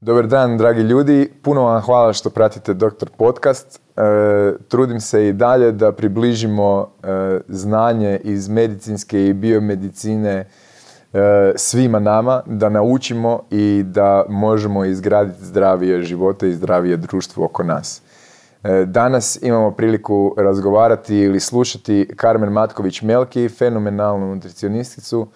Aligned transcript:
Dobar 0.00 0.26
dan, 0.26 0.58
dragi 0.58 0.80
ljudi. 0.80 1.32
Puno 1.42 1.62
vam 1.62 1.80
hvala 1.82 2.12
što 2.12 2.30
pratite 2.30 2.74
Doktor 2.74 3.10
Podcast. 3.18 3.80
E, 3.96 4.00
trudim 4.68 5.00
se 5.00 5.28
i 5.28 5.32
dalje 5.32 5.72
da 5.72 5.92
približimo 5.92 6.80
e, 7.02 7.40
znanje 7.48 8.20
iz 8.24 8.48
medicinske 8.48 9.26
i 9.26 9.32
biomedicine 9.32 10.30
e, 10.32 11.52
svima 11.56 11.98
nama, 11.98 12.42
da 12.46 12.68
naučimo 12.68 13.42
i 13.50 13.82
da 13.86 14.24
možemo 14.28 14.84
izgraditi 14.84 15.44
zdravije 15.44 16.02
živote 16.02 16.48
i 16.48 16.54
zdravije 16.54 16.96
društvo 16.96 17.44
oko 17.44 17.62
nas. 17.62 18.02
Danas 18.86 19.38
imamo 19.42 19.70
priliku 19.70 20.34
razgovarati 20.38 21.16
ili 21.16 21.40
slušati 21.40 22.08
Karmen 22.16 22.50
Matković-Melki, 22.50 23.58
fenomenalnu 23.58 24.34
nutricionisticu, 24.34 25.26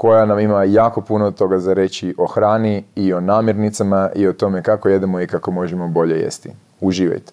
koja 0.00 0.26
nam 0.26 0.38
ima 0.38 0.64
jako 0.64 1.00
puno 1.00 1.30
toga 1.30 1.58
za 1.58 1.72
reći 1.74 2.14
o 2.18 2.26
hrani 2.26 2.84
i 2.96 3.12
o 3.12 3.20
namirnicama 3.20 4.10
i 4.14 4.26
o 4.26 4.32
tome 4.32 4.62
kako 4.62 4.88
jedemo 4.88 5.20
i 5.20 5.26
kako 5.26 5.50
možemo 5.50 5.88
bolje 5.88 6.16
jesti. 6.16 6.50
Uživajte! 6.80 7.32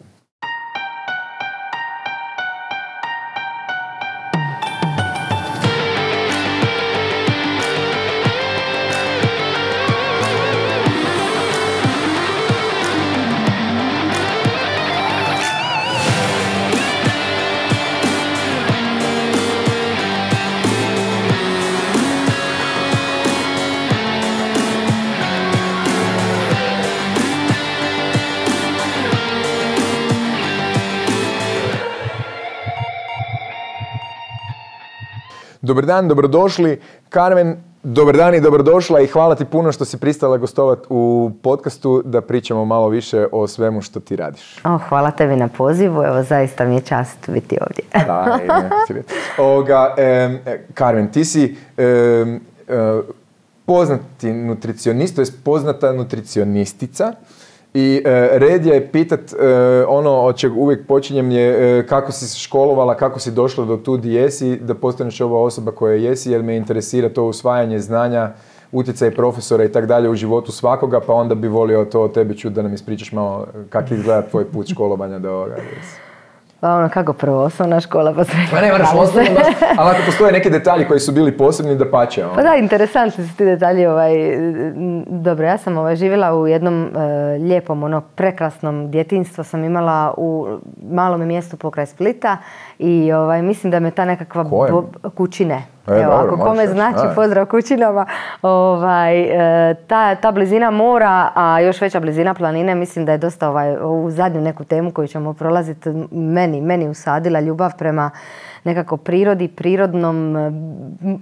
Dobar 35.68 35.86
dan, 35.86 36.08
dobrodošli. 36.08 36.80
Carmen, 37.10 37.58
dobar 37.84 38.18
dan 38.18 38.36
i 38.36 38.42
dobrodošla 38.42 39.02
i 39.02 39.08
hvala 39.08 39.36
ti 39.36 39.46
puno 39.46 39.72
što 39.72 39.86
si 39.86 39.98
pristala 39.98 40.38
gostovati 40.38 40.88
u 40.90 41.32
podcastu 41.44 42.02
da 42.06 42.22
pričamo 42.22 42.66
malo 42.66 42.90
više 42.90 43.28
o 43.32 43.48
svemu 43.48 43.82
što 43.82 44.00
ti 44.00 44.16
radiš. 44.16 44.56
O, 44.64 44.78
hvala 44.90 45.12
tebi 45.12 45.36
na 45.36 45.48
pozivu, 45.48 46.04
evo 46.04 46.24
zaista 46.24 46.66
mi 46.66 46.76
je 46.76 46.82
čast 46.82 47.30
biti 47.30 47.58
ovdje. 47.62 47.84
Ovoga, 49.38 49.96
Carmen, 50.78 51.12
ti 51.12 51.26
si 51.26 51.58
poznati 53.66 54.34
nutricionist, 54.34 55.16
to 55.16 55.22
je 55.22 55.28
poznata 55.44 55.94
nutricionistica. 55.94 57.14
I 57.74 58.02
e, 58.06 58.30
red 58.40 58.66
je 58.66 58.88
pitat 58.92 59.34
e, 59.34 59.36
ono 59.88 60.12
od 60.12 60.38
čeg 60.38 60.58
uvijek 60.58 60.88
počinjem 60.88 61.32
je 61.32 61.80
e, 61.80 61.88
kako 61.88 62.12
si 62.12 62.40
školovala, 62.40 62.96
kako 62.96 63.20
si 63.20 63.32
došla 63.32 63.66
do 63.66 63.78
tu 63.78 63.98
di 63.98 64.14
jesi, 64.14 64.56
da 64.56 64.74
postaneš 64.74 65.22
ova 65.22 65.42
osoba 65.42 65.72
koja 65.72 65.96
jesi, 65.96 66.32
jer 66.32 66.44
me 66.44 66.58
interesira 66.58 67.10
to 67.10 67.24
usvajanje 67.24 67.80
znanja, 67.80 68.32
utjecaj 68.72 69.16
profesora 69.16 69.64
i 69.64 69.72
tak 69.72 69.86
dalje 69.86 70.10
u 70.10 70.16
životu 70.16 70.52
svakoga, 70.52 71.00
pa 71.00 71.14
onda 71.14 71.36
bi 71.36 71.48
volio 71.48 71.86
to 71.86 72.02
o 72.02 72.08
tebi 72.08 72.38
čuti 72.38 72.56
da 72.56 72.62
nam 72.62 72.74
ispričaš 72.74 73.12
malo 73.12 73.48
kako 73.70 73.94
izgleda 73.94 74.22
tvoj 74.22 74.46
put 74.46 74.68
školovanja 74.68 75.20
do 75.20 75.32
ovoga. 75.32 75.56
Pa 76.60 76.76
ono, 76.76 76.90
kako 76.90 77.14
prvo, 77.14 77.44
osnovna 77.44 77.80
škola, 77.80 78.14
pa 78.14 78.24
srednja. 78.24 78.48
Pa 78.52 78.62
ne 78.62 78.72
moraš 78.72 78.90
osnovno, 78.96 79.32
ali 79.80 79.90
ako 79.90 80.00
postoje 80.06 80.32
neki 80.32 80.50
detalji 80.50 80.86
koji 80.88 81.00
su 81.00 81.12
bili 81.12 81.38
posebni, 81.38 81.76
da 81.76 81.92
pače. 81.92 82.26
Ono. 82.26 82.36
Pa 82.36 82.42
da, 82.42 82.56
interesantni 82.56 83.28
su 83.28 83.36
ti 83.36 83.46
detalji. 83.46 83.86
Ovaj, 83.86 84.12
dobro, 85.08 85.46
ja 85.46 85.58
sam 85.58 85.78
ovaj, 85.78 85.96
živjela 85.96 86.38
u 86.38 86.48
jednom 86.48 86.84
e, 86.84 87.00
lijepom, 87.38 87.84
ono, 87.84 88.02
prekrasnom 88.02 88.92
djetinstvu 88.92 89.44
sam 89.44 89.64
imala 89.64 90.14
u 90.18 90.48
malom 90.92 91.28
mjestu 91.28 91.58
pokraj 91.58 91.86
Splita 91.86 92.38
i 92.80 93.12
ovaj, 93.12 93.42
mislim 93.42 93.72
da 93.72 93.80
me 93.80 93.92
ta 93.92 94.06
nekakva 94.06 94.46
kućine. 95.16 95.77
E, 95.88 96.02
Evo, 96.02 96.14
ako 96.14 96.38
kome 96.38 96.68
znači, 96.68 97.16
pozdrav 97.16 97.46
kućinama. 97.46 98.06
Ovaj, 98.42 99.22
e, 99.22 99.76
ta, 99.88 100.16
ta 100.16 100.32
blizina 100.32 100.72
mora, 100.72 101.30
a 101.36 101.60
još 101.60 101.82
veća 101.82 102.00
blizina 102.00 102.34
planine, 102.34 102.76
mislim 102.76 103.06
da 103.06 103.12
je 103.12 103.18
dosta 103.18 103.50
ovaj, 103.50 103.78
u 103.84 104.12
zadnju 104.12 104.42
neku 104.42 104.64
temu 104.64 104.92
koju 104.92 105.08
ćemo 105.08 105.34
prolaziti, 105.34 105.90
meni, 106.12 106.62
meni 106.62 106.90
usadila 106.90 107.40
ljubav 107.40 107.72
prema 107.78 108.12
nekako 108.68 108.98
prirodi, 108.98 109.48
prirodnom, 109.48 110.36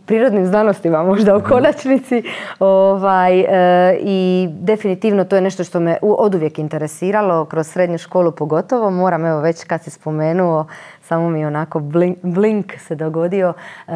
prirodnim 0.05 0.45
znanostima 0.45 1.03
možda 1.03 1.35
u 1.35 1.39
mhm. 1.39 1.47
konačnici. 1.49 2.23
Ovaj, 2.59 3.39
e, 3.39 3.97
I 4.01 4.47
definitivno 4.51 5.23
to 5.23 5.35
je 5.35 5.41
nešto 5.41 5.63
što 5.63 5.79
me 5.79 5.97
od 6.01 6.35
uvijek 6.35 6.59
interesiralo, 6.59 7.45
kroz 7.45 7.67
srednju 7.67 7.97
školu 7.97 8.31
pogotovo. 8.31 8.91
Moram, 8.91 9.25
evo 9.25 9.39
već 9.39 9.63
kad 9.63 9.83
si 9.83 9.89
spomenuo, 9.89 10.65
samo 11.07 11.29
mi 11.29 11.45
onako 11.45 11.79
blink, 11.79 12.17
blink 12.21 12.73
se 12.79 12.95
dogodio, 12.95 13.53
e, 13.87 13.91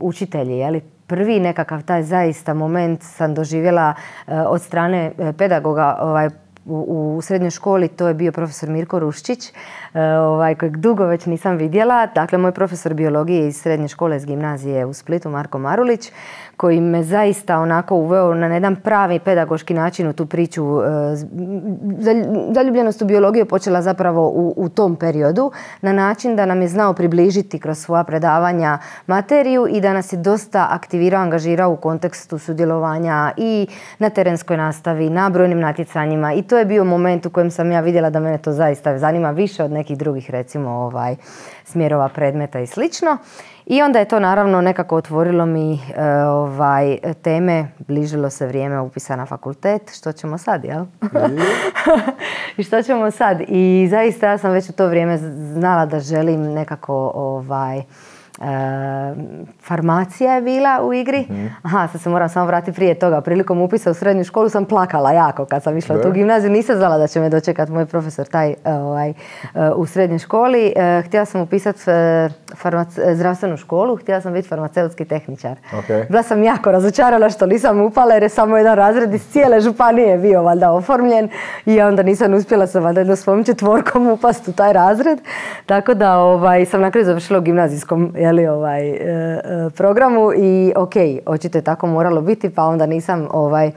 učitelji, 0.00 0.58
je 0.58 0.70
li? 0.70 0.80
Prvi 1.06 1.40
nekakav 1.40 1.82
taj 1.82 2.02
zaista 2.02 2.54
moment 2.54 3.02
sam 3.02 3.34
doživjela 3.34 3.94
e, 4.26 4.40
od 4.40 4.62
strane 4.62 5.12
pedagoga 5.38 5.98
ovaj, 6.00 6.28
u, 6.68 7.20
srednjoj 7.22 7.50
školi, 7.50 7.88
to 7.88 8.08
je 8.08 8.14
bio 8.14 8.32
profesor 8.32 8.68
Mirko 8.68 8.98
Ruščić, 8.98 9.52
ovaj, 10.20 10.54
kojeg 10.54 10.76
dugo 10.76 11.06
već 11.06 11.26
nisam 11.26 11.56
vidjela. 11.56 12.06
Dakle, 12.06 12.38
moj 12.38 12.52
profesor 12.52 12.94
biologije 12.94 13.48
iz 13.48 13.56
srednje 13.56 13.88
škole 13.88 14.16
iz 14.16 14.26
gimnazije 14.26 14.84
u 14.86 14.92
Splitu, 14.92 15.30
Marko 15.30 15.58
Marulić, 15.58 16.12
koji 16.58 16.80
me 16.80 17.02
zaista 17.02 17.58
onako 17.58 17.94
uveo 17.94 18.34
na 18.34 18.46
jedan 18.46 18.76
pravi 18.76 19.18
pedagoški 19.18 19.74
način 19.74 20.08
u 20.08 20.12
tu 20.12 20.26
priču. 20.26 20.80
E, 20.82 20.86
zaljubljenost 22.50 23.02
u 23.02 23.04
biologiju 23.04 23.46
počela 23.46 23.82
zapravo 23.82 24.28
u, 24.28 24.54
u 24.56 24.68
tom 24.68 24.96
periodu 24.96 25.50
na 25.80 25.92
način 25.92 26.36
da 26.36 26.46
nam 26.46 26.62
je 26.62 26.68
znao 26.68 26.92
približiti 26.92 27.58
kroz 27.58 27.78
svoja 27.78 28.04
predavanja 28.04 28.78
materiju 29.06 29.66
i 29.70 29.80
da 29.80 29.92
nas 29.92 30.12
je 30.12 30.16
dosta 30.16 30.66
aktivirao, 30.70 31.22
angažirao 31.22 31.70
u 31.70 31.76
kontekstu 31.76 32.38
sudjelovanja 32.38 33.32
i 33.36 33.66
na 33.98 34.10
terenskoj 34.10 34.56
nastavi, 34.56 35.10
na 35.10 35.30
brojnim 35.30 35.60
natjecanjima 35.60 36.32
i 36.32 36.42
to 36.42 36.58
je 36.58 36.64
bio 36.64 36.84
moment 36.84 37.26
u 37.26 37.30
kojem 37.30 37.50
sam 37.50 37.72
ja 37.72 37.80
vidjela 37.80 38.10
da 38.10 38.20
mene 38.20 38.38
to 38.38 38.52
zaista 38.52 38.98
zanima 38.98 39.30
više 39.30 39.64
od 39.64 39.70
nekih 39.70 39.98
drugih 39.98 40.30
recimo 40.30 40.70
ovaj 40.70 41.16
smjerova 41.64 42.08
predmeta 42.08 42.60
i 42.60 42.66
slično. 42.66 43.18
I 43.70 43.82
onda 43.82 43.98
je 43.98 44.04
to 44.04 44.20
naravno 44.20 44.60
nekako 44.60 44.96
otvorilo 44.96 45.46
mi 45.46 45.74
e, 45.74 46.04
ovaj, 46.24 46.98
teme, 47.22 47.68
bližilo 47.78 48.30
se 48.30 48.46
vrijeme 48.46 48.80
upisa 48.80 49.16
na 49.16 49.26
fakultet, 49.26 49.82
što 49.98 50.12
ćemo 50.12 50.38
sad, 50.38 50.64
jel? 50.64 50.84
I 52.56 52.62
što 52.62 52.82
ćemo 52.82 53.10
sad? 53.10 53.40
I 53.48 53.88
zaista 53.90 54.26
ja 54.28 54.38
sam 54.38 54.52
već 54.52 54.68
u 54.68 54.72
to 54.72 54.86
vrijeme 54.86 55.18
znala 55.54 55.86
da 55.86 56.00
želim 56.00 56.42
nekako 56.42 57.12
ovaj, 57.14 57.82
farmacija 59.62 60.34
je 60.34 60.42
bila 60.42 60.80
u 60.82 60.94
igri. 60.94 61.26
mm 61.30 61.48
Aha, 61.62 61.88
sad 61.92 62.00
se 62.00 62.08
moram 62.10 62.28
samo 62.28 62.46
vratiti 62.46 62.76
prije 62.76 62.94
toga. 62.94 63.20
Prilikom 63.20 63.60
upisa 63.60 63.90
u 63.90 63.94
srednju 63.94 64.24
školu 64.24 64.48
sam 64.48 64.64
plakala 64.64 65.12
jako 65.12 65.44
kad 65.44 65.62
sam 65.62 65.78
išla 65.78 65.96
u 65.96 66.02
tu 66.02 66.10
gimnaziju. 66.10 66.50
Nisam 66.50 66.76
znala 66.76 66.98
da 66.98 67.06
će 67.06 67.20
me 67.20 67.28
dočekati 67.28 67.72
moj 67.72 67.86
profesor 67.86 68.26
taj 68.26 68.50
e, 68.50 68.54
ovaj, 68.72 69.10
e, 69.10 69.14
u 69.76 69.86
srednjoj 69.86 70.18
školi. 70.18 70.72
E, 70.76 71.02
htjela 71.06 71.24
sam 71.24 71.40
upisati 71.40 71.80
zdravstvenu 73.14 73.56
školu, 73.56 73.96
htjela 73.96 74.20
sam 74.20 74.32
biti 74.32 74.48
farmaceutski 74.48 75.04
tehničar. 75.04 75.56
Okay. 75.72 76.08
Bila 76.08 76.22
sam 76.22 76.42
jako 76.42 76.72
razočarana 76.72 77.30
što 77.30 77.46
nisam 77.46 77.80
upala 77.80 78.14
jer 78.14 78.22
je 78.22 78.28
samo 78.28 78.56
jedan 78.56 78.76
razred 78.76 79.14
iz 79.14 79.28
cijele 79.30 79.60
županije 79.60 80.18
bio 80.18 80.42
valjda 80.42 80.72
oformljen 80.72 81.28
i 81.66 81.80
onda 81.80 82.02
nisam 82.02 82.34
uspjela 82.34 82.66
sa 82.66 82.80
valjda 82.80 83.16
svojim 83.16 83.44
četvorkom 83.44 84.06
upast 84.06 84.48
u 84.48 84.52
taj 84.52 84.72
razred. 84.72 85.18
Tako 85.66 85.94
da 85.94 86.18
ovaj, 86.18 86.64
sam 86.64 86.80
na 86.80 86.90
kraju 86.90 87.04
završila 87.04 87.38
u 87.38 87.42
gimnazijskom 87.42 88.14
jeli, 88.28 88.46
ovaj, 88.46 88.88
e, 88.88 88.96
e, 88.96 89.70
programu 89.76 90.32
i 90.36 90.72
ok, 90.76 90.94
očito 91.26 91.58
je 91.58 91.62
tako 91.62 91.86
moralo 91.86 92.20
biti 92.20 92.50
pa 92.50 92.64
onda 92.64 92.86
nisam 92.86 93.28
ovaj, 93.30 93.70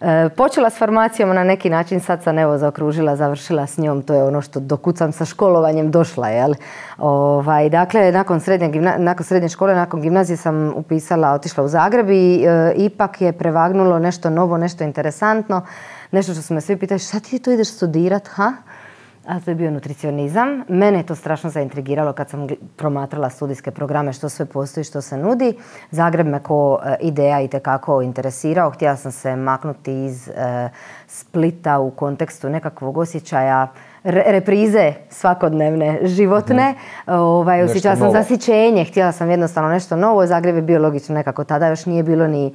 e, 0.00 0.28
Počela 0.36 0.70
s 0.70 0.78
farmacijom 0.78 1.34
na 1.34 1.44
neki 1.44 1.70
način, 1.70 2.00
sad 2.00 2.22
sam 2.22 2.38
evo 2.38 2.58
zaokružila, 2.58 3.16
završila 3.16 3.66
s 3.66 3.78
njom, 3.78 4.02
to 4.02 4.14
je 4.14 4.24
ono 4.24 4.40
što 4.42 4.60
dok 4.60 4.80
sam 4.96 5.12
sa 5.12 5.24
školovanjem 5.24 5.90
došla, 5.90 6.28
jel? 6.28 6.54
Ovaj, 6.98 7.68
dakle, 7.68 8.12
nakon 8.12 8.40
srednje, 8.40 8.80
nakon 8.98 9.26
srednje 9.26 9.48
škole, 9.48 9.74
nakon 9.74 10.00
gimnazije 10.00 10.36
sam 10.36 10.72
upisala, 10.76 11.32
otišla 11.32 11.64
u 11.64 11.68
Zagreb 11.68 12.10
i 12.10 12.46
ipak 12.76 13.20
je 13.20 13.32
prevagnulo 13.32 13.98
nešto 13.98 14.30
novo, 14.30 14.58
nešto 14.58 14.84
interesantno, 14.84 15.62
nešto 16.10 16.32
što 16.32 16.42
su 16.42 16.54
me 16.54 16.60
svi 16.60 16.76
pitali, 16.76 16.98
šta 16.98 17.20
ti 17.20 17.38
to 17.38 17.50
ideš 17.50 17.68
studirat, 17.68 18.28
ha? 18.28 18.52
A 19.26 19.40
to 19.40 19.50
je 19.50 19.54
bio 19.54 19.70
nutricionizam. 19.70 20.64
Mene 20.68 20.98
je 20.98 21.06
to 21.06 21.14
strašno 21.14 21.50
zaintrigiralo 21.50 22.12
kad 22.12 22.30
sam 22.30 22.46
promatrala 22.76 23.30
studijske 23.30 23.70
programe, 23.70 24.12
što 24.12 24.28
sve 24.28 24.46
postoji, 24.46 24.84
što 24.84 25.00
se 25.00 25.16
nudi. 25.16 25.54
Zagreb 25.90 26.26
me 26.26 26.42
ko 26.42 26.78
e, 26.84 26.96
ideja 27.00 27.40
i 27.40 27.48
tekako 27.48 28.02
interesirao. 28.02 28.70
Htjela 28.70 28.96
sam 28.96 29.12
se 29.12 29.36
maknuti 29.36 30.04
iz 30.04 30.28
e, 30.28 30.68
Splita 31.06 31.78
u 31.78 31.90
kontekstu 31.90 32.48
nekakvog 32.48 32.98
osjećaja 32.98 33.68
reprize 34.04 34.92
svakodnevne 35.10 35.98
životne. 36.02 36.74
Ovaj, 37.06 37.62
osjećala 37.62 37.96
sam 37.96 38.06
novo. 38.06 38.18
zasićenje, 38.18 38.84
htjela 38.84 39.12
sam 39.12 39.30
jednostavno 39.30 39.70
nešto 39.70 39.96
novo. 39.96 40.26
Zagreb 40.26 40.56
je 40.56 40.62
bio 40.62 40.82
logično 40.82 41.14
nekako 41.14 41.44
tada, 41.44 41.68
još 41.68 41.86
nije 41.86 42.02
bilo 42.02 42.26
ni 42.26 42.54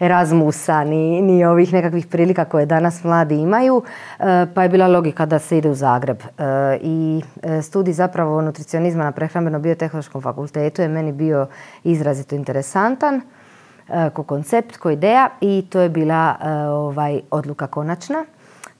Erasmusa, 0.00 0.84
ni, 0.84 1.22
ni 1.22 1.44
ovih 1.44 1.72
nekakvih 1.72 2.06
prilika 2.06 2.44
koje 2.44 2.66
danas 2.66 3.04
mladi 3.04 3.36
imaju, 3.36 3.82
e, 4.18 4.46
pa 4.54 4.62
je 4.62 4.68
bila 4.68 4.86
logika 4.86 5.26
da 5.26 5.38
se 5.38 5.58
ide 5.58 5.70
u 5.70 5.74
Zagreb. 5.74 6.18
E, 6.20 6.42
I 6.80 7.22
e, 7.42 7.62
studij 7.62 7.94
zapravo 7.94 8.42
nutricionizma 8.42 9.04
na 9.04 9.12
prehrambeno-biotehnološkom 9.12 10.22
fakultetu 10.22 10.82
je 10.82 10.88
meni 10.88 11.12
bio 11.12 11.46
izrazito 11.84 12.34
interesantan 12.34 13.20
ko 14.12 14.22
koncept, 14.22 14.76
ko 14.76 14.90
ideja 14.90 15.28
i 15.40 15.66
to 15.70 15.80
je 15.80 15.88
bila 15.88 16.36
ovaj, 16.70 17.20
odluka 17.30 17.66
konačna. 17.66 18.24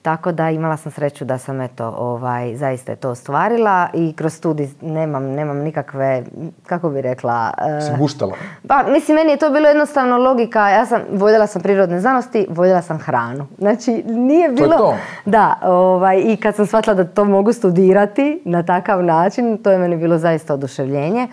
Tako 0.06 0.32
da 0.32 0.50
imala 0.50 0.76
sam 0.76 0.92
sreću 0.92 1.24
da 1.24 1.38
sam 1.38 1.60
eto, 1.60 1.94
ovaj, 1.98 2.56
zaista 2.56 2.92
je 2.92 2.96
to 2.96 3.10
ostvarila 3.10 3.88
i 3.94 4.12
kroz 4.16 4.34
studij 4.34 4.68
nemam, 4.80 5.24
nemam 5.24 5.58
nikakve, 5.58 6.22
kako 6.66 6.90
bi 6.90 7.00
rekla... 7.00 7.50
Si 7.80 7.98
guštala? 7.98 8.32
Pa, 8.68 8.82
mislim, 8.82 9.14
meni 9.14 9.30
je 9.30 9.36
to 9.36 9.50
bilo 9.50 9.68
jednostavno 9.68 10.18
logika. 10.18 10.68
Ja 10.68 10.86
sam, 10.86 11.00
voljela 11.12 11.46
sam 11.46 11.62
prirodne 11.62 12.00
znanosti, 12.00 12.46
voljela 12.50 12.82
sam 12.82 12.98
hranu. 12.98 13.46
Znači, 13.58 14.02
nije 14.06 14.48
bilo... 14.48 14.68
To 14.68 14.72
je 14.74 14.78
to. 14.78 14.94
Da, 15.24 15.58
ovaj, 15.62 16.22
i 16.24 16.36
kad 16.36 16.54
sam 16.54 16.66
shvatila 16.66 16.94
da 16.94 17.04
to 17.04 17.24
mogu 17.24 17.52
studirati 17.52 18.42
na 18.44 18.62
takav 18.62 19.04
način, 19.04 19.58
to 19.58 19.70
je 19.70 19.78
meni 19.78 19.96
bilo 19.96 20.18
zaista 20.18 20.54
oduševljenje. 20.54 21.28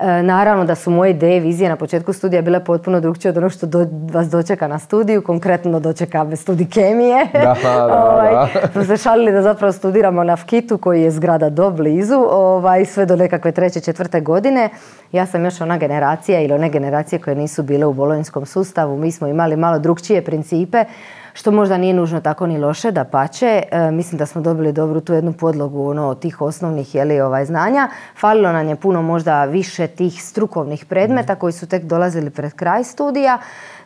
E, 0.00 0.22
naravno 0.22 0.64
da 0.64 0.74
su 0.74 0.90
moje 0.90 1.10
ideje 1.10 1.36
i 1.36 1.40
vizije 1.40 1.68
na 1.68 1.76
početku 1.76 2.12
studija 2.12 2.42
bile 2.42 2.64
potpuno 2.64 3.00
drugčije 3.00 3.30
od 3.30 3.36
onog 3.36 3.52
što 3.52 3.66
vas 4.12 4.28
dočeka 4.28 4.68
na 4.68 4.78
studiju, 4.78 5.22
konkretno 5.22 5.80
dočeka 5.80 6.24
me 6.24 6.36
studij 6.36 6.66
kemije. 6.66 7.26
Da, 7.32 7.56
da, 7.62 7.86
ovaj, 8.04 8.48
smo 8.72 8.84
se 8.84 8.96
šalili 8.96 9.32
da 9.32 9.42
zapravo 9.42 9.72
studiramo 9.72 10.24
na 10.24 10.36
Fkitu 10.36 10.78
koji 10.78 11.02
je 11.02 11.10
zgrada 11.10 11.50
do 11.50 11.70
blizu, 11.70 12.26
ovaj, 12.30 12.84
sve 12.84 13.06
do 13.06 13.16
nekakve 13.16 13.52
treće, 13.52 13.80
četvrte 13.80 14.20
godine. 14.20 14.68
Ja 15.12 15.26
sam 15.26 15.44
još 15.44 15.60
ona 15.60 15.78
generacija 15.78 16.40
ili 16.40 16.52
one 16.52 16.68
generacije 16.68 17.18
koje 17.18 17.36
nisu 17.36 17.62
bile 17.62 17.86
u 17.86 17.92
bolonjskom 17.92 18.46
sustavu. 18.46 18.98
Mi 18.98 19.12
smo 19.12 19.26
imali 19.26 19.56
malo 19.56 19.78
drugčije 19.78 20.24
principe 20.24 20.84
što 21.40 21.50
možda 21.50 21.78
nije 21.78 21.94
nužno 21.94 22.20
tako 22.20 22.46
ni 22.46 22.58
loše, 22.58 22.90
da 22.90 23.04
pače. 23.04 23.62
E, 23.70 23.90
mislim 23.90 24.18
da 24.18 24.26
smo 24.26 24.40
dobili 24.40 24.72
dobru 24.72 25.00
tu 25.00 25.12
jednu 25.12 25.32
podlogu 25.32 25.90
ono, 25.90 26.14
tih 26.14 26.40
osnovnih 26.40 26.94
jeli, 26.94 27.20
ovaj, 27.20 27.44
znanja. 27.44 27.88
Falilo 28.16 28.52
nam 28.52 28.68
je 28.68 28.76
puno 28.76 29.02
možda 29.02 29.44
više 29.44 29.86
tih 29.86 30.22
strukovnih 30.24 30.84
predmeta 30.84 31.34
koji 31.34 31.52
su 31.52 31.66
tek 31.66 31.84
dolazili 31.84 32.30
pred 32.30 32.52
kraj 32.52 32.84
studija, 32.84 33.38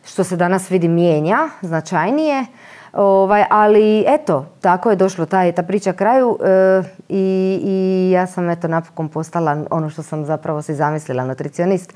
što 0.05 0.23
se 0.23 0.35
danas 0.35 0.71
vidi 0.71 0.87
mijenja 0.87 1.37
značajnije. 1.61 2.45
Ovaj, 2.93 3.45
ali 3.49 4.03
eto, 4.07 4.45
tako 4.61 4.89
je 4.89 4.95
došlo 4.95 5.25
taj, 5.25 5.51
ta 5.51 5.63
priča 5.63 5.93
kraju 5.93 6.37
e, 6.43 6.83
i, 7.09 7.59
i 7.63 8.11
ja 8.11 8.27
sam 8.27 8.49
eto 8.49 8.67
napokon 8.67 9.09
postala 9.09 9.65
ono 9.71 9.89
što 9.89 10.03
sam 10.03 10.25
zapravo 10.25 10.61
si 10.61 10.75
zamislila, 10.75 11.25
nutricionist. 11.25 11.93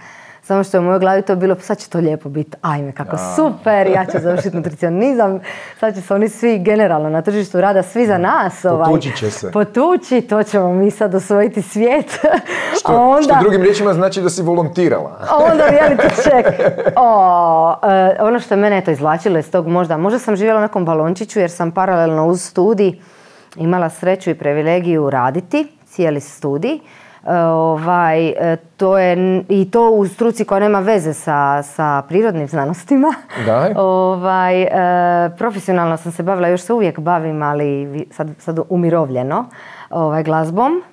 Samo 0.49 0.63
što 0.63 0.77
je 0.77 0.81
u 0.81 0.83
mojoj 0.83 0.99
glavi 0.99 1.21
to 1.21 1.35
bilo, 1.35 1.55
sad 1.59 1.77
će 1.77 1.89
to 1.89 1.97
lijepo 1.97 2.29
biti, 2.29 2.57
ajme 2.61 2.91
kako 2.91 3.17
super, 3.35 3.87
ja 3.87 4.05
ću 4.05 4.17
završiti 4.19 4.55
nutricionizam, 4.55 5.39
sad 5.79 5.95
će 5.95 6.01
se 6.01 6.13
oni 6.13 6.29
svi 6.29 6.59
generalno 6.59 7.09
na 7.09 7.21
tržištu 7.21 7.61
rada, 7.61 7.83
svi 7.83 8.05
za 8.05 8.17
nas. 8.17 8.65
Ovaj, 8.65 8.85
Potući 8.85 9.17
će 9.17 9.31
se. 9.31 9.51
Potući, 9.51 10.21
to 10.21 10.43
ćemo 10.43 10.73
mi 10.73 10.91
sad 10.91 11.15
osvojiti 11.15 11.61
svijet. 11.61 12.19
Što, 12.79 13.09
onda, 13.09 13.21
što 13.23 13.35
drugim 13.41 13.61
riječima 13.61 13.93
znači 13.93 14.21
da 14.21 14.29
si 14.29 14.41
volontirala. 14.41 15.27
onda 15.51 15.63
reality 15.63 16.09
check. 16.23 16.61
O, 16.95 17.75
e, 17.83 18.15
ono 18.19 18.39
što 18.39 18.53
je 18.53 18.57
mene 18.57 18.81
to 18.81 18.91
izvlačilo 18.91 19.39
iz 19.39 19.51
tog 19.51 19.67
možda, 19.67 19.97
možda 19.97 20.19
sam 20.19 20.35
živjela 20.35 20.59
u 20.59 20.61
nekom 20.61 20.85
balončiću 20.85 21.39
jer 21.39 21.51
sam 21.51 21.71
paralelno 21.71 22.27
uz 22.27 22.41
studij 22.41 22.99
imala 23.55 23.89
sreću 23.89 24.29
i 24.29 24.35
privilegiju 24.35 25.09
raditi 25.09 25.67
cijeli 25.85 26.19
studij 26.19 26.79
ovaj, 27.25 28.27
e, 28.27 28.57
to 28.77 28.97
je 28.97 29.43
i 29.49 29.71
to 29.71 29.91
u 29.91 30.07
struci 30.07 30.45
koja 30.45 30.59
nema 30.59 30.79
veze 30.79 31.13
sa, 31.13 31.63
sa 31.63 32.03
prirodnim 32.07 32.47
znanostima. 32.47 33.13
Ovaj, 33.75 34.61
e, 34.61 34.69
profesionalno 35.37 35.97
sam 35.97 36.11
se 36.11 36.23
bavila, 36.23 36.47
još 36.47 36.61
se 36.61 36.73
uvijek 36.73 36.99
bavim, 36.99 37.43
ali 37.43 38.05
sad, 38.11 38.29
sad 38.39 38.59
umirovljeno 38.69 39.45
ovaj, 39.89 40.23
glazbom. 40.23 40.83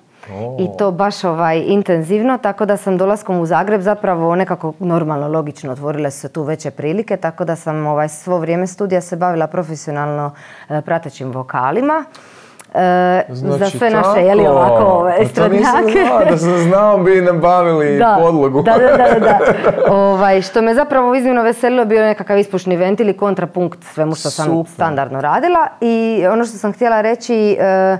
I 0.59 0.77
to 0.77 0.91
baš 0.91 1.23
ovaj, 1.23 1.63
intenzivno, 1.67 2.37
tako 2.37 2.65
da 2.65 2.77
sam 2.77 2.97
dolaskom 2.97 3.39
u 3.39 3.45
Zagreb 3.45 3.81
zapravo 3.81 4.35
nekako 4.35 4.73
normalno, 4.79 5.27
logično 5.27 5.71
otvorile 5.71 6.11
su 6.11 6.19
se 6.19 6.29
tu 6.29 6.43
veće 6.43 6.71
prilike, 6.71 7.17
tako 7.17 7.45
da 7.45 7.55
sam 7.55 7.87
ovaj, 7.87 8.09
svo 8.09 8.37
vrijeme 8.37 8.67
studija 8.67 9.01
se 9.01 9.15
bavila 9.15 9.47
profesionalno 9.47 10.31
e, 10.69 10.81
pratećim 10.81 11.31
vokalima. 11.31 12.05
E, 12.75 13.21
znači, 13.29 13.59
za 13.59 13.69
sve 13.69 13.89
naše, 13.89 14.21
je 14.21 14.35
li 14.35 14.47
ovako, 14.47 15.09
pa 15.35 16.29
da 16.29 16.37
sam 16.37 16.57
znao 16.57 16.97
bi 16.97 17.21
nabavili 17.21 17.97
da, 17.99 18.17
podlogu. 18.21 18.61
Da, 18.61 18.77
da, 18.77 18.97
da, 18.97 19.19
da. 19.19 19.39
ovaj, 19.95 20.41
što 20.41 20.61
me 20.61 20.73
zapravo 20.73 21.15
iznimno 21.15 21.43
veselilo 21.43 21.85
bio 21.85 22.01
nekakav 22.01 22.37
ispušni 22.37 22.75
ventil 22.75 23.09
i 23.09 23.17
kontrapunkt 23.17 23.83
svemu 23.83 24.15
što 24.15 24.29
sam 24.29 24.65
standardno 24.65 25.21
radila. 25.21 25.67
I 25.81 26.23
ono 26.31 26.45
što 26.45 26.57
sam 26.57 26.73
htjela 26.73 27.01
reći, 27.01 27.57
e, 27.59 27.97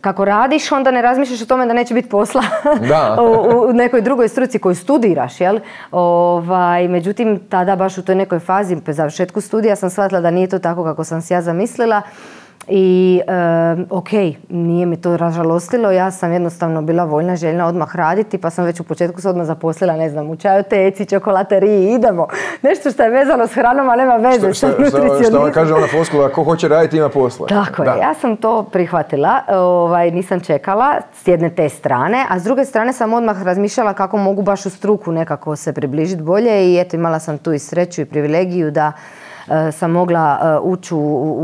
kako 0.00 0.24
radiš, 0.24 0.72
onda 0.72 0.90
ne 0.90 1.02
razmišljaš 1.02 1.42
o 1.42 1.46
tome 1.46 1.66
da 1.66 1.72
neće 1.72 1.94
biti 1.94 2.08
posla 2.08 2.42
da. 2.88 3.16
u, 3.20 3.68
u, 3.68 3.72
nekoj 3.72 4.00
drugoj 4.00 4.28
struci 4.28 4.58
koju 4.58 4.74
studiraš, 4.74 5.40
jel? 5.40 5.58
Ovaj, 5.90 6.88
međutim, 6.88 7.40
tada 7.48 7.76
baš 7.76 7.98
u 7.98 8.02
toj 8.02 8.14
nekoj 8.14 8.38
fazi, 8.38 8.76
po 8.76 8.92
završetku 8.92 9.40
studija, 9.40 9.76
sam 9.76 9.90
shvatila 9.90 10.20
da 10.20 10.30
nije 10.30 10.48
to 10.48 10.58
tako 10.58 10.84
kako 10.84 11.04
sam 11.04 11.22
si 11.22 11.34
ja 11.34 11.42
zamislila 11.42 12.02
i 12.68 13.20
e, 13.26 13.32
ok, 13.90 14.08
nije 14.48 14.86
mi 14.86 14.96
to 15.00 15.16
ražalostilo, 15.16 15.90
ja 15.90 16.10
sam 16.10 16.32
jednostavno 16.32 16.82
bila 16.82 17.04
voljna, 17.04 17.36
željna 17.36 17.66
odmah 17.66 17.96
raditi, 17.96 18.38
pa 18.38 18.50
sam 18.50 18.64
već 18.64 18.80
u 18.80 18.84
početku 18.84 19.20
se 19.20 19.28
odmah 19.28 19.46
zaposlila, 19.46 19.96
ne 19.96 20.10
znam, 20.10 20.30
u 20.30 20.36
čajoteci, 20.36 21.06
čokolateriji, 21.06 21.94
idemo. 21.94 22.26
Nešto 22.62 22.90
što 22.90 23.02
je 23.02 23.10
vezano 23.10 23.46
s 23.46 23.54
hranom, 23.54 23.88
a 23.88 23.96
nema 23.96 24.16
veze 24.16 24.54
što, 24.54 24.68
što, 24.68 24.86
što, 24.88 25.22
što 25.28 25.40
vam 25.40 25.52
kaže 25.52 25.74
ona 25.74 25.86
foskula, 25.86 26.28
ko 26.28 26.44
hoće 26.44 26.68
raditi 26.68 26.96
ima 26.96 27.08
posla. 27.08 27.46
Tako 27.46 27.82
je, 27.82 27.88
ja 28.00 28.14
sam 28.14 28.36
to 28.36 28.62
prihvatila, 28.62 29.40
ovaj, 29.48 30.10
nisam 30.10 30.40
čekala 30.40 30.94
s 31.22 31.28
jedne 31.28 31.50
te 31.50 31.68
strane, 31.68 32.26
a 32.28 32.38
s 32.38 32.42
druge 32.42 32.64
strane 32.64 32.92
sam 32.92 33.12
odmah 33.12 33.42
razmišljala 33.42 33.92
kako 33.92 34.16
mogu 34.16 34.42
baš 34.42 34.66
u 34.66 34.70
struku 34.70 35.12
nekako 35.12 35.56
se 35.56 35.72
približiti 35.72 36.22
bolje 36.22 36.72
i 36.72 36.80
eto 36.80 36.96
imala 36.96 37.18
sam 37.18 37.38
tu 37.38 37.52
i 37.52 37.58
sreću 37.58 38.00
i 38.00 38.04
privilegiju 38.04 38.70
da 38.70 38.92
sam 39.72 39.90
mogla 39.90 40.38
e, 40.42 40.58
ući 40.62 40.94
u, 40.94 40.98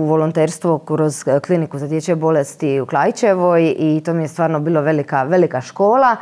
volonterstvo 0.06 0.78
kroz 0.78 1.24
kliniku 1.46 1.78
za 1.78 1.86
dječje 1.86 2.16
bolesti 2.16 2.80
u 2.80 2.86
Klajčevoj 2.86 3.74
i 3.78 4.02
to 4.04 4.14
mi 4.14 4.22
je 4.22 4.28
stvarno 4.28 4.60
bilo 4.60 4.80
velika, 4.80 5.22
velika 5.22 5.60
škola 5.60 6.16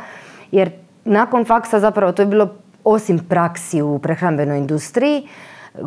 jer 0.51 0.71
nakon 1.05 1.45
faksa 1.45 1.79
zapravo 1.79 2.11
to 2.11 2.21
je 2.21 2.25
bilo 2.25 2.49
osim 2.83 3.19
praksi 3.19 3.81
u 3.81 3.99
prehrambenoj 3.99 4.57
industriji 4.57 5.27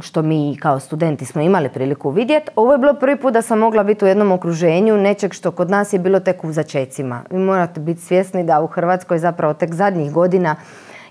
što 0.00 0.22
mi 0.22 0.56
kao 0.60 0.80
studenti 0.80 1.24
smo 1.24 1.42
imali 1.42 1.68
priliku 1.68 2.10
vidjeti. 2.10 2.50
Ovo 2.56 2.72
je 2.72 2.78
bilo 2.78 2.94
prvi 2.94 3.16
put 3.16 3.32
da 3.32 3.42
sam 3.42 3.58
mogla 3.58 3.82
biti 3.82 4.04
u 4.04 4.08
jednom 4.08 4.32
okruženju 4.32 4.96
nečeg 4.96 5.32
što 5.32 5.50
kod 5.50 5.70
nas 5.70 5.92
je 5.92 5.98
bilo 5.98 6.20
tek 6.20 6.44
u 6.44 6.52
začecima. 6.52 7.22
Vi 7.30 7.38
morate 7.38 7.80
biti 7.80 8.00
svjesni 8.00 8.44
da 8.44 8.60
u 8.60 8.66
Hrvatskoj 8.66 9.18
zapravo 9.18 9.54
tek 9.54 9.74
zadnjih 9.74 10.12
godina 10.12 10.56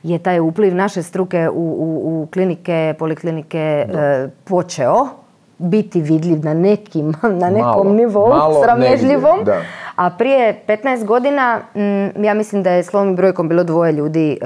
je 0.04 0.20
taj 0.20 0.40
upliv 0.40 0.76
naše 0.76 1.04
struke 1.04 1.50
u, 1.50 1.54
u, 1.54 2.22
u 2.24 2.28
klinike, 2.34 2.96
poliklinike 3.00 3.58
e, 3.60 4.30
počeo 4.44 5.08
biti 5.58 6.02
vidljiv 6.02 6.46
na 6.46 6.54
nekim, 6.54 7.14
na 7.42 7.50
nekom 7.50 7.96
nivou, 7.96 8.34
sramežljivom. 8.64 9.40
A 9.96 10.10
prije 10.10 10.62
15 10.68 11.06
godina, 11.06 11.62
mm, 11.76 12.24
ja 12.24 12.34
mislim 12.34 12.64
da 12.64 12.72
je 12.72 12.84
slovom 12.84 13.14
i 13.14 13.16
brojkom 13.16 13.50
bilo 13.50 13.64
dvoje 13.64 13.92
ljudi 13.92 14.32
e, 14.32 14.38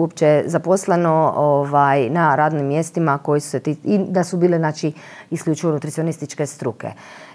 uopće 0.00 0.42
zaposleno 0.46 1.32
ovaj, 1.36 2.10
na 2.10 2.34
radnim 2.34 2.66
mjestima 2.66 3.18
koji 3.18 3.40
su 3.40 3.50
se 3.50 3.60
i 3.84 3.98
da 3.98 4.24
su 4.24 4.36
bile 4.36 4.58
znači, 4.58 4.92
isključivo 5.30 5.72
nutricionističke 5.72 6.46
struke. 6.46 6.90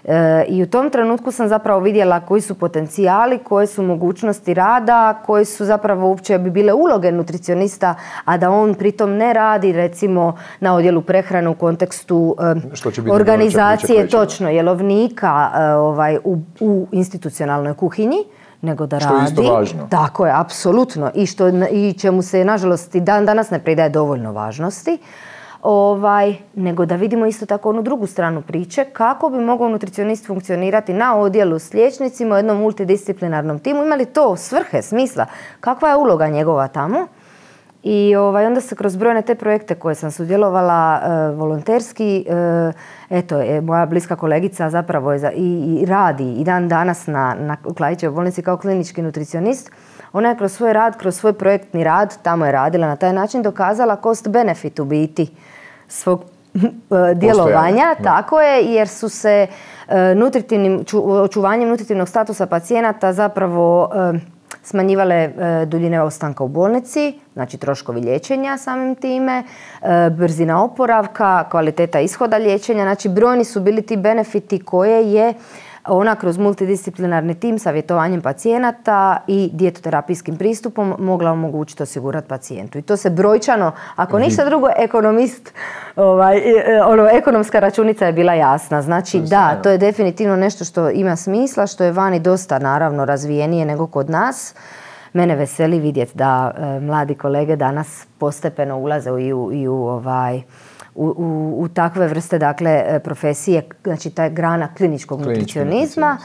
E, 0.08 0.44
I 0.48 0.62
u 0.62 0.66
tom 0.66 0.90
trenutku 0.90 1.32
sam 1.32 1.48
zapravo 1.48 1.80
vidjela 1.80 2.20
koji 2.20 2.40
su 2.40 2.54
potencijali, 2.54 3.38
koje 3.38 3.66
su 3.66 3.82
mogućnosti 3.82 4.54
rada, 4.54 5.22
koje 5.26 5.44
su 5.44 5.64
zapravo 5.64 6.08
uopće 6.08 6.38
bi 6.38 6.50
bile 6.50 6.72
uloge 6.72 7.12
nutricionista, 7.12 7.94
a 8.24 8.36
da 8.36 8.50
on 8.50 8.74
pritom 8.74 9.16
ne 9.16 9.32
radi 9.32 9.72
recimo 9.72 10.36
na 10.60 10.74
odjelu 10.74 11.02
prehrane 11.02 11.48
u 11.48 11.54
kontekstu 11.54 12.36
e, 13.06 13.10
organizacije, 13.10 14.08
točno, 14.08 14.50
jelovnika 14.50 15.50
e, 15.54 15.64
ovaj, 15.64 16.18
u, 16.24 16.38
u 16.60 16.86
institucionalnoj 16.92 17.74
kuhinji, 17.74 18.18
nego 18.60 18.86
da 18.86 19.00
što 19.00 19.08
radi. 19.08 19.32
Što 19.32 19.40
je 19.40 19.44
isto 19.44 19.54
važno. 19.54 19.86
Tako 19.90 20.26
je, 20.26 20.32
apsolutno. 20.34 21.10
I, 21.14 21.26
što, 21.26 21.48
I 21.70 21.94
čemu 22.00 22.22
se, 22.22 22.44
nažalost, 22.44 22.94
i 22.94 23.00
dan 23.00 23.26
danas 23.26 23.50
ne 23.50 23.58
pridaje 23.58 23.88
dovoljno 23.88 24.32
važnosti 24.32 24.98
ovaj, 25.66 26.34
nego 26.54 26.86
da 26.86 26.96
vidimo 26.96 27.26
isto 27.26 27.46
tako 27.46 27.70
onu 27.70 27.82
drugu 27.82 28.06
stranu 28.06 28.42
priče, 28.42 28.84
kako 28.84 29.28
bi 29.28 29.38
mogao 29.38 29.68
nutricionist 29.68 30.26
funkcionirati 30.26 30.92
na 30.92 31.16
odjelu 31.16 31.58
s 31.58 31.72
liječnicima 31.72 32.34
u 32.34 32.38
jednom 32.38 32.56
multidisciplinarnom 32.56 33.58
timu, 33.58 33.84
imali 33.84 34.04
to 34.04 34.36
svrhe, 34.36 34.82
smisla, 34.82 35.26
kakva 35.60 35.88
je 35.88 35.96
uloga 35.96 36.28
njegova 36.28 36.68
tamo? 36.68 37.06
I 37.82 38.16
ovaj, 38.16 38.46
onda 38.46 38.60
se 38.60 38.74
kroz 38.74 38.96
brojne 38.96 39.22
te 39.22 39.34
projekte 39.34 39.74
koje 39.74 39.94
sam 39.94 40.10
sudjelovala 40.10 41.00
e, 41.02 41.30
volonterski, 41.36 42.26
e, 42.28 42.72
eto, 43.10 43.38
je, 43.38 43.60
moja 43.60 43.86
bliska 43.86 44.16
kolegica 44.16 44.70
zapravo 44.70 45.12
je 45.12 45.18
za, 45.18 45.30
i, 45.30 45.78
i 45.80 45.86
radi 45.86 46.32
i 46.32 46.44
dan 46.44 46.68
danas 46.68 47.06
na, 47.06 47.36
na 47.40 47.56
Klajićevoj 47.76 48.14
bolnici 48.14 48.42
kao 48.42 48.56
klinički 48.56 49.02
nutricionist. 49.02 49.70
Ona 50.12 50.28
je 50.28 50.36
kroz 50.36 50.52
svoj 50.52 50.72
rad, 50.72 50.98
kroz 50.98 51.16
svoj 51.16 51.32
projektni 51.32 51.84
rad, 51.84 52.22
tamo 52.22 52.46
je 52.46 52.52
radila 52.52 52.86
na 52.86 52.96
taj 52.96 53.12
način, 53.12 53.42
dokazala 53.42 53.96
cost 54.02 54.28
benefit 54.28 54.78
u 54.78 54.84
biti 54.84 55.30
svog 55.88 56.24
e, 56.54 57.14
djelovanja, 57.14 57.94
tako 58.02 58.40
je, 58.40 58.64
jer 58.64 58.88
su 58.88 59.08
se 59.08 59.46
e, 59.88 60.14
nutritivnim, 60.14 60.84
očuvanjem 61.04 61.68
nutritivnog 61.68 62.08
statusa 62.08 62.46
pacijenata 62.46 63.12
zapravo 63.12 63.90
e, 64.14 64.18
smanjivale 64.62 65.30
duljine 65.66 66.02
ostanka 66.02 66.44
u 66.44 66.48
bolnici, 66.48 67.20
znači 67.32 67.58
troškovi 67.58 68.00
liječenja 68.00 68.58
samim 68.58 68.94
time, 68.94 69.42
brzina 70.10 70.64
oporavka, 70.64 71.44
kvaliteta 71.50 72.00
ishoda 72.00 72.36
liječenja, 72.36 72.82
znači 72.82 73.08
brojni 73.08 73.44
su 73.44 73.60
bili 73.60 73.82
ti 73.82 73.96
benefiti 73.96 74.58
koje 74.58 75.12
je 75.12 75.34
ona 75.88 76.14
kroz 76.14 76.38
multidisciplinarni 76.38 77.34
tim 77.34 77.58
savjetovanjem 77.58 78.20
pacijenata 78.20 79.16
i 79.26 79.50
dijetoterapijskim 79.52 80.36
pristupom 80.36 80.94
mogla 80.98 81.30
omogućiti 81.30 81.82
osigurati 81.82 82.28
pacijentu. 82.28 82.78
I 82.78 82.82
to 82.82 82.96
se 82.96 83.10
brojčano, 83.10 83.72
ako 83.96 84.18
ništa 84.18 84.42
mhm. 84.42 84.48
drugo, 84.48 84.68
ekonomist, 84.76 85.52
ovaj, 85.96 86.36
e, 86.36 86.82
ono, 86.86 87.08
ekonomska 87.08 87.60
računica 87.60 88.06
je 88.06 88.12
bila 88.12 88.34
jasna. 88.34 88.82
Znači 88.82 89.20
da, 89.20 89.60
to 89.62 89.70
je 89.70 89.78
definitivno 89.78 90.36
nešto 90.36 90.64
što 90.64 90.90
ima 90.90 91.16
smisla, 91.16 91.66
što 91.66 91.84
je 91.84 91.92
vani 91.92 92.20
dosta 92.20 92.58
naravno 92.58 93.04
razvijenije 93.04 93.64
nego 93.64 93.86
kod 93.86 94.10
nas. 94.10 94.54
Mene 95.12 95.36
veseli 95.36 95.80
vidjeti 95.80 96.12
da 96.18 96.50
e, 96.56 96.80
mladi 96.80 97.14
kolege 97.14 97.56
danas 97.56 98.06
postepeno 98.18 98.78
ulaze 98.78 99.10
i 99.10 99.32
u, 99.32 99.52
i 99.52 99.68
u 99.68 99.86
ovaj, 99.86 100.42
u, 100.96 101.54
u, 101.58 101.68
takve 101.68 102.08
vrste 102.08 102.38
dakle, 102.38 102.84
e, 102.86 102.98
profesije, 102.98 103.62
znači 103.84 104.10
ta 104.10 104.28
grana 104.28 104.74
kliničkog 104.74 105.20
nutricionizma. 105.20 106.18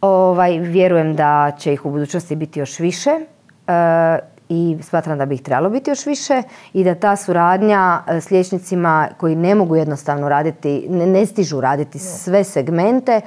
Ovaj, 0.00 0.58
vjerujem 0.58 1.16
da 1.16 1.52
će 1.58 1.72
ih 1.72 1.86
u 1.86 1.90
budućnosti 1.90 2.36
biti 2.36 2.60
još 2.60 2.78
više 2.78 3.10
e, 3.10 4.18
i 4.48 4.76
smatram 4.82 5.18
da 5.18 5.26
bi 5.26 5.34
ih 5.34 5.42
trebalo 5.42 5.70
biti 5.70 5.90
još 5.90 6.06
više 6.06 6.42
i 6.72 6.84
da 6.84 6.94
ta 6.94 7.16
suradnja 7.16 8.02
e, 8.08 8.20
s 8.20 8.30
liječnicima 8.30 9.08
koji 9.16 9.36
ne 9.36 9.54
mogu 9.54 9.76
jednostavno 9.76 10.28
raditi, 10.28 10.86
ne, 10.90 11.06
ne 11.06 11.26
stižu 11.26 11.60
raditi 11.60 11.98
sve 11.98 12.44
segmente 12.44 13.20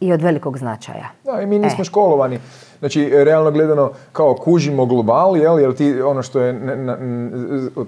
i 0.00 0.12
od 0.12 0.22
velikog 0.22 0.58
značaja. 0.58 1.08
Da, 1.24 1.40
i 1.40 1.46
mi 1.46 1.58
nismo 1.58 1.84
školovani 1.84 2.38
Znači, 2.78 3.10
realno 3.12 3.50
gledano, 3.50 3.90
kao 4.12 4.34
kužimo 4.34 4.86
global, 4.86 5.36
jel, 5.36 5.60
jel 5.60 5.72
ti 5.72 6.02
ono 6.02 6.22
što 6.22 6.40
je, 6.40 6.60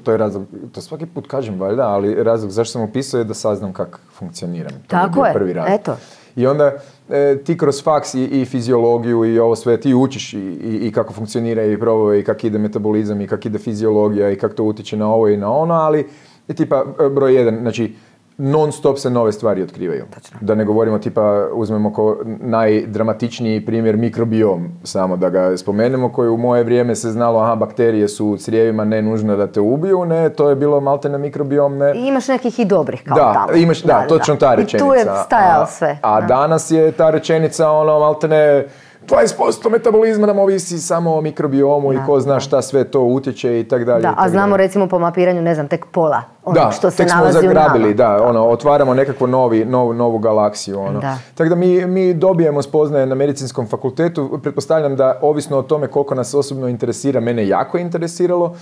to 0.04 0.12
je 0.12 0.18
razlog, 0.18 0.44
to 0.72 0.80
svaki 0.80 1.06
put 1.06 1.26
kažem 1.26 1.60
valjda, 1.60 1.88
ali 1.88 2.24
razlog 2.24 2.50
zašto 2.50 2.72
sam 2.72 2.82
upisao 2.82 3.18
je 3.18 3.24
da 3.24 3.34
saznam 3.34 3.72
kako 3.72 3.98
funkcioniram. 4.12 4.72
To 4.72 4.86
Tako 4.88 5.26
je, 5.26 5.32
prvi 5.32 5.52
razlog. 5.52 5.80
eto. 5.80 5.96
I 6.36 6.46
onda 6.46 6.72
e, 7.10 7.38
ti 7.44 7.58
kroz 7.58 7.82
faks 7.84 8.14
i, 8.14 8.24
i 8.24 8.44
fiziologiju 8.44 9.24
i 9.24 9.38
ovo 9.38 9.56
sve, 9.56 9.80
ti 9.80 9.94
učiš 9.94 10.32
i, 10.32 10.38
i, 10.82 10.92
kako 10.92 11.12
funkcionira 11.12 11.64
i 11.64 11.78
probove 11.80 12.20
i 12.20 12.24
kako 12.24 12.46
ide 12.46 12.58
metabolizam 12.58 13.20
i 13.20 13.26
kako 13.26 13.48
ide 13.48 13.58
fiziologija 13.58 14.30
i 14.30 14.36
kako 14.36 14.54
to 14.54 14.64
utječe 14.64 14.96
na 14.96 15.08
ovo 15.08 15.28
i 15.28 15.36
na 15.36 15.52
ono, 15.52 15.74
ali 15.74 16.08
tipa 16.56 16.84
broj 17.10 17.34
jedan, 17.34 17.58
znači 17.60 17.94
non 18.38 18.72
stop 18.72 18.98
se 18.98 19.10
nove 19.10 19.32
stvari 19.32 19.62
otkrivaju. 19.62 20.04
Da 20.40 20.54
ne 20.54 20.64
govorimo 20.64 20.98
tipa, 20.98 21.48
uzmemo 21.52 21.92
ko 21.92 22.16
najdramatičniji 22.40 23.66
primjer 23.66 23.96
mikrobiom, 23.96 24.68
samo 24.84 25.16
da 25.16 25.30
ga 25.30 25.56
spomenemo, 25.56 26.12
koji 26.12 26.28
u 26.28 26.36
moje 26.36 26.64
vrijeme 26.64 26.94
se 26.94 27.10
znalo, 27.10 27.40
aha, 27.40 27.56
bakterije 27.56 28.08
su 28.08 28.26
u 28.26 28.36
crijevima, 28.36 28.84
ne 28.84 29.02
nužno 29.02 29.36
da 29.36 29.46
te 29.46 29.60
ubiju, 29.60 30.04
ne, 30.04 30.30
to 30.30 30.50
je 30.50 30.56
bilo 30.56 30.80
malte 30.80 31.08
na 31.08 31.18
mikrobiom, 31.18 31.78
ne. 31.78 31.92
I 31.94 32.06
imaš 32.06 32.28
nekih 32.28 32.58
i 32.58 32.64
dobrih 32.64 33.02
kao 33.04 33.16
da, 33.16 33.32
tamo. 33.32 33.58
Imaš, 33.58 33.82
da, 33.82 33.92
da, 33.92 34.06
točno 34.06 34.36
ta 34.36 34.54
rečenica. 34.54 34.84
I 34.84 34.88
tu 34.88 34.94
je 34.94 35.06
stajalo 35.24 35.66
sve. 35.66 35.98
A, 36.02 36.16
a 36.16 36.20
danas 36.20 36.70
je 36.70 36.92
ta 36.92 37.10
rečenica, 37.10 37.70
ono, 37.70 37.98
malte 37.98 38.28
ne, 38.28 38.64
20% 39.08 39.70
metabolizma 39.70 40.26
nam 40.26 40.38
ovisi 40.38 40.78
samo 40.78 41.16
o 41.16 41.20
mikrobiomu 41.20 41.92
i 41.92 41.98
ko 42.06 42.20
zna 42.20 42.40
šta 42.40 42.62
sve 42.62 42.84
to 42.84 43.00
utječe 43.00 43.60
i 43.60 43.68
tako 43.68 43.84
dalje. 43.84 44.02
Da, 44.02 44.14
a 44.16 44.28
znamo 44.28 44.56
recimo 44.56 44.86
po 44.86 44.98
mapiranju, 44.98 45.42
ne 45.42 45.54
znam, 45.54 45.68
tek 45.68 45.86
pola 45.92 46.22
ono 46.44 46.54
da, 46.54 46.70
što 46.70 46.90
se 46.90 46.96
tek 46.96 47.10
smo 47.10 47.32
zagrabili, 47.32 47.94
da, 47.94 48.22
ono, 48.22 48.48
otvaramo 48.48 48.94
nekakvu 48.94 49.26
novi, 49.26 49.64
novu, 49.64 49.94
novu 49.94 50.18
galaksiju. 50.18 50.80
Ono. 50.80 51.00
Tako 51.34 51.48
da 51.48 51.54
mi, 51.54 51.86
mi 51.86 52.14
dobijemo 52.14 52.62
spoznaje 52.62 53.06
na 53.06 53.14
medicinskom 53.14 53.66
fakultetu, 53.66 54.40
pretpostavljam 54.42 54.96
da 54.96 55.18
ovisno 55.22 55.58
o 55.58 55.62
tome 55.62 55.86
koliko 55.86 56.14
nas 56.14 56.34
osobno 56.34 56.68
interesira, 56.68 57.20
mene 57.20 57.48
jako 57.48 57.78
interesiralo, 57.78 58.56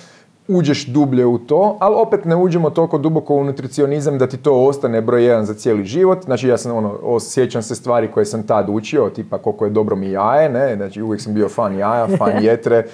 uđeš 0.48 0.86
dublje 0.86 1.26
u 1.26 1.38
to, 1.38 1.76
ali 1.80 1.94
opet 1.98 2.24
ne 2.24 2.36
uđemo 2.36 2.70
toliko 2.70 2.98
duboko 2.98 3.34
u 3.34 3.44
nutricionizam 3.44 4.18
da 4.18 4.26
ti 4.26 4.36
to 4.36 4.54
ostane 4.54 5.00
broj 5.00 5.24
jedan 5.24 5.46
za 5.46 5.54
cijeli 5.54 5.84
život. 5.84 6.24
Znači 6.24 6.48
ja 6.48 6.58
sam 6.58 6.76
ono, 6.76 6.98
osjećam 7.02 7.62
se 7.62 7.74
stvari 7.74 8.10
koje 8.10 8.26
sam 8.26 8.46
tad 8.46 8.66
učio, 8.68 9.10
tipa 9.10 9.38
koliko 9.38 9.64
je 9.64 9.70
dobro 9.70 9.96
mi 9.96 10.10
jaje, 10.10 10.48
ne, 10.48 10.76
znači 10.76 11.02
uvijek 11.02 11.22
sam 11.22 11.34
bio 11.34 11.48
fan 11.48 11.78
jaja, 11.78 12.08
fan 12.18 12.42
jetre, 12.44 12.84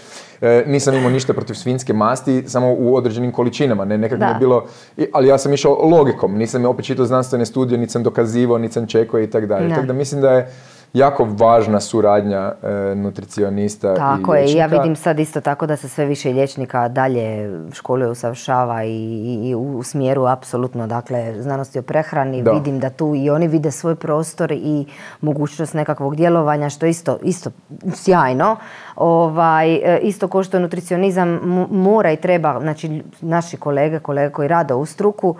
e, 0.40 0.64
nisam 0.66 0.94
imao 0.94 1.10
ništa 1.10 1.32
protiv 1.32 1.54
svinske 1.54 1.92
masti, 1.92 2.44
samo 2.46 2.74
u 2.78 2.96
određenim 2.96 3.32
količinama, 3.32 3.84
ne, 3.84 3.98
nekako 3.98 4.24
je 4.24 4.34
bilo, 4.38 4.64
ali 5.12 5.28
ja 5.28 5.38
sam 5.38 5.52
išao 5.52 5.88
logikom, 5.88 6.34
nisam 6.34 6.64
opet 6.64 6.84
čitao 6.84 7.06
znanstvene 7.06 7.46
studije, 7.46 7.78
nisam 7.78 8.02
dokazivao, 8.02 8.58
nisam 8.58 8.86
čekao 8.86 9.20
i 9.20 9.30
tako 9.30 9.46
dalje. 9.46 9.68
Tako 9.68 9.86
da 9.86 9.92
mislim 9.92 10.20
da 10.20 10.30
je 10.30 10.52
jako 10.92 11.28
važna 11.30 11.80
suradnja 11.80 12.52
e, 12.62 12.94
nutricionista 12.94 13.94
tako 13.94 14.36
i 14.36 14.38
je, 14.38 14.52
ja 14.52 14.66
vidim 14.66 14.96
sad 14.96 15.18
isto 15.18 15.40
tako 15.40 15.66
da 15.66 15.76
se 15.76 15.88
sve 15.88 16.04
više 16.04 16.32
liječnika 16.32 16.88
dalje 16.88 17.50
škole 17.72 18.08
usavršava 18.08 18.84
i, 18.84 19.40
i, 19.44 19.54
u 19.54 19.82
smjeru 19.82 20.24
apsolutno 20.24 20.86
dakle 20.86 21.42
znanosti 21.42 21.78
o 21.78 21.82
prehrani. 21.82 22.44
Vidim 22.54 22.80
da 22.80 22.90
tu 22.90 23.14
i 23.14 23.30
oni 23.30 23.48
vide 23.48 23.70
svoj 23.70 23.94
prostor 23.94 24.52
i 24.52 24.86
mogućnost 25.20 25.74
nekakvog 25.74 26.16
djelovanja 26.16 26.70
što 26.70 26.86
isto, 26.86 27.18
isto 27.22 27.50
sjajno. 27.94 28.56
Ovaj, 28.96 29.74
e, 29.74 29.98
isto 30.02 30.28
kao 30.28 30.42
što 30.42 30.58
nutricionizam 30.58 31.28
mora 31.70 32.12
i 32.12 32.16
treba, 32.16 32.60
znači 32.60 33.02
naši 33.20 33.56
kolege, 33.56 33.98
kolege 33.98 34.32
koji 34.32 34.48
rade 34.48 34.74
u 34.74 34.86
struku, 34.86 35.36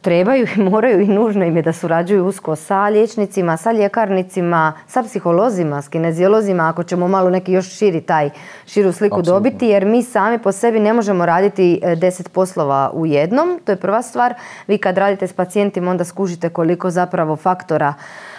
trebaju 0.00 0.46
i 0.56 0.60
moraju 0.60 1.00
i 1.00 1.06
nužno 1.06 1.44
im 1.44 1.56
je 1.56 1.62
da 1.62 1.72
surađuju 1.72 2.26
usko 2.26 2.56
sa 2.56 2.88
liječnicima, 2.88 3.56
sa 3.56 3.72
ljekarnicima, 3.72 4.72
sa 4.86 5.02
psiholozima, 5.02 5.82
s 5.82 5.88
kineziolozima, 5.88 6.68
ako 6.68 6.82
ćemo 6.82 7.08
malo 7.08 7.30
neki 7.30 7.52
još 7.52 7.68
širi 7.78 8.00
taj, 8.00 8.30
širu 8.66 8.92
sliku 8.92 9.22
dobiti, 9.22 9.66
jer 9.66 9.84
mi 9.84 10.02
sami 10.02 10.38
po 10.38 10.52
sebi 10.52 10.80
ne 10.80 10.92
možemo 10.92 11.26
raditi 11.26 11.80
e, 11.82 11.96
deset 11.96 12.32
poslova 12.32 12.90
u 12.94 13.06
jednom, 13.06 13.60
to 13.64 13.72
je 13.72 13.76
prva 13.76 14.02
stvar. 14.02 14.34
Vi 14.66 14.78
kad 14.78 14.98
radite 14.98 15.26
s 15.26 15.32
pacijentima 15.32 15.90
onda 15.90 16.04
skužite 16.04 16.48
koliko 16.48 16.90
zapravo 16.90 17.36
faktora 17.36 17.94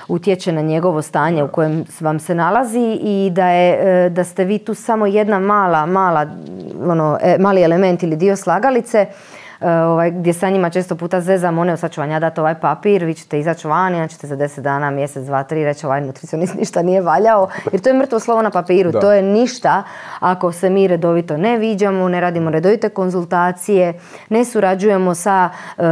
utječe 0.07 0.51
na 0.51 0.61
njegovo 0.61 1.01
stanje 1.01 1.43
u 1.43 1.47
kojem 1.47 1.85
vam 1.99 2.19
se 2.19 2.35
nalazi 2.35 2.99
i 3.01 3.29
da, 3.33 3.47
je, 3.47 4.05
e, 4.05 4.09
da 4.09 4.23
ste 4.23 4.43
vi 4.43 4.57
tu 4.59 4.73
samo 4.73 5.05
jedna 5.05 5.39
mala, 5.39 5.85
mala, 5.85 6.27
ono, 6.85 7.17
mali 7.39 7.61
element 7.61 8.03
ili 8.03 8.15
dio 8.15 8.35
slagalice 8.35 9.05
ovaj, 9.61 10.11
gdje 10.11 10.33
sa 10.33 10.49
njima 10.49 10.69
često 10.69 10.95
puta 10.95 11.21
zezam, 11.21 11.57
one, 11.57 11.77
sad 11.77 11.91
ću 11.91 12.01
vam 12.01 12.11
ja 12.11 12.19
dati 12.19 12.39
ovaj 12.39 12.55
papir, 12.59 13.03
vi 13.03 13.13
ćete 13.13 13.39
izaći 13.39 13.67
vani, 13.67 13.95
onda 13.95 14.07
ćete 14.07 14.27
za 14.27 14.35
deset 14.35 14.63
dana, 14.63 14.89
mjesec, 14.91 15.25
dva, 15.25 15.43
tri 15.43 15.63
reći 15.63 15.85
ovaj 15.85 16.01
nutricionist 16.01 16.55
ništa 16.59 16.81
nije 16.81 17.01
valjao, 17.01 17.47
jer 17.71 17.81
to 17.81 17.89
je 17.89 17.93
mrtvo 17.93 18.19
slovo 18.19 18.41
na 18.41 18.49
papiru, 18.49 18.91
to 18.91 19.11
je 19.11 19.21
ništa 19.21 19.83
ako 20.19 20.51
se 20.51 20.69
mi 20.69 20.87
redovito 20.87 21.37
ne 21.37 21.57
viđamo, 21.57 22.09
ne 22.09 22.19
radimo 22.19 22.49
redovite 22.49 22.89
konzultacije, 22.89 23.99
ne 24.29 24.45
surađujemo 24.45 25.15
sa, 25.15 25.49
uh, 25.77 25.83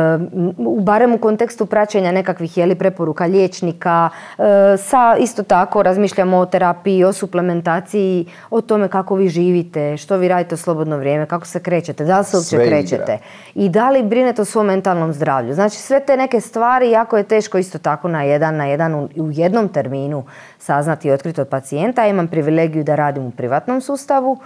barem 0.83 1.13
u 1.13 1.17
kontekstu 1.17 1.65
praćenja 1.65 2.11
nekakvih 2.11 2.57
jeli 2.57 2.75
preporuka 2.75 3.25
liječnika, 3.25 4.09
uh, 4.37 4.45
sa 4.77 5.15
isto 5.19 5.43
tako 5.43 5.83
razmišljamo 5.83 6.37
o 6.37 6.45
terapiji, 6.45 7.03
o 7.03 7.13
suplementaciji, 7.13 8.25
o 8.49 8.61
tome 8.61 8.87
kako 8.87 9.15
vi 9.15 9.29
živite, 9.29 9.97
što 9.97 10.17
vi 10.17 10.27
radite 10.27 10.55
u 10.55 10.57
slobodno 10.57 10.97
vrijeme, 10.97 11.25
kako 11.25 11.45
se 11.45 11.59
krećete, 11.59 12.05
da 12.05 12.19
li 12.19 12.25
se 12.25 12.37
uopće 12.37 12.57
krećete 12.67 13.17
i 13.57 13.69
da 13.69 13.89
li 13.89 14.03
brinete 14.03 14.41
o 14.41 14.45
svom 14.45 14.65
mentalnom 14.65 15.13
zdravlju. 15.13 15.53
Znači 15.53 15.77
sve 15.77 15.99
te 15.99 16.17
neke 16.17 16.41
stvari 16.41 16.91
jako 16.91 17.17
je 17.17 17.23
teško 17.23 17.57
isto 17.57 17.77
tako 17.77 18.07
na 18.07 18.23
jedan 18.23 18.55
na 18.55 18.65
jedan 18.65 18.95
u, 18.95 19.09
jednom 19.15 19.69
terminu 19.69 20.23
saznati 20.59 21.07
i 21.07 21.11
otkriti 21.11 21.41
od 21.41 21.47
pacijenta. 21.47 22.01
Ja 22.01 22.07
imam 22.07 22.27
privilegiju 22.27 22.83
da 22.83 22.95
radim 22.95 23.25
u 23.25 23.31
privatnom 23.31 23.81
sustavu, 23.81 24.37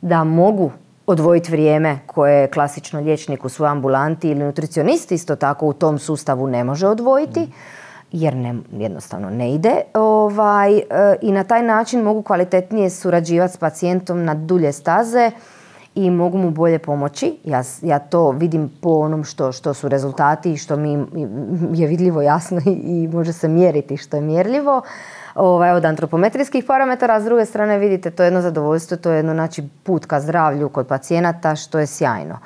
da 0.00 0.24
mogu 0.24 0.70
odvojiti 1.06 1.50
vrijeme 1.50 1.98
koje 2.06 2.46
klasično 2.46 3.00
liječnik 3.00 3.44
u 3.44 3.48
svojoj 3.48 3.70
ambulanti 3.70 4.30
ili 4.30 4.44
nutricionist 4.44 5.12
isto 5.12 5.36
tako 5.36 5.66
u 5.66 5.72
tom 5.72 5.98
sustavu 5.98 6.46
ne 6.46 6.64
može 6.64 6.86
odvojiti 6.86 7.48
jer 8.12 8.36
ne, 8.36 8.54
jednostavno 8.72 9.30
ne 9.30 9.54
ide 9.54 9.74
ovaj, 9.94 10.76
e, 10.76 10.82
i 11.22 11.32
na 11.32 11.44
taj 11.44 11.62
način 11.62 12.02
mogu 12.02 12.22
kvalitetnije 12.22 12.90
surađivati 12.90 13.54
s 13.54 13.56
pacijentom 13.56 14.24
na 14.24 14.34
dulje 14.34 14.72
staze 14.72 15.30
i 15.94 16.10
mogu 16.10 16.38
mu 16.38 16.50
bolje 16.50 16.78
pomoći. 16.78 17.38
Ja, 17.44 17.62
ja 17.82 17.98
to 17.98 18.30
vidim 18.30 18.70
po 18.80 18.90
onom 18.90 19.24
što, 19.24 19.52
što 19.52 19.74
su 19.74 19.88
rezultati 19.88 20.52
i 20.52 20.56
što 20.56 20.76
mi 20.76 20.90
je 21.80 21.86
vidljivo 21.86 22.22
jasno 22.22 22.60
i, 22.66 22.70
i 22.70 23.08
može 23.08 23.32
se 23.32 23.48
mjeriti 23.48 23.96
što 23.96 24.16
je 24.16 24.22
mjerljivo 24.22 24.82
ovaj, 25.34 25.70
od 25.70 25.84
antropometrijskih 25.84 26.64
parametara, 26.64 27.14
a 27.14 27.20
s 27.20 27.24
druge 27.24 27.44
strane 27.44 27.78
vidite 27.78 28.10
to 28.10 28.22
je 28.22 28.26
jedno 28.26 28.40
zadovoljstvo, 28.40 28.96
to 28.96 29.10
je 29.10 29.16
jedno 29.16 29.32
znači, 29.32 29.68
put 29.82 30.06
ka 30.06 30.20
zdravlju 30.20 30.68
kod 30.68 30.86
pacijenata 30.86 31.56
što 31.56 31.78
je 31.78 31.86
sjajno. 31.86 32.38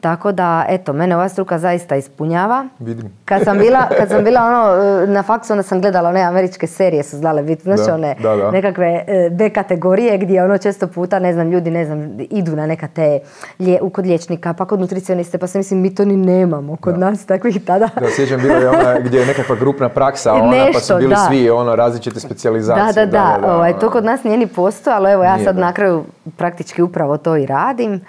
Tako 0.00 0.32
da, 0.32 0.64
eto, 0.68 0.92
mene 0.92 1.16
ova 1.16 1.28
struka 1.28 1.58
zaista 1.58 1.96
ispunjava. 1.96 2.66
Vidim. 2.78 3.12
Kad 3.24 3.44
sam 3.44 3.58
bila, 3.58 3.88
kad 3.98 4.08
sam 4.08 4.24
bila 4.24 4.40
ono, 4.40 4.82
e, 4.82 5.06
na 5.06 5.22
faksu, 5.22 5.52
onda 5.52 5.62
sam 5.62 5.80
gledala 5.80 6.08
one 6.08 6.22
američke 6.22 6.66
serije 6.66 7.02
su 7.02 7.16
znale 7.16 7.42
biti, 7.42 7.62
znači 7.62 7.90
one 7.90 8.16
nekakve 8.52 9.04
e, 9.06 9.30
B 9.30 9.50
kategorije 9.50 10.18
gdje 10.18 10.44
ono 10.44 10.58
često 10.58 10.86
puta, 10.86 11.18
ne 11.18 11.32
znam, 11.32 11.50
ljudi, 11.50 11.70
ne 11.70 11.84
znam, 11.84 12.16
idu 12.30 12.56
na 12.56 12.66
neka 12.66 12.88
te, 12.88 13.20
lje, 13.58 13.78
kod 13.92 14.06
liječnika, 14.06 14.52
pa 14.52 14.64
kod 14.64 14.80
nutricioniste, 14.80 15.38
pa 15.38 15.46
se 15.46 15.58
mislim, 15.58 15.80
mi 15.80 15.94
to 15.94 16.04
ni 16.04 16.16
nemamo 16.16 16.76
kod 16.76 16.98
nas 16.98 17.26
takvih 17.26 17.64
tada. 17.64 17.88
Da, 18.00 18.10
sjećam 18.10 18.40
bilo 18.40 18.54
je 18.54 18.68
ona 18.68 18.98
gdje 19.04 19.20
je 19.20 19.26
nekakva 19.26 19.56
grupna 19.56 19.88
praksa, 19.88 20.34
ona, 20.34 20.50
Nešto, 20.50 20.72
pa 20.72 20.80
su 20.80 20.96
bili 20.98 21.14
svi 21.28 21.50
ono, 21.50 21.76
različite 21.76 22.20
specijalizacije. 22.20 23.06
Da, 23.06 23.06
da, 23.06 23.38
da, 23.40 23.54
ovaj, 23.54 23.78
to 23.78 23.90
kod 23.90 24.04
nas 24.04 24.24
nije 24.24 24.36
ni 24.36 24.46
postojalo, 24.46 25.12
evo 25.12 25.24
ja 25.24 25.38
sad 25.44 25.58
na 25.58 25.72
kraju 25.72 26.04
praktički 26.36 26.82
upravo 26.82 27.16
to 27.16 27.36
i 27.36 27.46
radim 27.46 28.00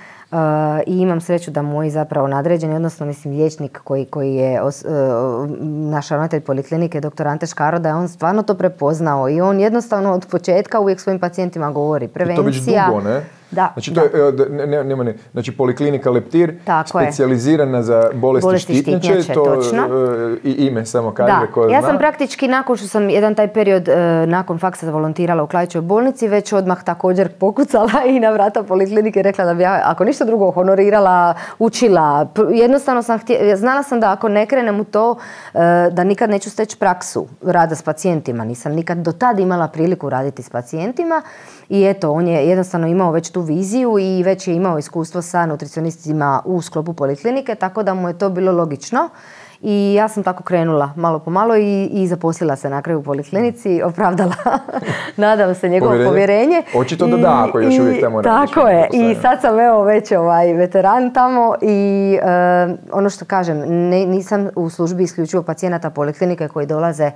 i 0.86 0.98
imam 0.98 1.21
sreću 1.21 1.51
da 1.51 1.62
moji 1.62 1.89
zapravo 1.89 2.27
nadređeni, 2.27 2.75
odnosno 2.75 3.05
mislim 3.05 3.33
liječnik 3.33 3.79
koji, 3.83 4.05
koji 4.05 4.36
je 4.36 4.62
os, 4.62 4.86
uh, 4.86 4.91
naš 5.91 6.09
ravnatelj 6.09 6.41
poliklinike, 6.41 7.01
dr. 7.01 7.27
Ante 7.27 7.45
Škaro, 7.45 7.79
da 7.79 7.89
je 7.89 7.95
on 7.95 8.07
stvarno 8.07 8.43
to 8.43 8.53
prepoznao 8.53 9.29
i 9.29 9.41
on 9.41 9.59
jednostavno 9.59 10.13
od 10.13 10.25
početka 10.31 10.79
uvijek 10.79 11.00
svojim 11.00 11.19
pacijentima 11.19 11.71
govori. 11.71 12.07
Prevencija, 12.07 12.50
I 12.50 12.53
to 12.53 12.57
već 12.57 12.86
dugo, 12.88 13.09
ne? 13.09 13.38
Da, 13.51 13.71
znači, 13.73 13.93
to 13.93 14.01
je, 14.01 14.09
ne, 14.49 14.67
ne, 14.67 14.83
nema 14.83 15.03
ne, 15.03 15.15
znači 15.31 15.51
poliklinika 15.51 16.11
Leptir, 16.11 16.53
specijalizirana 16.85 17.83
za 17.83 18.09
bolesti, 18.13 18.45
bolesti 18.45 18.73
štitnjače, 18.73 19.33
to 19.33 19.43
točno. 19.43 19.83
E, 19.83 20.49
i 20.49 20.51
ime 20.51 20.85
samo 20.85 21.11
kaže 21.11 21.45
da. 21.47 21.51
ko 21.53 21.63
Ja 21.63 21.81
zna. 21.81 21.89
sam 21.89 21.97
praktički 21.97 22.47
nakon 22.47 22.77
što 22.77 22.87
sam 22.87 23.09
jedan 23.09 23.35
taj 23.35 23.47
period 23.47 23.89
e, 23.89 24.25
nakon 24.27 24.59
faksa 24.59 24.91
volontirala 24.91 25.43
u 25.43 25.47
Klajićoj 25.47 25.81
bolnici, 25.81 26.27
već 26.27 26.53
odmah 26.53 26.83
također 26.83 27.29
pokucala 27.29 27.91
i 28.15 28.19
na 28.19 28.31
vrata 28.31 28.63
poliklinike 28.63 29.21
rekla 29.21 29.45
da 29.45 29.53
bi 29.53 29.63
ja, 29.63 29.81
ako 29.85 30.03
ništa 30.03 30.25
drugo, 30.25 30.51
honorirala, 30.51 31.33
učila. 31.59 32.27
Jednostavno 32.51 33.03
sam 33.03 33.19
htjela, 33.19 33.55
znala 33.55 33.83
sam 33.83 33.99
da 33.99 34.11
ako 34.11 34.29
ne 34.29 34.45
krenem 34.45 34.79
u 34.79 34.83
to, 34.83 35.17
e, 35.53 35.59
da 35.91 36.03
nikad 36.03 36.29
neću 36.29 36.49
steći 36.49 36.77
praksu 36.77 37.27
rada 37.41 37.75
s 37.75 37.81
pacijentima. 37.81 38.45
Nisam 38.45 38.71
nikad 38.71 38.97
do 38.97 39.11
tada 39.11 39.41
imala 39.41 39.67
priliku 39.67 40.09
raditi 40.09 40.43
s 40.43 40.49
pacijentima 40.49 41.21
i 41.69 41.85
eto, 41.85 42.11
on 42.11 42.27
je 42.27 42.47
jednostavno 42.47 42.88
imao 42.88 43.11
već 43.11 43.29
tu 43.29 43.41
viziju 43.41 43.99
i 43.99 44.23
već 44.23 44.47
je 44.47 44.55
imao 44.55 44.77
iskustvo 44.77 45.21
sa 45.21 45.45
nutricionistima 45.45 46.41
u 46.45 46.61
sklopu 46.61 46.93
poliklinike, 46.93 47.55
tako 47.55 47.83
da 47.83 47.93
mu 47.93 48.07
je 48.07 48.17
to 48.17 48.29
bilo 48.29 48.51
logično. 48.51 49.09
I 49.61 49.93
ja 49.93 50.07
sam 50.07 50.23
tako 50.23 50.43
krenula 50.43 50.93
malo 50.95 51.19
po 51.19 51.31
malo 51.31 51.57
i, 51.57 51.85
i 51.85 52.07
zaposlila 52.07 52.55
se 52.55 52.69
na 52.69 52.81
kraju 52.81 52.99
u 52.99 53.03
poliklinici, 53.03 53.81
opravdala, 53.81 54.35
nadam 55.17 55.55
se, 55.55 55.69
njegovo 55.69 55.91
povjerenje. 55.91 56.09
povjerenje. 56.09 56.63
Očito 56.75 57.07
da 57.07 57.17
da, 57.17 57.45
ako 57.47 57.59
još 57.59 57.79
uvijek 57.79 58.01
tamo 58.01 58.21
Tako 58.21 58.67
je, 58.67 58.89
i 58.93 59.15
sad 59.21 59.41
sam 59.41 59.59
evo 59.59 59.83
već 59.83 60.11
ovaj 60.11 60.53
veteran 60.53 61.13
tamo 61.13 61.55
i 61.61 62.17
eh, 62.21 62.75
ono 62.91 63.09
što 63.09 63.25
kažem, 63.25 63.57
nisam 63.89 64.47
u 64.55 64.69
službi 64.69 65.03
isključivo 65.03 65.43
pacijenata 65.43 65.89
poliklinike 65.89 66.47
koji 66.47 66.65
dolaze 66.65 67.11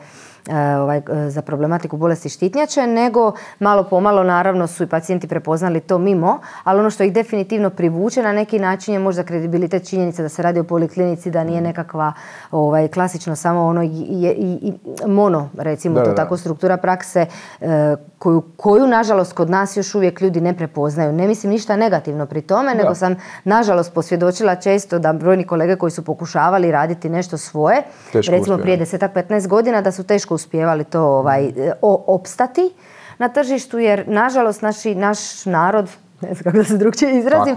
ovaj, 0.52 0.98
e, 0.98 1.30
za 1.30 1.42
problematiku 1.42 1.98
bolesti 1.98 2.30
štitnjače, 2.30 2.88
nego 2.88 3.32
malo 3.60 3.84
pomalo 3.84 4.24
naravno 4.24 4.68
su 4.68 4.84
i 4.84 4.88
pacijenti 4.88 5.28
prepoznali 5.28 5.80
to 5.80 5.98
mimo, 5.98 6.40
ali 6.64 6.80
ono 6.80 6.90
što 6.90 7.04
ih 7.04 7.14
definitivno 7.14 7.70
privuče 7.70 8.24
na 8.24 8.34
neki 8.34 8.60
način 8.60 8.94
je 8.94 9.00
možda 9.00 9.24
kredibilitet 9.24 9.90
činjenica 9.90 10.22
da 10.22 10.30
se 10.30 10.42
radi 10.42 10.60
o 10.60 10.64
poliklinici, 10.64 11.32
da 11.32 11.44
nije 11.44 11.62
nekakva 11.62 12.14
ovaj, 12.52 12.88
klasično 12.88 13.36
samo 13.36 13.66
ono 13.66 13.84
i, 13.84 13.90
i, 14.38 14.74
mono, 15.08 15.50
recimo 15.58 16.00
to 16.00 16.12
tako, 16.12 16.38
struktura 16.38 16.78
prakse 16.78 17.26
e, 17.62 17.96
koju, 18.20 18.44
koju 18.58 18.88
nažalost 18.88 19.34
kod 19.34 19.50
nas 19.50 19.78
još 19.78 19.96
uvijek 19.96 20.22
ljudi 20.22 20.42
ne 20.42 20.58
prepoznaju. 20.58 21.14
Ne 21.14 21.28
mislim 21.28 21.52
ništa 21.52 21.76
negativno 21.76 22.26
pri 22.26 22.42
tome, 22.42 22.76
nego 22.76 22.96
sam 22.96 23.16
nažalost 23.44 23.94
posvjedočila 23.94 24.56
često 24.56 25.00
da 25.00 25.14
brojni 25.14 25.44
kolege 25.44 25.76
koji 25.76 25.92
su 25.92 26.06
pokušavali 26.06 26.72
raditi 26.72 27.10
nešto 27.10 27.38
svoje, 27.38 27.84
recimo 28.14 28.58
prije 28.58 28.80
10-15 28.80 29.48
godina, 29.48 29.82
da 29.82 29.92
su 29.92 30.04
teško 30.04 30.33
uspjevali 30.34 30.84
to 30.84 31.02
ovaj, 31.02 31.52
opstati 32.08 32.74
na 33.18 33.30
tržištu 33.30 33.80
jer 33.80 34.04
nažalost 34.08 34.62
naši, 34.62 34.96
naš 34.96 35.46
narod 35.46 35.90
ne 36.24 36.34
znam 36.34 36.44
kako 36.44 36.58
da 36.58 36.64
se 36.64 36.78
drugčije 36.78 37.20
izrazim, 37.20 37.56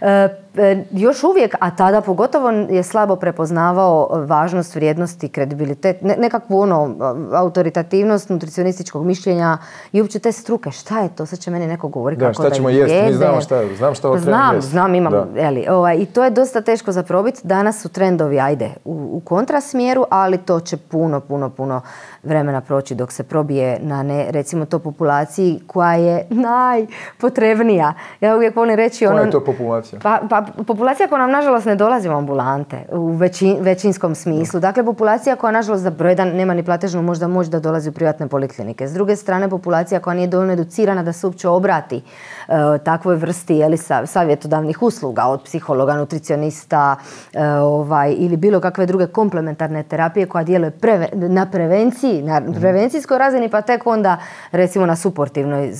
e, 0.00 0.84
još 0.90 1.24
uvijek, 1.24 1.54
a 1.60 1.76
tada 1.76 2.00
pogotovo 2.00 2.50
je 2.50 2.82
slabo 2.82 3.16
prepoznavao 3.16 4.08
važnost, 4.26 4.74
vrijednosti, 4.74 5.28
kredibilitet, 5.28 6.02
ne, 6.02 6.16
nekakvu 6.18 6.60
ono, 6.60 6.96
autoritativnost 7.32 8.28
nutricionističkog 8.28 9.06
mišljenja 9.06 9.58
i 9.92 10.00
uopće 10.00 10.18
te 10.18 10.32
struke. 10.32 10.70
Šta 10.70 11.00
je 11.00 11.08
to? 11.08 11.26
Sad 11.26 11.38
će 11.38 11.50
meni 11.50 11.66
neko 11.66 11.88
govoriti 11.88 12.20
kako 12.20 12.32
šta 12.32 12.50
ćemo 12.50 12.68
jesti, 12.68 13.02
mi 13.06 13.12
znamo 13.12 13.40
šta 13.40 13.56
je, 13.56 13.76
znam 13.76 13.94
šta 13.94 14.18
Znam, 14.18 14.60
znam, 14.60 14.94
imam, 14.94 15.14
eli, 15.36 15.66
ovaj, 15.70 15.96
i 15.96 16.06
to 16.06 16.24
je 16.24 16.30
dosta 16.30 16.60
teško 16.60 16.92
za 16.92 17.02
probiti. 17.02 17.40
Danas 17.44 17.82
su 17.82 17.88
trendovi, 17.88 18.40
ajde, 18.40 18.70
u, 18.84 19.08
u 19.12 19.20
kontrasmjeru, 19.20 20.04
ali 20.10 20.38
to 20.38 20.60
će 20.60 20.76
puno, 20.76 21.20
puno, 21.20 21.50
puno 21.50 21.80
vremena 22.26 22.60
proći 22.60 22.94
dok 22.94 23.12
se 23.12 23.22
probije 23.22 23.78
na 23.82 24.02
ne, 24.02 24.26
recimo 24.30 24.64
to 24.64 24.78
populaciji 24.78 25.60
koja 25.66 25.92
je 25.92 26.26
najpotrebnija. 26.30 27.94
Ja 28.20 28.36
uvijek 28.36 28.56
volim 28.56 28.76
reći 28.76 29.06
ono... 29.06 29.16
Koja 29.16 29.24
je 29.24 29.30
to 29.30 29.44
populacija? 29.44 30.00
Pa, 30.02 30.20
pa 30.30 30.44
populacija 30.66 31.08
koja 31.08 31.18
nam 31.18 31.30
nažalost 31.30 31.66
ne 31.66 31.76
dolazi 31.76 32.08
u 32.08 32.12
ambulante 32.12 32.76
u 32.92 33.18
većinskom 33.60 34.14
smislu. 34.14 34.60
Dakle, 34.60 34.84
populacija 34.84 35.36
koja 35.36 35.50
nažalost 35.50 35.82
za 35.82 35.90
broj 35.90 36.14
nema 36.14 36.54
ni 36.54 36.62
platežnu 36.62 37.02
možda 37.02 37.28
moć 37.28 37.46
da 37.46 37.60
dolazi 37.60 37.90
u 37.90 37.92
privatne 37.92 38.28
poliklinike. 38.28 38.88
S 38.88 38.92
druge 38.92 39.16
strane, 39.16 39.48
populacija 39.50 40.00
koja 40.00 40.14
nije 40.14 40.28
dovoljno 40.28 40.52
educirana 40.52 41.02
da 41.02 41.12
se 41.12 41.26
uopće 41.26 41.48
obrati 41.48 41.96
uh, 41.96 42.54
takvoj 42.84 43.16
vrsti 43.16 43.54
jeli, 43.56 43.76
savjetodavnih 44.04 44.82
usluga 44.82 45.24
od 45.24 45.42
psihologa, 45.42 45.94
nutricionista 45.94 46.96
uh, 46.96 47.40
ovaj, 47.62 48.14
ili 48.18 48.36
bilo 48.36 48.60
kakve 48.60 48.86
druge 48.86 49.06
komplementarne 49.06 49.82
terapije 49.82 50.26
koja 50.26 50.44
djeluje 50.44 50.72
na 51.12 51.46
prevenciji, 51.46 52.15
na 52.22 52.40
mhm. 52.40 52.60
prevencijskoj 52.60 53.18
razini 53.18 53.48
pa 53.48 53.60
tek 53.60 53.86
onda 53.86 54.16
recimo 54.52 54.86
na 54.86 54.96
suportivnoj 54.96 55.72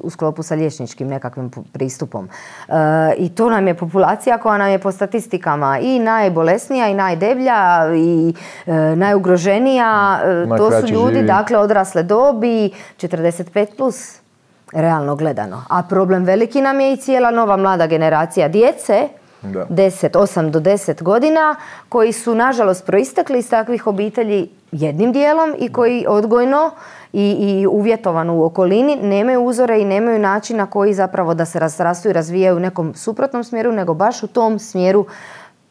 u, 0.00 0.10
sklopu 0.10 0.42
sa 0.42 0.54
liječničkim 0.54 1.08
nekakvim 1.08 1.50
pristupom. 1.72 2.28
Uh, 2.68 2.74
I 3.16 3.28
to 3.28 3.50
nam 3.50 3.66
je 3.66 3.74
populacija 3.74 4.38
koja 4.38 4.58
nam 4.58 4.70
je 4.70 4.78
po 4.78 4.92
statistikama 4.92 5.78
i 5.78 5.98
najbolesnija 5.98 6.88
i 6.88 6.94
najdeblja 6.94 7.94
i 7.96 8.34
najugroženija. 8.96 10.20
to 10.56 10.70
su 10.80 10.86
ljudi, 10.86 11.22
dakle, 11.22 11.58
odrasle 11.58 12.02
dobi, 12.02 12.70
45 12.96 13.76
plus 13.76 14.24
realno 14.72 15.16
gledano. 15.16 15.62
A 15.68 15.82
problem 15.82 16.24
veliki 16.24 16.60
nam 16.60 16.80
je 16.80 16.92
i 16.92 16.96
cijela 16.96 17.30
nova 17.30 17.56
mlada 17.56 17.86
generacija 17.86 18.48
djece, 18.48 19.08
da. 19.44 19.66
10, 19.70 20.10
8 20.10 20.50
do 20.50 20.60
10 20.60 21.02
godina, 21.02 21.56
koji 21.88 22.12
su 22.12 22.34
nažalost 22.34 22.86
proistekli 22.86 23.38
iz 23.38 23.50
takvih 23.50 23.86
obitelji 23.86 24.48
jednim 24.72 25.12
dijelom 25.12 25.54
i 25.58 25.72
koji 25.72 26.06
odgojno 26.08 26.70
i, 27.12 27.30
i 27.30 27.66
uvjetovano 27.66 28.34
u 28.36 28.44
okolini 28.44 28.96
nemaju 28.96 29.44
uzore 29.44 29.80
i 29.80 29.84
nemaju 29.84 30.18
način 30.18 30.56
na 30.56 30.66
koji 30.66 30.94
zapravo 30.94 31.34
da 31.34 31.44
se 31.44 31.58
razrastu 31.58 32.08
i 32.08 32.12
razvijaju 32.12 32.56
u 32.56 32.60
nekom 32.60 32.94
suprotnom 32.94 33.44
smjeru, 33.44 33.72
nego 33.72 33.94
baš 33.94 34.22
u 34.22 34.26
tom 34.26 34.58
smjeru 34.58 35.06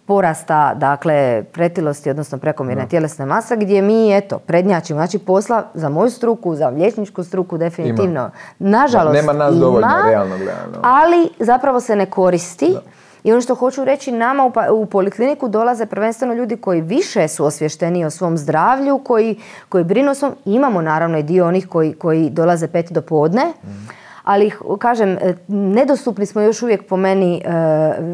porasta 0.06 0.74
dakle 0.76 1.44
pretilosti 1.52 2.10
odnosno 2.10 2.38
prekomjerne 2.38 2.88
tjelesne 2.88 3.26
mase 3.26 3.56
gdje 3.56 3.82
mi 3.82 4.18
eto 4.18 4.40
prednjačimo 4.40 5.00
znači 5.00 5.20
posla 5.20 5.64
za 5.74 5.90
moju 5.90 6.10
struku 6.10 6.56
za 6.56 6.70
liječničku 6.70 7.24
struku 7.24 7.58
definitivno 7.58 8.12
ima. 8.12 8.32
nažalost 8.60 9.16
nema 9.16 9.34
nas 9.34 9.56
dovoljno 9.56 9.88
realno 10.08 10.38
gledano 10.38 10.80
ali 10.82 11.30
zapravo 11.40 11.80
se 11.80 11.96
ne 11.96 12.06
koristi 12.06 12.78
I 13.24 13.32
ono 13.32 13.42
što 13.42 13.56
hoću 13.56 13.86
reći, 13.86 14.12
nama 14.12 14.46
u, 14.46 14.52
pa, 14.52 14.72
u 14.72 14.86
polikliniku 14.86 15.48
dolaze 15.48 15.86
prvenstveno 15.86 16.34
ljudi 16.34 16.58
koji 16.58 16.82
više 16.82 17.28
su 17.28 17.46
osvješteni 17.46 18.06
o 18.06 18.10
svom 18.10 18.38
zdravlju, 18.38 18.98
koji, 18.98 19.40
koji 19.70 19.84
brinu 19.84 20.12
o 20.12 20.16
svom... 20.16 20.32
Imamo 20.46 20.82
naravno 20.82 21.18
i 21.18 21.24
dio 21.24 21.48
onih 21.48 21.68
koji, 21.68 21.94
koji 21.94 22.30
dolaze 22.30 22.68
pet 22.68 22.92
do 22.92 23.02
podne, 23.02 23.54
mm 23.64 24.04
ali 24.24 24.52
kažem, 24.80 25.10
e, 25.10 25.36
nedostupni 25.48 26.26
smo 26.26 26.42
još 26.42 26.62
uvijek 26.62 26.88
po 26.88 26.98
meni 26.98 27.38
e, 27.38 27.50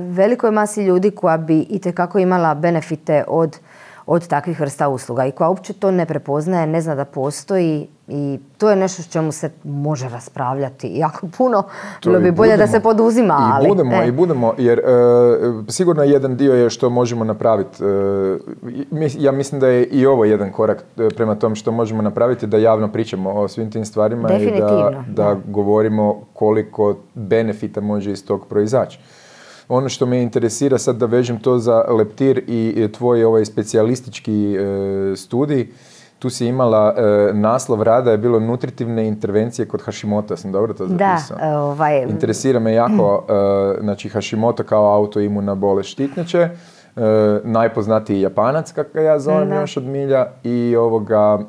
velikoj 0.10 0.52
masi 0.52 0.84
ljudi 0.84 1.12
koja 1.12 1.38
bi 1.38 1.60
itekako 1.60 2.20
imala 2.20 2.56
benefite 2.56 3.24
od, 3.28 3.60
od 4.06 4.28
takvih 4.28 4.60
vrsta 4.60 4.88
usluga 4.88 5.26
i 5.26 5.32
koja 5.32 5.50
uopće 5.50 5.74
to 5.74 5.92
ne 5.92 6.06
prepoznaje, 6.06 6.68
ne 6.68 6.82
zna 6.82 6.96
da 6.96 7.06
postoji 7.06 7.88
i 8.10 8.40
to 8.58 8.70
je 8.70 8.76
nešto 8.76 9.04
s 9.04 9.12
čemu 9.12 9.32
se 9.32 9.52
može 9.64 10.10
raspravljati 10.10 10.92
jako 10.94 11.28
puno. 11.38 11.64
Bilo 12.04 12.20
bi 12.20 12.32
bolje 12.32 12.58
da 12.58 12.68
se 12.68 12.80
poduzima. 12.80 13.60
I 13.66 13.68
budemo, 13.68 13.96
e. 13.96 14.08
i 14.08 14.12
budemo, 14.12 14.54
jer 14.58 14.80
e, 14.80 14.84
sigurno 15.68 16.04
jedan 16.04 16.38
dio 16.38 16.54
je 16.54 16.70
što 16.70 16.90
možemo 16.90 17.24
napraviti. 17.24 17.84
E, 17.84 19.08
ja 19.18 19.32
mislim 19.32 19.62
da 19.62 19.68
je 19.68 19.86
i 19.86 20.06
ovo 20.06 20.26
jedan 20.26 20.52
korak 20.52 20.84
prema 21.16 21.36
tom 21.36 21.56
što 21.56 21.72
možemo 21.72 22.02
napraviti, 22.02 22.48
da 22.48 22.58
javno 22.58 22.92
pričamo 22.92 23.32
o 23.32 23.48
svim 23.48 23.72
tim 23.72 23.86
stvarima 23.86 24.34
i 24.34 24.52
da, 24.60 25.04
da, 25.08 25.36
govorimo 25.48 26.22
koliko 26.34 26.96
benefita 27.14 27.82
može 27.82 28.12
iz 28.12 28.26
tog 28.26 28.46
proizaći. 28.46 29.00
Ono 29.68 29.90
što 29.90 30.06
me 30.06 30.22
interesira 30.22 30.78
sad 30.78 30.96
da 30.96 31.06
vežem 31.06 31.40
to 31.40 31.58
za 31.60 31.78
leptir 31.78 32.44
i 32.48 32.88
tvoj 32.98 33.24
ovaj 33.24 33.46
specijalistički 33.46 34.58
studij, 35.16 35.68
tu 36.20 36.30
si 36.30 36.48
imala 36.48 36.96
e, 36.98 37.34
naslov 37.34 37.84
rada 37.84 38.12
je 38.12 38.18
bilo 38.18 38.40
nutritivne 38.40 39.08
intervencije 39.08 39.68
kod 39.68 39.82
Hashimota, 39.82 40.38
sam 40.38 40.52
dobro 40.52 40.74
to 40.74 40.88
zapisao? 40.88 41.38
Da, 41.38 41.60
ovaj... 41.60 42.02
Interesira 42.04 42.60
me 42.60 42.74
jako, 42.74 43.24
e, 43.30 43.82
znači 43.82 44.10
Hashimoto 44.10 44.64
kao 44.64 44.94
autoimuna 44.96 45.56
bolest 45.56 45.90
štitnjače, 45.90 46.40
e, 46.40 46.52
najpoznatiji 47.44 48.22
japanac, 48.22 48.72
kako 48.72 49.00
ja 49.00 49.20
zovem 49.20 49.52
još 49.52 49.78
od 49.78 49.84
milja, 49.84 50.28
i 50.44 50.76
ovoga, 50.76 51.40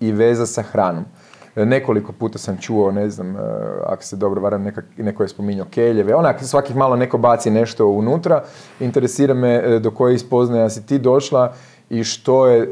i 0.00 0.12
veza 0.12 0.46
sa 0.46 0.62
hranom. 0.62 1.04
Nekoliko 1.56 2.12
puta 2.12 2.38
sam 2.38 2.56
čuo, 2.60 2.92
ne 2.92 3.10
znam, 3.10 3.36
ako 3.86 4.02
se 4.02 4.16
dobro 4.16 4.40
varam, 4.40 4.62
neka, 4.62 4.82
neko 4.96 5.22
je 5.22 5.28
spominjao 5.28 5.66
keljeve, 5.70 6.14
onak 6.14 6.44
svakih 6.44 6.76
malo 6.76 6.96
neko 6.96 7.18
baci 7.18 7.50
nešto 7.50 7.86
unutra. 7.86 8.42
Interesira 8.80 9.34
me 9.34 9.78
do 9.78 9.90
koje 9.90 10.14
ispoznaja 10.14 10.68
si 10.70 10.86
ti 10.86 10.98
došla 10.98 11.54
i 11.90 12.04
što 12.04 12.46
je 12.46 12.68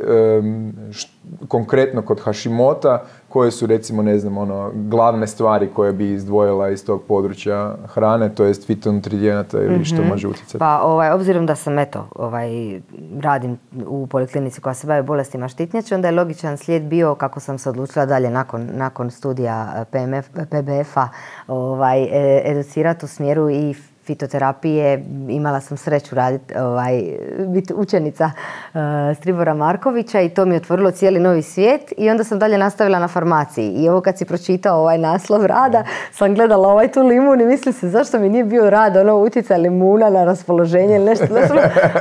konkretno 1.49 2.03
kod 2.03 2.21
Hashimota, 2.21 3.03
koje 3.29 3.51
su 3.51 3.67
recimo, 3.67 4.03
ne 4.03 4.19
znam, 4.19 4.39
ono, 4.39 4.71
glavne 4.75 5.27
stvari 5.27 5.69
koje 5.75 5.93
bi 5.93 6.13
izdvojila 6.13 6.69
iz 6.71 6.85
tog 6.87 7.03
područja 7.09 7.77
hrane, 7.87 8.35
to 8.35 8.45
jest 8.45 8.67
fitonutrijenata 8.67 9.63
ili 9.63 9.85
što 9.85 9.97
mhm. 9.97 10.09
može 10.09 10.29
utjecati? 10.29 10.59
Pa, 10.59 10.81
ovaj, 10.83 11.11
obzirom 11.11 11.47
da 11.47 11.55
sam, 11.55 11.79
eto, 11.79 12.09
ovaj, 12.15 12.81
radim 13.21 13.59
u 13.87 14.07
poliklinici 14.07 14.61
koja 14.61 14.75
se 14.75 14.87
bavi 14.87 15.03
bolestima 15.03 15.49
štitnjače, 15.49 15.95
onda 15.95 16.09
je 16.09 16.15
logičan 16.15 16.57
slijed 16.57 16.83
bio 16.83 17.15
kako 17.15 17.41
sam 17.41 17.59
se 17.59 17.71
odlučila 17.71 18.07
dalje 18.07 18.31
nakon, 18.31 18.69
nakon 18.73 19.11
studija 19.11 19.85
PMF, 19.91 20.29
PBF-a 20.29 21.09
ovaj, 21.49 22.03
e, 22.03 22.43
educirati 22.45 23.05
u 23.05 23.09
smjeru 23.09 23.51
i 23.51 23.75
fitoterapije. 24.07 25.05
Imala 25.29 25.61
sam 25.61 25.77
sreću 25.77 26.15
raditi, 26.15 26.59
ovaj, 26.59 27.03
biti 27.47 27.75
učenica 27.75 28.31
uh, 28.75 28.81
Stribora 29.17 29.55
Markovića 29.55 30.21
i 30.21 30.29
to 30.29 30.45
mi 30.45 30.55
je 30.55 30.57
otvorilo 30.57 30.91
cijeli 30.91 31.21
novi 31.21 31.43
svijet 31.43 31.93
i 31.97 32.11
onda 32.11 32.25
sam 32.25 32.39
dalje 32.39 32.59
nastavila 32.59 32.99
na 32.99 33.09
farmaciji. 33.09 33.69
I 33.71 33.89
ovo 33.89 34.01
kad 34.01 34.19
si 34.19 34.25
pročitao 34.25 34.81
ovaj 34.81 34.99
naslov 34.99 35.47
rada, 35.47 35.85
sam 36.13 36.35
gledala 36.35 36.69
ovaj 36.69 36.89
tu 36.89 37.07
limun 37.07 37.41
i 37.41 37.45
misli 37.45 37.73
se 37.73 37.89
zašto 37.89 38.19
mi 38.19 38.29
nije 38.29 38.45
bio 38.45 38.71
rad, 38.71 38.97
ono 38.97 39.17
utjecaj 39.17 39.59
limuna 39.59 40.11
na 40.11 40.25
raspoloženje 40.25 40.97
ili 40.97 41.05
nešto, 41.05 41.27
nešto 41.35 41.55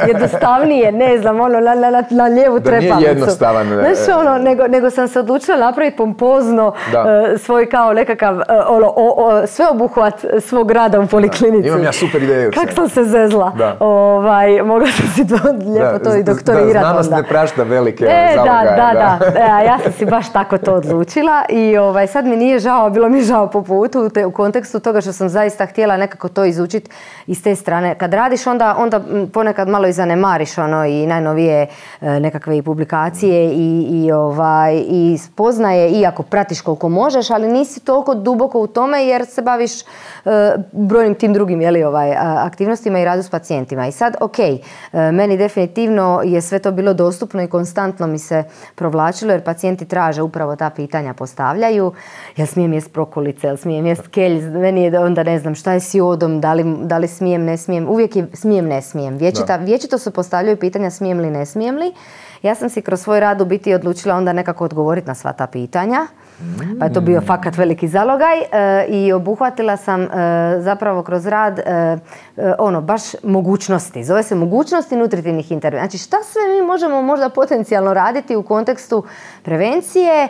jednostavnije, 0.08 0.92
ne 0.92 1.18
znam, 1.18 1.40
ono 1.40 1.60
na, 1.60 1.76
na, 1.76 2.04
na 2.10 2.26
lijevu 2.26 2.60
da 2.60 2.66
trepalicu. 2.66 2.98
Nije 2.98 3.10
jednostavan. 3.10 3.68
ono, 4.20 4.38
nego, 4.38 4.68
nego 4.68 4.90
sam 4.90 5.08
se 5.08 5.20
odlučila 5.20 5.58
napraviti 5.58 5.98
pompozno 5.98 6.68
uh, 6.68 7.40
svoj 7.40 7.70
kao 7.70 7.94
nekakav 7.94 8.36
uh, 8.36 8.44
ono, 8.68 8.94
o, 8.96 9.48
sveobuhvat 9.48 10.26
svog 10.42 10.72
rada 10.72 11.00
u 11.00 11.08
poliklinici. 11.08 11.68
Imam 11.68 11.84
ja 11.84 11.92
super 12.00 12.24
ideju. 12.24 12.52
Kako 12.52 12.74
sam 12.74 12.90
se 12.90 13.04
zezla. 13.04 13.52
Da. 13.58 13.78
Ovaj, 13.80 14.62
mogla 14.64 14.88
sam 14.88 15.08
si 15.16 15.28
to 15.28 15.36
lijepo 15.72 16.00
to 16.04 16.16
i 16.16 16.24
doktorirati. 16.24 16.74
Da, 16.74 16.80
znanost 16.80 17.12
ne 17.12 17.24
prašta 17.24 17.64
velike 17.64 18.06
e, 18.06 18.36
da, 18.36 18.76
da, 18.76 18.92
da, 18.94 19.20
e, 19.62 19.66
ja 19.66 19.80
sam 19.84 19.92
si 19.92 20.06
baš 20.06 20.34
tako 20.34 20.58
to 20.58 20.74
odlučila 20.74 21.46
i 21.50 21.78
ovaj, 21.78 22.08
sad 22.08 22.26
mi 22.26 22.36
nije 22.36 22.60
žao, 22.60 22.90
bilo 22.90 23.10
mi 23.10 23.22
žao 23.22 23.48
po 23.48 23.62
putu 23.64 24.10
u 24.28 24.32
kontekstu 24.32 24.80
toga 24.80 25.02
što 25.02 25.14
sam 25.14 25.30
zaista 25.30 25.66
htjela 25.66 25.98
nekako 25.98 26.30
to 26.30 26.46
izučiti 26.46 26.92
iz 27.28 27.44
te 27.44 27.56
strane. 27.56 27.96
Kad 27.96 28.14
radiš 28.14 28.48
onda, 28.48 28.76
onda 28.78 29.02
ponekad 29.34 29.68
malo 29.68 29.88
i 29.88 29.94
zanemariš 29.94 30.58
ono 30.58 30.86
i 30.86 31.08
najnovije 31.08 31.68
e, 32.02 32.20
nekakve 32.20 32.58
i 32.58 32.62
publikacije 32.62 33.46
i, 33.46 33.88
i, 33.90 34.12
ovaj, 34.12 34.84
i 34.88 35.18
spoznaje, 35.18 35.90
iako 35.90 36.24
pratiš 36.24 36.62
koliko 36.62 36.90
možeš, 36.90 37.30
ali 37.30 37.48
nisi 37.48 37.80
toliko 37.80 38.14
duboko 38.14 38.60
u 38.60 38.68
tome 38.68 39.06
jer 39.06 39.26
se 39.26 39.42
baviš 39.42 39.72
brojnim 40.72 41.16
tim 41.16 41.34
drugim 41.34 41.62
jeli, 41.62 41.84
ovaj, 41.86 42.16
aktivnostima 42.18 43.00
i 43.00 43.06
radu 43.06 43.24
s 43.24 43.30
pacijentima. 43.30 43.88
I 43.88 43.92
sad, 43.92 44.16
ok, 44.20 44.40
e, 44.40 44.60
meni 45.12 45.38
definitivno 45.38 46.22
je 46.24 46.42
sve 46.42 46.60
to 46.60 46.72
bilo 46.72 46.94
dostupno 46.94 47.42
i 47.42 47.48
konstantno 47.48 48.08
mi 48.08 48.20
se 48.20 48.44
provlačilo 48.76 49.32
jer 49.32 49.44
pacijenti 49.44 49.86
traže 49.86 50.22
upravo 50.22 50.56
ta 50.56 50.70
pitanja 50.70 51.14
postavljaju. 51.14 51.94
Ja 52.38 52.46
smijem 52.46 52.74
jest 52.74 52.94
prokolice, 52.94 53.48
jel 53.48 53.58
smijem 53.58 53.86
jest 53.86 54.08
kelj, 54.08 54.42
meni 54.42 54.84
je 54.84 55.00
onda 55.00 55.24
ne 55.24 55.40
znam 55.40 55.56
šta 55.56 55.74
je 55.74 55.80
s 55.80 55.94
jodom, 55.94 56.42
da 56.42 56.54
li, 56.54 56.64
da 56.82 56.98
li 56.98 57.08
smijem, 57.08 57.46
ne 57.46 57.58
smijem. 57.58 57.90
Uvijek 57.90 58.16
je 58.16 58.28
smijem, 58.34 58.66
ne 58.66 58.82
smijem. 58.82 59.18
Vječita, 59.18 59.56
vječito 59.56 59.98
se 59.98 60.12
postavljaju 60.12 60.58
pitanja 60.58 60.90
smijem 60.90 61.20
li, 61.20 61.32
ne 61.32 61.46
smijem 61.46 61.76
li. 61.76 61.94
Ja 62.42 62.56
sam 62.56 62.70
si 62.70 62.82
kroz 62.82 63.02
svoj 63.02 63.20
rad 63.20 63.42
u 63.42 63.46
biti 63.46 63.74
odlučila 63.74 64.16
onda 64.16 64.34
nekako 64.34 64.66
odgovoriti 64.66 65.08
na 65.08 65.16
sva 65.16 65.34
ta 65.34 65.48
pitanja. 65.48 66.08
Pa 66.80 66.86
je 66.86 66.94
to 66.94 67.02
bio 67.02 67.22
fakat 67.22 67.58
veliki 67.58 67.88
zalogaj 67.88 68.40
e, 68.40 68.86
i 68.88 69.14
obuhvatila 69.14 69.78
sam 69.78 70.02
e, 70.02 70.08
zapravo 70.60 71.04
kroz 71.04 71.26
rad 71.26 71.60
e, 71.60 71.98
ono 72.60 72.82
baš 72.82 73.02
mogućnosti. 73.24 74.04
Zove 74.04 74.24
se 74.24 74.36
mogućnosti 74.36 74.96
nutritivnih 74.96 75.52
intervencija. 75.52 75.86
Znači 75.86 75.98
šta 75.98 76.18
sve 76.24 76.42
mi 76.56 76.68
možemo 76.68 77.02
možda 77.02 77.30
potencijalno 77.30 77.94
raditi 77.94 78.36
u 78.36 78.44
kontekstu 78.44 79.04
prevencije, 79.44 80.28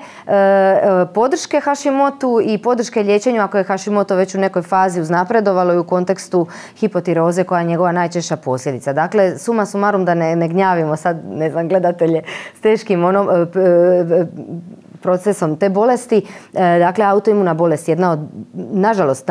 podrške 1.13 1.59
Hashimotu 1.59 2.39
i 2.43 2.57
podrške 2.57 3.03
liječenju 3.03 3.41
ako 3.41 3.57
je 3.57 3.63
Hashimoto 3.63 4.15
već 4.15 4.35
u 4.35 4.39
nekoj 4.39 4.61
fazi 4.61 5.01
uznapredovalo 5.01 5.73
i 5.73 5.77
u 5.77 5.83
kontekstu 5.83 6.47
hipotiroze 6.77 7.43
koja 7.43 7.59
je 7.59 7.65
njegova 7.67 7.91
najčešća 7.91 8.37
posljedica. 8.37 8.93
Dakle, 8.93 9.37
suma 9.37 9.65
sumarum 9.65 10.05
da 10.05 10.13
ne, 10.13 10.35
ne 10.35 10.47
gnjavimo 10.47 10.95
sad, 10.95 11.17
ne 11.29 11.49
znam, 11.49 11.67
gledatelje 11.67 12.21
s 12.57 12.61
teškim 12.61 13.03
ono, 13.03 13.47
procesom 15.05 15.55
te 15.61 15.69
bolesti. 15.69 16.17
E, 16.17 16.79
dakle, 16.79 17.05
autoimuna 17.05 17.53
bolest 17.53 17.89
jedna 17.89 18.11
od, 18.11 18.25
nažalost, 18.53 19.29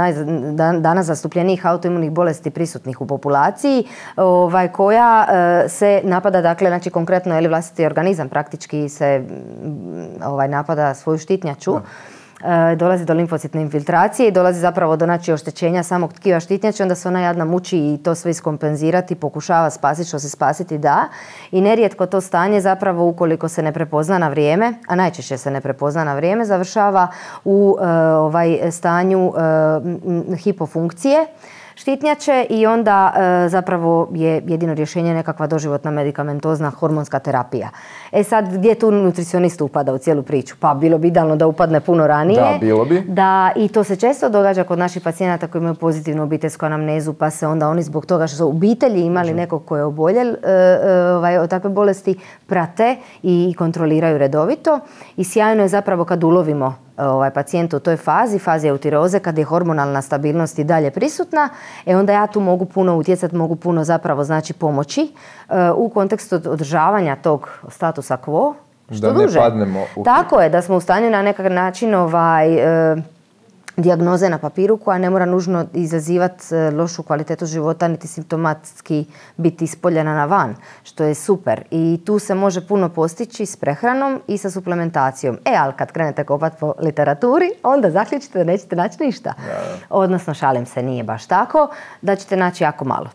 danas 0.81 1.07
zastupljenijih 1.07 1.67
autoimunih 1.67 2.13
bolesti 2.13 2.51
prisutnih 2.51 3.01
u 3.01 3.07
populaciji, 3.07 3.85
ovaj, 4.17 4.69
koja 4.73 5.27
e, 5.27 5.69
se 5.69 6.01
napada, 6.05 6.41
dakle, 6.41 6.71
znači 6.71 6.91
konkretno, 6.91 7.35
je 7.39 7.49
vlastiti 7.49 7.87
organizam 7.87 8.29
praktički 8.29 8.89
se 8.89 9.25
ovaj, 10.25 10.49
napada 10.49 10.95
svoju 10.95 11.19
štitnjaču. 11.19 11.77
E, 11.77 12.14
dolazi 12.77 13.05
do 13.05 13.15
limfocitne 13.15 13.63
infiltracije 13.63 14.29
i 14.29 14.33
dolazi 14.33 14.61
zapravo 14.61 14.97
do 14.97 15.05
znači, 15.05 15.33
oštećenja 15.33 15.83
samog 15.83 16.13
tkiva 16.13 16.41
štitnjače, 16.41 16.83
onda 16.83 16.95
se 16.95 17.09
ona 17.09 17.21
jadna 17.21 17.45
muči 17.45 17.79
i 17.79 17.99
to 18.05 18.15
sve 18.15 18.31
iskompenzirati, 18.31 19.15
pokušava 19.15 19.71
spasiti 19.71 20.09
što 20.09 20.19
se 20.19 20.31
spasiti 20.31 20.79
da. 20.79 21.09
I 21.51 21.61
nerijetko 21.61 22.07
to 22.07 22.21
stanje 22.21 22.61
zapravo 22.61 23.09
ukoliko 23.09 23.49
se 23.49 23.63
ne 23.63 23.73
prepozna 23.73 24.19
na 24.19 24.29
vrijeme, 24.29 24.75
a 24.87 24.95
najčešće 24.95 25.39
se 25.39 25.51
ne 25.51 25.61
prepozna 25.61 26.05
na 26.05 26.15
vrijeme, 26.15 26.45
završava 26.45 27.09
u 27.45 27.77
e, 27.81 27.87
ovaj 28.17 28.71
stanju 28.71 29.33
e, 29.37 30.37
hipofunkcije 30.37 31.27
štitnjače 31.75 32.47
i 32.51 32.67
onda 32.67 33.13
e, 33.17 33.49
zapravo 33.49 34.09
je 34.13 34.43
jedino 34.47 34.75
rješenje 34.75 35.15
nekakva 35.15 35.47
doživotna 35.47 35.91
medikamentozna 35.91 36.71
hormonska 36.71 37.19
terapija. 37.19 37.69
E 38.15 38.25
sad, 38.25 38.53
gdje 38.53 38.75
tu 38.75 38.91
nutricionist 38.91 39.61
upada 39.61 39.95
u 39.95 39.99
cijelu 39.99 40.23
priču? 40.23 40.57
Pa 40.61 40.75
bilo 40.75 40.99
bi 40.99 41.09
idealno 41.09 41.37
da 41.37 41.47
upadne 41.47 41.81
puno 41.81 42.07
ranije. 42.07 42.41
Da, 42.41 42.59
bilo 42.61 42.85
bi. 42.85 43.01
Da, 43.01 43.53
i 43.57 43.69
to 43.69 43.85
se 43.85 43.97
često 43.97 44.29
događa 44.29 44.65
kod 44.65 44.79
naših 44.79 45.03
pacijenata 45.03 45.47
koji 45.47 45.61
imaju 45.61 45.75
pozitivnu 45.75 46.23
obiteljsku 46.23 46.67
anamnezu, 46.67 47.13
pa 47.13 47.31
se 47.31 47.47
onda 47.47 47.69
oni 47.69 47.83
zbog 47.83 48.07
toga 48.07 48.27
što 48.27 48.37
su 48.37 48.49
obitelji 48.49 49.01
imali 49.01 49.35
nekog 49.35 49.65
ko 49.65 49.77
je 49.77 49.85
oboljel 49.85 50.29
e, 50.29 50.37
e, 50.43 51.13
ovaj, 51.13 51.39
od 51.39 51.51
takve 51.51 51.71
bolesti, 51.71 52.19
prate 52.47 52.97
i 53.23 53.55
kontroliraju 53.59 54.19
redovito. 54.19 54.81
I 55.17 55.25
sjajno 55.25 55.63
je 55.63 55.69
zapravo 55.69 56.05
kad 56.05 56.25
ulovimo 56.25 56.75
ovaj, 56.97 57.31
pacijent 57.31 57.75
u 57.75 57.81
toj 57.81 57.97
fazi, 57.97 58.39
fazi 58.39 58.69
eutiroze, 58.69 59.19
kad 59.19 59.39
je 59.39 59.45
hormonalna 59.45 60.03
stabilnost 60.03 60.59
i 60.59 60.65
dalje 60.65 60.91
prisutna, 60.91 61.49
e 61.87 61.97
onda 61.97 62.13
ja 62.13 62.27
tu 62.27 62.41
mogu 62.41 62.65
puno 62.65 62.97
utjecati, 62.97 63.37
mogu 63.37 63.57
puno 63.57 63.85
zapravo 63.85 64.25
znači 64.25 64.53
pomoći 64.53 65.13
e, 65.49 65.71
u 65.71 65.89
kontekstu 65.89 66.37
održavanja 66.37 67.17
tog 67.17 67.49
statusa 68.05 68.17
quo. 68.17 68.55
Što 68.91 69.07
da 69.07 69.13
duže. 69.13 69.39
ne 69.39 69.45
padnemo 69.45 69.81
u... 69.97 70.05
Tako 70.05 70.41
je, 70.41 70.51
da 70.51 70.63
smo 70.63 70.77
u 70.77 70.81
stanju 70.81 71.11
na 71.11 71.23
nekakav 71.23 71.53
način 71.53 71.95
ovaj, 71.95 72.55
e, 72.93 72.97
dijagnoze 73.77 74.29
na 74.29 74.39
papiru 74.39 74.77
koja 74.77 74.99
ne 74.99 75.11
mora 75.11 75.25
nužno 75.27 75.67
izazivati 75.73 76.55
e, 76.55 76.71
lošu 76.71 77.03
kvalitetu 77.03 77.47
života 77.47 77.89
niti 77.89 78.09
simptomatski 78.09 79.07
biti 79.37 79.65
ispoljena 79.65 80.15
na 80.15 80.25
van, 80.25 80.55
što 80.83 81.05
je 81.05 81.15
super. 81.15 81.65
I 81.71 82.01
tu 82.07 82.19
se 82.19 82.35
može 82.35 82.67
puno 82.69 82.89
postići 82.89 83.47
s 83.47 83.57
prehranom 83.57 84.21
i 84.27 84.39
sa 84.39 84.51
suplementacijom. 84.51 85.39
E, 85.45 85.55
ali 85.59 85.73
kad 85.77 85.93
krenete 85.93 86.25
kopati 86.25 86.57
po 86.61 86.75
literaturi, 86.79 87.51
onda 87.63 87.91
zaključite 87.91 88.39
da 88.39 88.45
nećete 88.45 88.77
naći 88.77 89.03
ništa. 89.03 89.33
Odnosno, 89.91 90.35
šalim 90.35 90.67
se, 90.67 90.83
nije 90.83 91.05
baš 91.05 91.27
tako, 91.27 91.69
da 92.03 92.17
ćete 92.17 92.37
naći 92.37 92.65
jako 92.65 92.85
malo. 92.85 93.11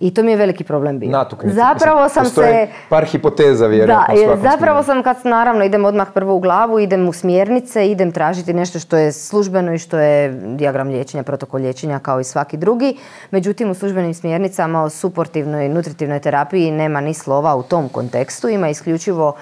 I 0.00 0.14
to 0.14 0.22
mi 0.22 0.30
je 0.30 0.36
veliki 0.36 0.64
problem 0.64 0.98
bio. 0.98 1.10
Natuknice. 1.10 1.54
Zapravo 1.54 2.08
sam 2.08 2.24
se... 2.24 2.68
par 2.88 3.04
hipoteza 3.04 3.66
vjerojatno 3.66 4.14
Da, 4.14 4.50
zapravo 4.50 4.82
sam 4.82 5.02
kad 5.02 5.16
naravno 5.24 5.64
idem 5.64 5.84
odmah 5.84 6.08
prvo 6.14 6.34
u 6.34 6.40
glavu, 6.40 6.78
idem 6.78 7.08
u 7.08 7.12
smjernice, 7.12 7.90
idem 7.90 8.12
tražiti 8.12 8.52
nešto 8.52 8.78
što 8.78 8.96
je 8.96 9.12
službeno 9.12 9.74
i 9.74 9.78
što 9.78 9.98
je 9.98 10.28
dijagram 10.30 10.88
liječenja, 10.88 11.22
protokol 11.22 11.60
liječenja 11.60 11.98
kao 11.98 12.20
i 12.20 12.24
svaki 12.24 12.56
drugi. 12.56 12.96
Međutim, 13.30 13.70
u 13.70 13.74
službenim 13.74 14.14
smjernicama 14.14 14.82
o 14.82 14.90
suportivnoj 14.90 15.68
nutritivnoj 15.68 16.20
terapiji 16.20 16.70
nema 16.70 17.00
ni 17.00 17.14
slova 17.14 17.56
u 17.56 17.62
tom 17.62 17.88
kontekstu. 17.88 18.48
Ima 18.48 18.68
isključivo 18.68 19.36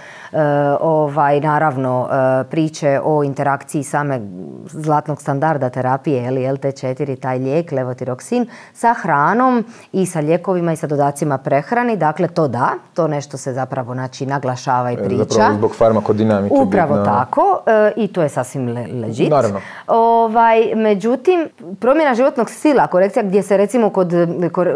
ovaj, 0.80 1.40
naravno 1.40 2.08
priče 2.50 3.00
o 3.04 3.24
interakciji 3.24 3.82
same 3.82 4.20
zlatnog 4.66 5.22
standarda 5.22 5.70
terapije, 5.70 6.26
ili 6.26 6.40
LT4, 6.40 7.20
taj 7.20 7.38
lijek, 7.38 7.72
levotiroksin, 7.72 8.46
sa 8.72 8.94
hranom 9.02 9.64
i 9.92 10.06
sa 10.06 10.20
lijekovima 10.20 10.72
i 10.72 10.76
sa 10.76 10.86
dodacima 10.86 11.38
prehrani. 11.38 11.96
Dakle, 11.96 12.28
to 12.28 12.48
da, 12.48 12.68
to 12.94 13.08
nešto 13.08 13.36
se 13.36 13.52
zapravo 13.52 13.94
znači, 13.94 14.26
naglašava 14.26 14.90
i 14.90 14.96
priča. 14.96 15.24
Zapravo 15.28 15.54
zbog 15.54 15.74
farmakodinamike. 15.74 16.54
Upravo 16.54 17.04
tako 17.04 17.60
i 17.96 18.08
to 18.08 18.22
je 18.22 18.28
sasvim 18.28 18.68
legit. 19.02 19.30
Naravno. 19.30 19.60
Ovaj, 19.86 20.74
međutim, 20.74 21.48
promjena 21.80 22.14
životnog 22.14 22.50
stila, 22.50 22.86
korekcija 22.86 23.22
gdje 23.22 23.42
se 23.42 23.56
recimo 23.56 23.90
kod, 23.90 24.12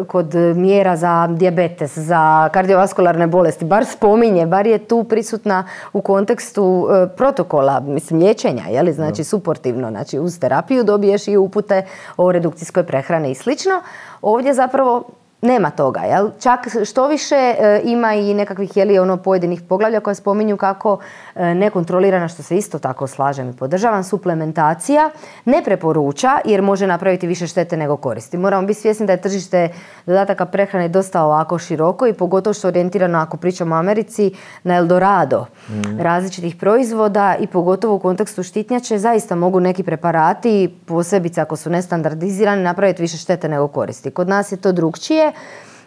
kod 0.06 0.34
mjera 0.34 0.96
za 0.96 1.26
dijabetes, 1.26 1.98
za 1.98 2.48
kardiovaskularne 2.52 3.26
bolesti, 3.26 3.64
bar 3.64 3.84
spominje, 3.84 4.46
bar 4.46 4.66
je 4.66 4.78
tu 4.78 5.04
prisutna 5.50 5.64
u 5.92 6.00
kontekstu 6.00 6.88
e, 6.90 7.16
protokola, 7.16 7.80
mislim, 7.80 8.20
liječenja, 8.20 8.64
je 8.70 8.82
li, 8.82 8.92
znači 8.92 9.24
suportivno, 9.24 9.90
znači 9.90 10.18
uz 10.18 10.38
terapiju 10.38 10.84
dobiješ 10.84 11.28
i 11.28 11.36
upute 11.36 11.86
o 12.16 12.32
redukcijskoj 12.32 12.86
prehrani 12.86 13.30
i 13.30 13.34
slično. 13.34 13.82
Ovdje 14.22 14.54
zapravo 14.54 15.04
nema 15.42 15.70
toga, 15.70 16.00
jel? 16.00 16.30
Čak 16.40 16.60
što 16.84 17.08
više 17.08 17.34
e, 17.34 17.80
ima 17.84 18.14
i 18.14 18.34
nekakvih 18.34 18.76
jeli 18.76 18.98
ono 18.98 19.16
pojedinih 19.16 19.62
poglavlja 19.62 20.00
koja 20.00 20.14
spominju 20.14 20.56
kako 20.56 20.98
e, 21.34 21.54
nekontrolirana, 21.54 22.28
što 22.28 22.42
se 22.42 22.56
isto 22.56 22.78
tako 22.78 23.06
slažem 23.06 23.50
i 23.50 23.56
podržavam, 23.56 24.04
suplementacija 24.04 25.10
ne 25.44 25.62
preporuča 25.64 26.38
jer 26.44 26.62
može 26.62 26.86
napraviti 26.86 27.26
više 27.26 27.46
štete 27.46 27.76
nego 27.76 27.96
koristi. 27.96 28.38
Moramo 28.38 28.66
biti 28.66 28.80
svjesni 28.80 29.06
da 29.06 29.12
je 29.12 29.20
tržište 29.20 29.68
dodataka 30.06 30.46
prehrane 30.46 30.88
dosta 30.88 31.24
ovako 31.24 31.58
široko 31.58 32.06
i 32.06 32.12
pogotovo 32.12 32.54
što 32.54 32.68
je 32.68 32.70
orijentirano 32.70 33.18
ako 33.18 33.36
pričamo 33.36 33.74
o 33.74 33.78
Americi 33.78 34.32
na 34.62 34.76
Eldorado 34.76 35.46
mm. 35.68 36.00
različitih 36.00 36.56
proizvoda 36.56 37.36
i 37.40 37.46
pogotovo 37.46 37.94
u 37.94 37.98
kontekstu 37.98 38.42
štitnjače 38.42 38.98
zaista 38.98 39.34
mogu 39.34 39.60
neki 39.60 39.82
preparati, 39.82 40.76
posebice 40.86 41.40
ako 41.40 41.56
su 41.56 41.70
nestandardizirani, 41.70 42.62
napraviti 42.62 43.02
više 43.02 43.16
štete 43.16 43.48
nego 43.48 43.68
koristi. 43.68 44.10
Kod 44.10 44.28
nas 44.28 44.52
je 44.52 44.56
to 44.56 44.72
drugčije 44.72 45.29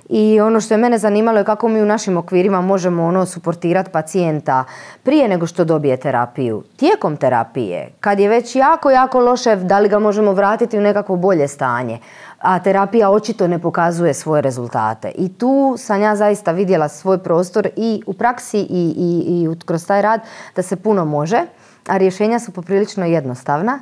i 0.10 0.41
ono 0.41 0.62
što 0.62 0.73
je 0.73 0.77
mene 0.77 0.97
zanimalo 0.97 1.38
je 1.38 1.43
kako 1.43 1.67
mi 1.67 1.82
u 1.82 1.86
našim 1.86 2.17
okvirima 2.17 2.62
možemo 2.62 3.03
ono 3.03 3.25
suportirati 3.25 3.89
pacijenta 3.91 4.63
prije 5.03 5.27
nego 5.27 5.47
što 5.47 5.65
dobije 5.65 5.97
terapiju, 5.97 6.63
tijekom 6.75 7.17
terapije, 7.17 7.89
kad 7.99 8.19
je 8.19 8.29
već 8.29 8.56
jako, 8.56 8.91
jako 8.91 9.19
loše, 9.19 9.56
da 9.56 9.79
li 9.79 9.89
ga 9.89 9.99
možemo 9.99 10.34
vratiti 10.34 10.77
u 10.77 10.82
nekakvo 10.82 11.15
bolje 11.15 11.47
stanje, 11.47 11.99
a 12.39 12.60
terapija 12.60 13.10
očito 13.10 13.47
ne 13.47 13.60
pokazuje 13.60 14.13
svoje 14.13 14.41
rezultate. 14.41 15.12
I 15.15 15.34
tu 15.34 15.75
sam 15.77 16.01
ja 16.01 16.15
zaista 16.15 16.51
vidjela 16.51 16.89
svoj 16.89 17.17
prostor 17.17 17.67
i 17.75 18.01
u 18.06 18.13
praksi 18.13 18.60
i, 18.60 18.93
i, 18.97 19.23
i 19.27 19.65
kroz 19.65 19.88
taj 19.88 20.01
rad 20.01 20.21
da 20.56 20.62
se 20.62 20.75
puno 20.75 21.06
može, 21.06 21.41
a 21.88 21.97
rješenja 21.97 22.39
su 22.39 22.51
poprilično 22.51 23.06
jednostavna 23.06 23.79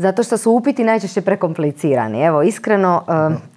zato 0.00 0.22
što 0.22 0.36
su 0.36 0.52
upiti 0.52 0.84
najčešće 0.84 1.20
prekomplicirani. 1.20 2.22
Evo, 2.22 2.42
iskreno, 2.42 3.04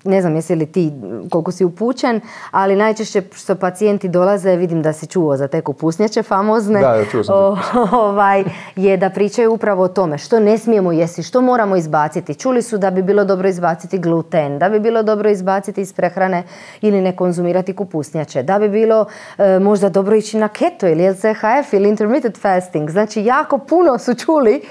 ne 0.03 0.21
znam 0.21 0.35
jesi 0.35 0.55
li 0.55 0.65
ti 0.65 0.91
koliko 1.29 1.51
si 1.51 1.65
upućen, 1.65 2.21
ali 2.51 2.75
najčešće 2.75 3.21
što 3.35 3.55
pacijenti 3.55 4.07
dolaze, 4.07 4.55
vidim 4.55 4.81
da 4.81 4.93
si 4.93 5.07
čuo 5.07 5.37
za 5.37 5.47
te 5.47 5.61
kupusnjače 5.61 6.23
famozne, 6.23 6.81
da, 6.81 7.05
čuo 7.11 7.23
sam 7.23 7.35
ovaj, 8.07 8.43
je 8.75 8.97
da 8.97 9.09
pričaju 9.09 9.53
upravo 9.53 9.83
o 9.83 9.87
tome 9.87 10.17
što 10.17 10.39
ne 10.39 10.57
smijemo 10.57 10.91
jesti, 10.91 11.23
što 11.23 11.41
moramo 11.41 11.75
izbaciti. 11.75 12.35
Čuli 12.35 12.61
su 12.61 12.77
da 12.77 12.91
bi 12.91 13.01
bilo 13.01 13.25
dobro 13.25 13.49
izbaciti 13.49 13.99
gluten, 13.99 14.59
da 14.59 14.69
bi 14.69 14.79
bilo 14.79 15.03
dobro 15.03 15.29
izbaciti 15.29 15.81
iz 15.81 15.93
prehrane 15.93 16.43
ili 16.81 17.01
ne 17.01 17.15
konzumirati 17.15 17.73
kupusnjače, 17.73 18.43
da 18.43 18.59
bi 18.59 18.69
bilo 18.69 19.05
e, 19.37 19.59
možda 19.59 19.89
dobro 19.89 20.15
ići 20.15 20.37
na 20.37 20.47
keto 20.47 20.87
ili 20.87 21.09
LCHF 21.09 21.73
ili 21.73 21.89
intermittent 21.89 22.37
fasting. 22.41 22.89
Znači, 22.89 23.25
jako 23.25 23.57
puno 23.57 23.97
su 23.97 24.15
čuli, 24.15 24.61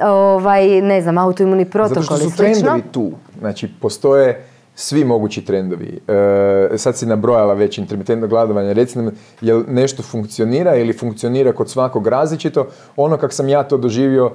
ovaj, 0.00 0.80
ne 0.80 1.00
znam, 1.00 1.15
autoimuni 1.18 1.64
protokoli. 1.64 2.06
Zato 2.06 2.16
što 2.16 2.30
su 2.30 2.36
trendovi 2.36 2.82
tu. 2.92 3.12
Znači, 3.40 3.68
postoje 3.80 4.44
svi 4.78 5.04
mogući 5.04 5.44
trendovi. 5.44 6.00
E, 6.08 6.78
sad 6.78 6.96
si 6.96 7.06
nabrojala 7.06 7.54
već 7.54 7.78
intermitentno 7.78 8.28
gladovanje. 8.28 8.74
Reci 8.74 8.98
nam, 8.98 9.10
jel 9.40 9.62
nešto 9.68 10.02
funkcionira 10.02 10.76
ili 10.76 10.92
funkcionira 10.92 11.52
kod 11.52 11.70
svakog 11.70 12.06
različito? 12.06 12.66
Ono 12.96 13.16
kak 13.16 13.32
sam 13.32 13.48
ja 13.48 13.62
to 13.62 13.76
doživio 13.76 14.30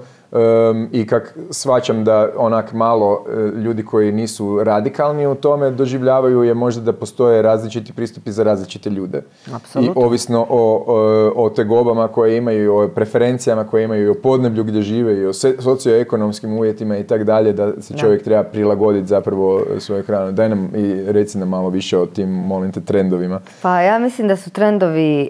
i 0.91 1.07
kak 1.07 1.37
svačam 1.49 2.03
da 2.03 2.29
onak 2.37 2.73
malo 2.73 3.25
e, 3.29 3.59
ljudi 3.59 3.85
koji 3.85 4.11
nisu 4.11 4.63
radikalni 4.63 5.27
u 5.27 5.35
tome 5.35 5.71
doživljavaju 5.71 6.43
je 6.43 6.53
možda 6.53 6.81
da 6.81 6.93
postoje 6.93 7.41
različiti 7.41 7.93
pristupi 7.93 8.31
za 8.31 8.43
različite 8.43 8.89
ljude. 8.89 9.21
Absolutno. 9.53 10.01
I 10.01 10.05
ovisno 10.05 10.45
o, 10.49 10.83
o, 10.87 11.45
o 11.45 11.49
tegobama 11.49 12.07
koje 12.07 12.37
imaju, 12.37 12.75
o 12.75 12.87
preferencijama 12.87 13.67
koje 13.67 13.83
imaju, 13.83 14.11
o 14.11 14.21
podneblju 14.23 14.63
gdje 14.63 14.81
žive 14.81 15.17
i 15.17 15.25
o 15.25 15.33
socioekonomskim 15.59 16.53
uvjetima 16.53 16.97
i 16.97 17.03
tak 17.03 17.23
dalje, 17.23 17.53
da 17.53 17.81
se 17.81 17.97
čovjek 17.97 18.23
treba 18.23 18.43
prilagoditi 18.43 19.07
zapravo 19.07 19.61
svoju 19.79 20.03
hranu. 20.03 20.30
Daj 20.31 20.49
nam 20.49 20.69
i 20.75 21.11
reci 21.11 21.37
nam 21.37 21.49
malo 21.49 21.69
više 21.69 21.97
o 21.97 22.05
tim, 22.05 22.29
molim 22.29 22.71
te, 22.71 22.81
trendovima. 22.81 23.39
Pa 23.61 23.81
ja 23.81 23.99
mislim 23.99 24.27
da 24.27 24.35
su 24.35 24.49
trendovi, 24.49 25.29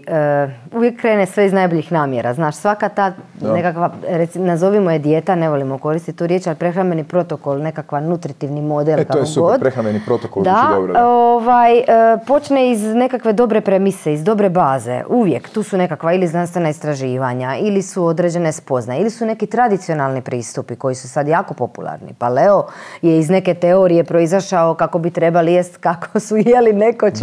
uh, 0.72 0.78
uvijek 0.78 1.00
krene 1.00 1.26
sve 1.26 1.46
iz 1.46 1.54
najboljih 1.54 1.92
namjera. 1.92 2.34
Znaš, 2.34 2.56
svaka 2.56 2.90
ta 2.90 3.14
nekakva, 3.42 3.92
recimo, 4.08 4.46
nazovimo 4.46 4.92
je 4.92 5.00
dijeta, 5.00 5.36
ne 5.36 5.50
volimo 5.50 5.78
koristiti 5.78 6.18
tu 6.18 6.28
riječ, 6.28 6.48
ali 6.48 6.56
prehrambeni 6.56 7.04
protokol, 7.04 7.58
nekakva 7.58 8.00
nutritivni 8.00 8.62
model. 8.62 9.00
E, 9.00 9.06
to 9.06 9.18
je 9.18 9.26
super, 9.26 9.60
prehrambeni 9.60 10.02
protokol. 10.06 10.44
Da, 10.44 10.68
dobro, 10.76 10.94
da. 10.94 11.08
Ovaj, 11.08 11.78
e, 11.78 11.84
počne 12.28 12.72
iz 12.72 12.84
nekakve 12.84 13.34
dobre 13.34 13.62
premise, 13.62 14.14
iz 14.14 14.24
dobre 14.24 14.50
baze. 14.50 15.04
Uvijek 15.10 15.50
tu 15.50 15.64
su 15.64 15.78
nekakva 15.78 16.14
ili 16.14 16.28
znanstvena 16.28 16.70
istraživanja, 16.70 17.56
ili 17.62 17.82
su 17.82 18.06
određene 18.06 18.52
spoznaje, 18.52 19.02
ili 19.02 19.10
su 19.10 19.26
neki 19.26 19.46
tradicionalni 19.46 20.22
pristupi 20.22 20.76
koji 20.76 20.96
su 20.96 21.10
sad 21.10 21.28
jako 21.28 21.54
popularni. 21.54 22.14
Paleo 22.18 22.66
je 23.02 23.20
iz 23.20 23.30
neke 23.30 23.54
teorije 23.54 24.04
proizašao 24.04 24.74
kako 24.74 24.91
bi 25.00 25.12
trebali 25.12 25.54
jest 25.54 25.78
kako 25.78 26.20
su 26.26 26.38
jeli 26.38 26.74
nekoć 26.74 27.14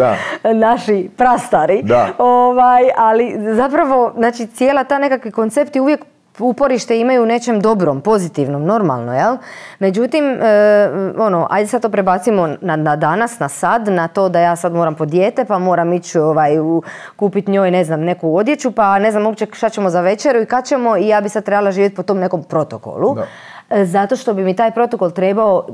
naši 0.54 1.10
prastari. 1.16 1.82
Da. 1.82 2.08
Ovaj, 2.18 2.82
ali 2.96 3.54
zapravo, 3.54 4.12
znači 4.16 4.46
cijela 4.46 4.84
ta 4.84 4.98
nekakvi 4.98 5.30
koncepti 5.30 5.80
uvijek 5.80 6.04
uporište 6.38 7.00
imaju 7.00 7.22
u 7.22 7.26
nečem 7.26 7.60
dobrom, 7.60 8.00
pozitivnom, 8.00 8.64
normalno, 8.64 9.14
jel? 9.14 9.36
Međutim, 9.78 10.24
e, 10.24 10.90
ono, 11.18 11.46
ajde 11.50 11.68
sad 11.68 11.82
to 11.82 11.88
prebacimo 11.88 12.48
na, 12.60 12.76
na, 12.76 12.96
danas, 12.96 13.38
na 13.38 13.48
sad, 13.48 13.88
na 13.88 14.08
to 14.08 14.28
da 14.28 14.40
ja 14.40 14.56
sad 14.56 14.72
moram 14.72 14.94
po 14.94 15.06
dijete, 15.06 15.44
pa 15.44 15.58
moram 15.58 15.92
ići 15.92 16.18
ovaj, 16.18 16.52
kupiti 17.16 17.50
njoj, 17.50 17.70
ne 17.70 17.84
znam, 17.84 18.00
neku 18.00 18.36
odjeću, 18.36 18.72
pa 18.72 18.98
ne 18.98 19.10
znam 19.10 19.26
uopće 19.26 19.46
šta 19.52 19.68
ćemo 19.68 19.90
za 19.90 20.00
večeru 20.00 20.40
i 20.40 20.46
kad 20.46 20.66
ćemo 20.66 20.96
i 20.96 21.08
ja 21.08 21.20
bi 21.20 21.28
sad 21.28 21.44
trebala 21.44 21.72
živjeti 21.72 21.96
po 21.96 22.02
tom 22.02 22.18
nekom 22.18 22.42
protokolu. 22.42 23.16
E, 23.18 23.22
zato 23.84 24.16
što 24.16 24.34
bi 24.34 24.44
mi 24.44 24.56
taj 24.56 24.70
protokol 24.70 25.10
trebao 25.10 25.66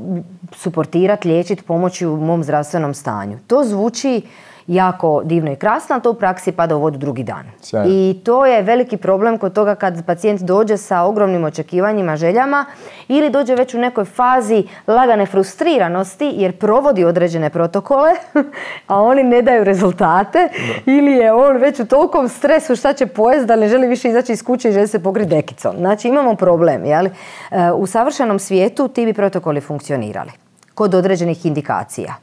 suportirati, 0.52 1.28
liječiti, 1.28 1.62
pomoći 1.62 2.07
u 2.07 2.16
mom 2.16 2.44
zdravstvenom 2.44 2.94
stanju. 2.94 3.38
To 3.46 3.64
zvuči 3.64 4.22
jako 4.66 5.22
divno 5.24 5.53
i 5.53 5.57
krasno, 5.57 5.96
a 5.96 6.00
to 6.00 6.11
u 6.11 6.14
praksi 6.14 6.53
pada 6.53 6.77
u 6.77 6.81
vodu 6.81 6.98
drugi 6.98 7.22
dan. 7.22 7.46
I 7.87 8.20
to 8.24 8.46
je 8.46 8.62
veliki 8.62 8.96
problem 8.96 9.38
kod 9.38 9.53
toga 9.53 9.74
kad 9.74 10.07
pacijent 10.07 10.40
dođe 10.40 10.77
sa 10.77 11.03
ogromnim 11.03 11.44
očekivanjima, 11.44 12.16
željama 12.16 12.64
ili 13.09 13.31
dođe 13.31 13.55
već 13.55 13.74
u 13.74 13.79
nekoj 13.79 14.05
fazi 14.05 14.64
lagane 14.87 15.27
frustriranosti 15.27 16.33
jer 16.35 16.59
provodi 16.59 17.05
određene 17.05 17.50
protokole, 17.50 18.11
a 18.87 19.03
oni 19.03 19.22
ne 19.22 19.42
daju 19.42 19.64
rezultate 19.64 20.48
ili 20.87 21.12
je 21.12 21.33
on 21.33 21.57
već 21.57 21.81
u 21.81 21.87
tolikom 21.87 22.29
stresu 22.29 22.77
šta 22.77 22.92
će 22.92 23.07
pojesti 23.07 23.46
da 23.46 23.57
ne 23.57 23.68
želi 23.68 23.87
više 23.87 24.09
izaći 24.09 24.33
iz 24.33 24.42
kuće 24.42 24.68
i 24.68 24.72
želi 24.72 24.88
se 24.88 25.03
pokriti 25.03 25.31
dekicom. 25.31 25.77
Znači 25.77 26.09
imamo 26.09 26.35
problem. 26.35 26.85
Jeli? 26.85 27.11
E, 27.50 27.72
u 27.72 27.87
savršenom 27.87 28.38
svijetu 28.38 28.88
ti 28.88 29.05
bi 29.05 29.12
protokoli 29.12 29.61
funkcionirali 29.61 30.31
kod 30.74 30.94
određenih 30.94 31.46
indikacija. 31.46 32.14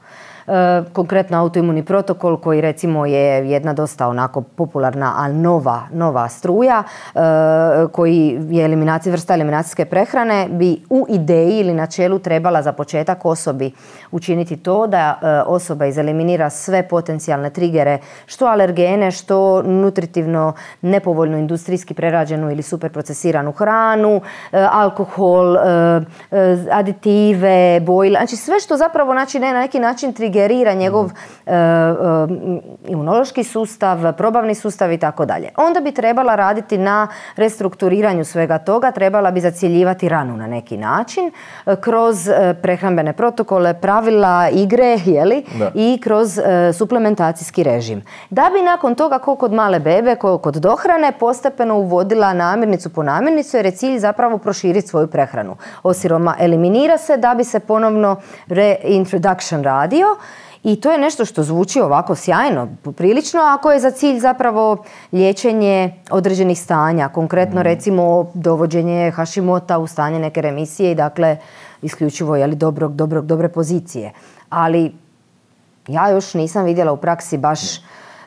E, 0.52 0.84
konkretno 0.94 1.38
autoimuni 1.38 1.84
protokol 1.86 2.38
koji 2.38 2.62
recimo 2.62 3.06
je 3.06 3.50
jedna 3.50 3.74
dosta 3.74 4.08
onako 4.08 4.42
popularna, 4.42 5.14
a 5.18 5.28
nova, 5.28 5.82
nova 5.94 6.30
struja 6.30 6.84
e, 6.84 7.20
koji 7.92 8.40
je 8.50 8.66
eliminacija, 8.66 9.12
vrsta 9.12 9.34
eliminacijske 9.34 9.86
prehrane 9.86 10.48
bi 10.50 10.82
u 10.90 11.06
ideji 11.10 11.60
ili 11.60 11.74
načelu 11.74 12.20
trebala 12.20 12.62
za 12.62 12.72
početak 12.72 13.26
osobi 13.26 13.72
učiniti 14.12 14.58
to 14.58 14.88
da 14.88 15.20
e, 15.22 15.42
osoba 15.48 15.86
izeliminira 15.86 16.50
sve 16.50 16.88
potencijalne 16.88 17.50
trigere, 17.50 17.98
što 18.26 18.46
alergene, 18.46 19.12
što 19.12 19.62
nutritivno 19.62 20.54
nepovoljnu 20.82 21.38
industrijski 21.38 21.94
prerađenu 21.94 22.52
ili 22.52 22.62
super 22.62 22.92
procesiranu 22.92 23.52
hranu, 23.52 24.22
alkohol, 24.72 25.58
aditive, 26.72 27.80
bojile, 27.80 28.20
znači 28.20 28.36
sve 28.36 28.60
što 28.60 28.78
zapravo 28.78 29.12
znači, 29.12 29.40
ne, 29.40 29.54
na 29.54 29.60
neki 29.60 29.80
način 29.80 30.14
trigger 30.14 30.41
sugerira 30.42 30.74
njegov 30.74 31.06
e, 31.46 31.54
e, 31.54 31.58
imunološki 32.88 33.44
sustav, 33.44 34.14
probavni 34.18 34.56
sustav 34.56 34.92
i 34.92 34.98
tako 34.98 35.26
dalje. 35.26 35.50
Onda 35.58 35.80
bi 35.80 35.92
trebala 35.92 36.36
raditi 36.36 36.78
na 36.78 37.08
restrukturiranju 37.36 38.26
svega 38.26 38.58
toga, 38.58 38.92
trebala 38.92 39.32
bi 39.32 39.42
zacjeljivati 39.42 40.10
ranu 40.10 40.38
na 40.38 40.48
neki 40.48 40.78
način 40.78 41.32
e, 41.66 41.76
kroz 41.76 42.30
prehrambene 42.62 43.14
protokole, 43.14 43.74
pravila, 43.74 44.50
igre 44.54 44.98
jeli, 45.06 45.46
i 45.74 46.00
kroz 46.04 46.40
suplementacijski 46.78 47.64
režim. 47.64 48.02
Da 48.30 48.50
bi 48.54 48.62
nakon 48.62 48.96
toga, 48.96 49.20
kao 49.20 49.36
kod 49.36 49.54
male 49.54 49.80
bebe, 49.80 50.16
kao 50.16 50.38
kod 50.38 50.56
dohrane, 50.56 51.12
postepeno 51.20 51.78
uvodila 51.78 52.34
namirnicu 52.34 52.90
po 52.90 53.04
namirnicu 53.04 53.58
jer 53.58 53.66
je 53.66 53.72
cilj 53.72 54.00
zapravo 54.00 54.38
proširiti 54.38 54.88
svoju 54.88 55.08
prehranu. 55.08 55.56
Osiroma 55.84 56.36
eliminira 56.40 56.98
se 56.98 57.18
da 57.18 57.34
bi 57.36 57.44
se 57.44 57.60
ponovno 57.60 58.16
reintroduction 58.48 59.64
radio 59.64 60.08
i 60.64 60.76
to 60.82 60.92
je 60.92 60.98
nešto 60.98 61.26
što 61.26 61.44
zvuči 61.44 61.82
ovako 61.82 62.16
sjajno, 62.16 62.68
prilično, 62.98 63.42
ako 63.42 63.72
je 63.72 63.80
za 63.80 63.92
cilj 63.92 64.20
zapravo 64.20 64.84
liječenje 65.12 65.94
određenih 66.12 66.60
stanja, 66.60 67.10
konkretno 67.10 67.60
mhm. 67.60 67.64
recimo 67.64 68.32
dovođenje 68.34 69.12
Hašimota 69.12 69.78
u 69.78 69.88
stanje 69.88 70.20
neke 70.20 70.42
remisije 70.42 70.92
i 70.92 70.96
dakle 70.96 71.38
isključivo 71.82 72.36
jeli, 72.36 72.56
dobrog, 72.56 72.96
dobrog, 72.96 73.26
dobre 73.26 73.50
pozicije. 73.50 74.12
Ali 74.50 74.92
ja 75.88 76.10
još 76.10 76.34
nisam 76.34 76.66
vidjela 76.66 76.92
u 76.92 76.98
praksi 76.98 77.38
baš 77.38 77.62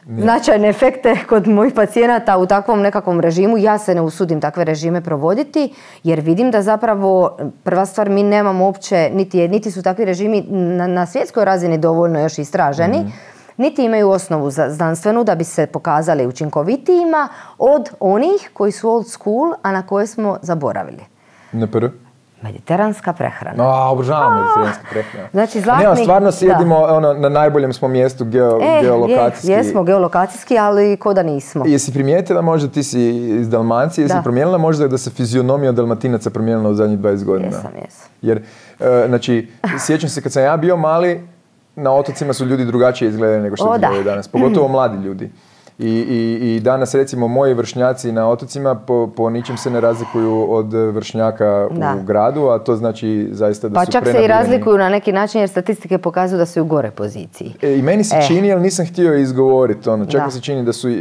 značajne 0.07 0.69
efekte 0.69 1.17
kod 1.29 1.49
mojih 1.49 1.75
pacijenata 1.75 2.39
u 2.39 2.47
takvom 2.47 2.81
nekakvom 2.81 3.21
režimu. 3.21 3.59
Ja 3.59 3.79
se 3.79 3.95
ne 3.95 4.01
usudim 4.01 4.41
takve 4.41 4.65
režime 4.65 5.01
provoditi 5.01 5.75
jer 6.05 6.21
vidim 6.21 6.51
da 6.51 6.63
zapravo 6.63 7.37
prva 7.63 7.87
stvar 7.87 8.11
mi 8.11 8.23
nemamo 8.23 8.65
uopće, 8.65 9.11
niti, 9.13 9.49
niti 9.49 9.71
su 9.71 9.83
takvi 9.83 10.05
režimi 10.05 10.43
na, 10.51 10.87
na 10.87 11.07
svjetskoj 11.07 11.45
razini 11.45 11.79
dovoljno 11.79 12.21
još 12.21 12.39
istraženi. 12.39 12.99
Mhm. 12.99 13.09
Niti 13.57 13.85
imaju 13.85 14.11
osnovu 14.11 14.51
za 14.51 14.71
znanstvenu 14.71 15.25
da 15.25 15.35
bi 15.35 15.45
se 15.45 15.67
pokazali 15.67 16.27
učinkovitijima 16.27 17.29
od 17.59 17.91
onih 18.01 18.51
koji 18.53 18.73
su 18.73 18.91
old 18.91 19.09
school, 19.09 19.53
a 19.63 19.73
na 19.73 19.87
koje 19.87 20.07
smo 20.07 20.39
zaboravili. 20.43 21.05
Ne 21.53 21.67
prvi? 21.67 22.04
Mediteranska 22.43 23.13
prehrana. 23.13 23.65
No, 23.65 23.91
obožavam 23.91 24.35
mediteranska 24.35 24.85
prehrana. 24.91 25.29
Znači, 25.33 25.61
zlatni... 25.61 25.85
Ne, 25.85 25.97
stvarno 25.97 26.33
sjedimo, 26.33 26.77
ono, 26.77 27.13
na 27.15 27.29
najboljem 27.29 27.73
smo 27.73 27.89
mjestu 27.89 28.25
geo, 28.25 28.59
e, 28.63 28.81
geolokacijski. 28.83 29.51
Je, 29.51 29.57
jesmo 29.57 29.83
geolokacijski, 29.83 30.59
ali 30.59 30.97
ko 30.97 31.15
da 31.15 31.23
nismo. 31.23 31.65
Jesi 31.67 31.93
primijetila 31.93 32.43
možda, 32.43 32.69
ti 32.69 32.83
si 32.83 33.01
iz 33.41 33.49
Dalmacije, 33.49 34.05
jesi 34.05 34.17
promijenila 34.23 34.59
možda 34.59 34.89
da 34.89 34.99
se 34.99 35.11
fizionomija 35.11 35.73
dalmatinaca 35.73 36.31
promijenila 36.31 36.71
u 36.71 36.75
zadnjih 36.75 36.99
20 36.99 37.25
godina? 37.25 37.47
Jesam, 37.47 37.73
jesam. 37.85 38.09
Jer, 38.23 38.43
uh, 38.81 38.87
znači, 39.09 39.51
sjećam 39.87 40.09
se 40.09 40.23
kad 40.23 40.33
sam 40.33 40.43
ja 40.43 40.57
bio 40.57 40.77
mali, 40.77 41.29
na 41.77 41.93
otocima 41.93 42.33
su 42.33 42.47
ljudi 42.47 42.65
drugačije 42.65 43.09
izgledali 43.09 43.43
nego 43.43 43.57
što 43.57 43.75
izgledaju 43.75 44.05
danas. 44.05 44.29
Pogotovo 44.29 44.69
mladi 44.69 45.05
ljudi. 45.07 45.31
I, 45.79 45.89
i, 45.89 46.55
I, 46.55 46.61
danas 46.61 46.95
recimo 46.95 47.29
moji 47.29 47.55
vršnjaci 47.55 48.13
na 48.13 48.29
otocima 48.29 48.75
po, 48.75 49.11
po 49.17 49.31
ničem 49.31 49.57
se 49.57 49.71
ne 49.71 49.81
razlikuju 49.81 50.47
od 50.51 50.73
vršnjaka 50.73 51.69
u 52.01 52.05
gradu, 52.05 52.47
a 52.49 52.59
to 52.59 52.77
znači 52.77 53.29
zaista 53.33 53.69
da 53.69 53.75
pa 53.75 53.85
su 53.85 53.93
čak 53.93 54.07
se 54.07 54.25
i 54.25 54.27
razlikuju 54.27 54.79
na 54.79 54.89
neki 54.89 55.13
način 55.13 55.41
jer 55.41 55.49
statistike 55.49 55.99
pokazuju 55.99 56.39
da 56.39 56.47
su 56.47 56.63
u 56.63 56.65
gore 56.65 56.91
poziciji. 56.91 57.55
E, 57.63 57.79
I 57.79 57.83
meni 57.83 58.05
se 58.05 58.17
e. 58.17 58.27
čini, 58.27 58.53
ali 58.53 58.63
nisam 58.63 58.87
htio 58.87 59.15
izgovoriti 59.15 59.89
ono, 59.89 60.07
čak 60.07 60.27
mi 60.27 60.33
se 60.33 60.41
čini 60.41 60.65
da 60.65 60.73
su 60.73 60.89
e, 60.89 60.95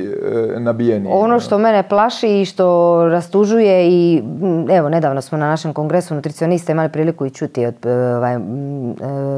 nabijeni. 0.60 1.10
Ono 1.12 1.40
što 1.40 1.58
mene 1.58 1.90
plaši 1.90 2.42
i 2.42 2.46
što 2.46 2.98
rastužuje 3.10 3.88
i 3.90 4.24
evo 4.72 4.90
nedavno 4.90 5.22
smo 5.22 5.38
na 5.38 5.48
našem 5.48 5.74
kongresu 5.74 6.16
nutricionista 6.16 6.72
imali 6.72 6.90
priliku 6.90 7.26
i 7.26 7.30
čuti 7.30 7.66
od 7.66 7.86
e, 7.86 7.90
ovaj, 7.90 8.38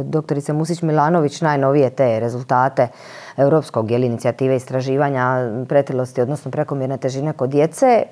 doktorice 0.04 0.54
Musić 0.54 0.82
Milanović 0.82 1.42
najnovije 1.42 1.90
te 1.90 2.20
rezultate 2.20 2.88
europskog 3.38 3.92
jel, 3.92 4.04
inicijative 4.04 4.56
istraživanja 4.56 5.26
pretilosti, 5.70 6.22
odnosno 6.22 6.52
prekomjerne 6.52 6.98
težine 6.98 7.34
kod 7.34 7.50
djece. 7.50 8.04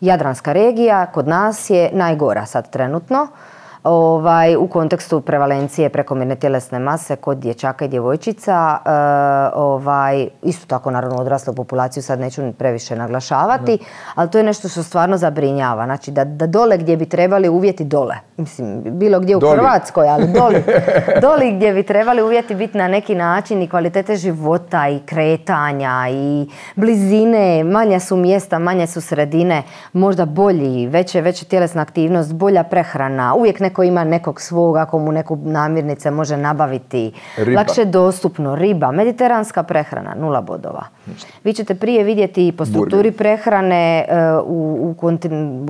Jadranska 0.00 0.52
regija 0.52 1.06
kod 1.06 1.28
nas 1.28 1.70
je 1.70 1.90
najgora 1.92 2.46
sad 2.46 2.70
trenutno 2.70 3.26
ovaj, 3.84 4.56
u 4.56 4.66
kontekstu 4.66 5.20
prevalencije 5.20 5.88
prekomjerne 5.88 6.36
tjelesne 6.36 6.78
mase 6.78 7.16
kod 7.16 7.38
dječaka 7.38 7.84
i 7.84 7.88
djevojčica. 7.88 8.78
E, 8.84 8.90
ovaj, 9.54 10.28
isto 10.42 10.66
tako 10.66 10.90
naravno 10.90 11.16
odraslu 11.16 11.54
populaciju 11.54 12.02
sad 12.02 12.20
neću 12.20 12.42
previše 12.58 12.96
naglašavati, 12.96 13.78
ali 14.14 14.30
to 14.30 14.38
je 14.38 14.44
nešto 14.44 14.68
što 14.68 14.82
stvarno 14.82 15.16
zabrinjava. 15.16 15.84
Znači 15.84 16.10
da, 16.10 16.24
da 16.24 16.46
dole 16.46 16.78
gdje 16.78 16.96
bi 16.96 17.06
trebali 17.06 17.48
uvjeti 17.48 17.84
dole, 17.84 18.14
mislim 18.36 18.82
bilo 18.84 19.20
gdje 19.20 19.36
u 19.36 19.40
Hrvatskoj, 19.40 20.08
ali 20.08 20.26
doli, 20.26 20.62
doli 21.22 21.52
gdje 21.52 21.72
bi 21.72 21.82
trebali 21.82 22.22
uvjeti 22.22 22.54
biti 22.54 22.78
na 22.78 22.88
neki 22.88 23.14
način 23.14 23.62
i 23.62 23.68
kvalitete 23.68 24.16
života 24.16 24.88
i 24.88 24.98
kretanja 25.06 26.06
i 26.10 26.46
blizine, 26.76 27.64
manja 27.64 28.00
su 28.00 28.16
mjesta, 28.16 28.58
manje 28.58 28.86
su 28.86 29.00
sredine, 29.00 29.62
možda 29.92 30.24
bolji, 30.24 30.86
veće, 30.86 31.20
veća 31.20 31.44
tjelesna 31.44 31.82
aktivnost, 31.82 32.34
bolja 32.34 32.62
prehrana, 32.62 33.34
uvijek 33.34 33.60
ne 33.60 33.71
neko 33.72 33.82
ima 33.82 34.04
nekog 34.04 34.40
svog, 34.40 34.76
ako 34.76 34.98
mu 34.98 35.12
neku 35.12 35.36
namirnice 35.36 36.10
može 36.10 36.36
nabaviti. 36.36 37.12
Riba. 37.36 37.60
Lakše 37.60 37.84
dostupno. 37.84 38.56
Riba, 38.56 38.92
mediteranska 38.92 39.62
prehrana, 39.62 40.14
nula 40.14 40.40
bodova. 40.40 40.84
Vi 41.44 41.52
ćete 41.52 41.74
prije 41.74 42.04
vidjeti 42.04 42.52
po 42.58 42.66
strukturi 42.66 43.12
prehrane 43.12 44.04
e, 44.08 44.32
u, 44.44 44.94
u, 45.02 45.12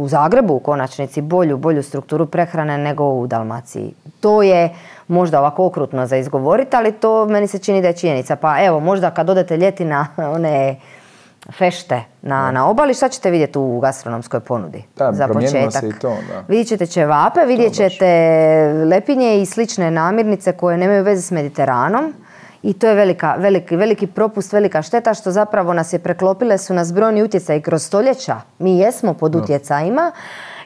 u 0.02 0.08
Zagrebu 0.08 0.54
u 0.54 0.58
konačnici 0.58 1.22
bolju, 1.22 1.56
bolju 1.56 1.82
strukturu 1.82 2.26
prehrane 2.26 2.78
nego 2.78 3.04
u 3.04 3.26
Dalmaciji. 3.26 3.94
To 4.20 4.42
je 4.42 4.74
možda 5.08 5.38
ovako 5.38 5.66
okrutno 5.66 6.06
za 6.06 6.16
izgovoriti, 6.16 6.76
ali 6.76 6.92
to 6.92 7.26
meni 7.26 7.46
se 7.46 7.58
čini 7.58 7.82
da 7.82 7.88
je 7.88 7.96
činjenica. 7.96 8.36
Pa 8.36 8.64
evo, 8.64 8.80
možda 8.80 9.10
kad 9.10 9.30
odete 9.30 9.56
ljeti 9.56 9.84
na 9.84 10.06
one 10.16 10.76
fešte 11.50 12.00
na, 12.22 12.50
na 12.50 12.68
obali, 12.68 12.94
šta 12.94 13.08
ćete 13.08 13.30
vidjeti 13.30 13.58
u 13.58 13.80
gastronomskoj 13.80 14.40
ponudi? 14.40 14.84
Da, 14.96 15.12
za 15.12 15.28
početak. 15.28 15.72
Se 15.72 15.88
i 15.88 15.92
to, 16.00 16.08
da. 16.08 16.44
Vidjet 16.48 16.68
ćete 16.68 16.86
ćevape, 16.86 17.40
vidjet 17.46 17.74
ćete 17.74 18.06
lepinje 18.86 19.42
i 19.42 19.46
slične 19.46 19.90
namirnice 19.90 20.52
koje 20.52 20.76
nemaju 20.76 21.04
veze 21.04 21.22
s 21.22 21.30
Mediteranom. 21.30 22.14
I 22.62 22.72
to 22.72 22.88
je 22.88 22.94
velika, 22.94 23.34
veliki, 23.38 23.76
veliki 23.76 24.06
propust, 24.06 24.52
velika 24.52 24.82
šteta 24.82 25.14
što 25.14 25.30
zapravo 25.30 25.72
nas 25.72 25.92
je 25.92 25.98
preklopile 25.98 26.58
su 26.58 26.74
nas 26.74 26.92
brojni 26.92 27.22
utjecaj 27.22 27.60
kroz 27.60 27.82
stoljeća. 27.82 28.40
Mi 28.58 28.78
jesmo 28.78 29.14
pod 29.14 29.34
utjecajima 29.34 30.12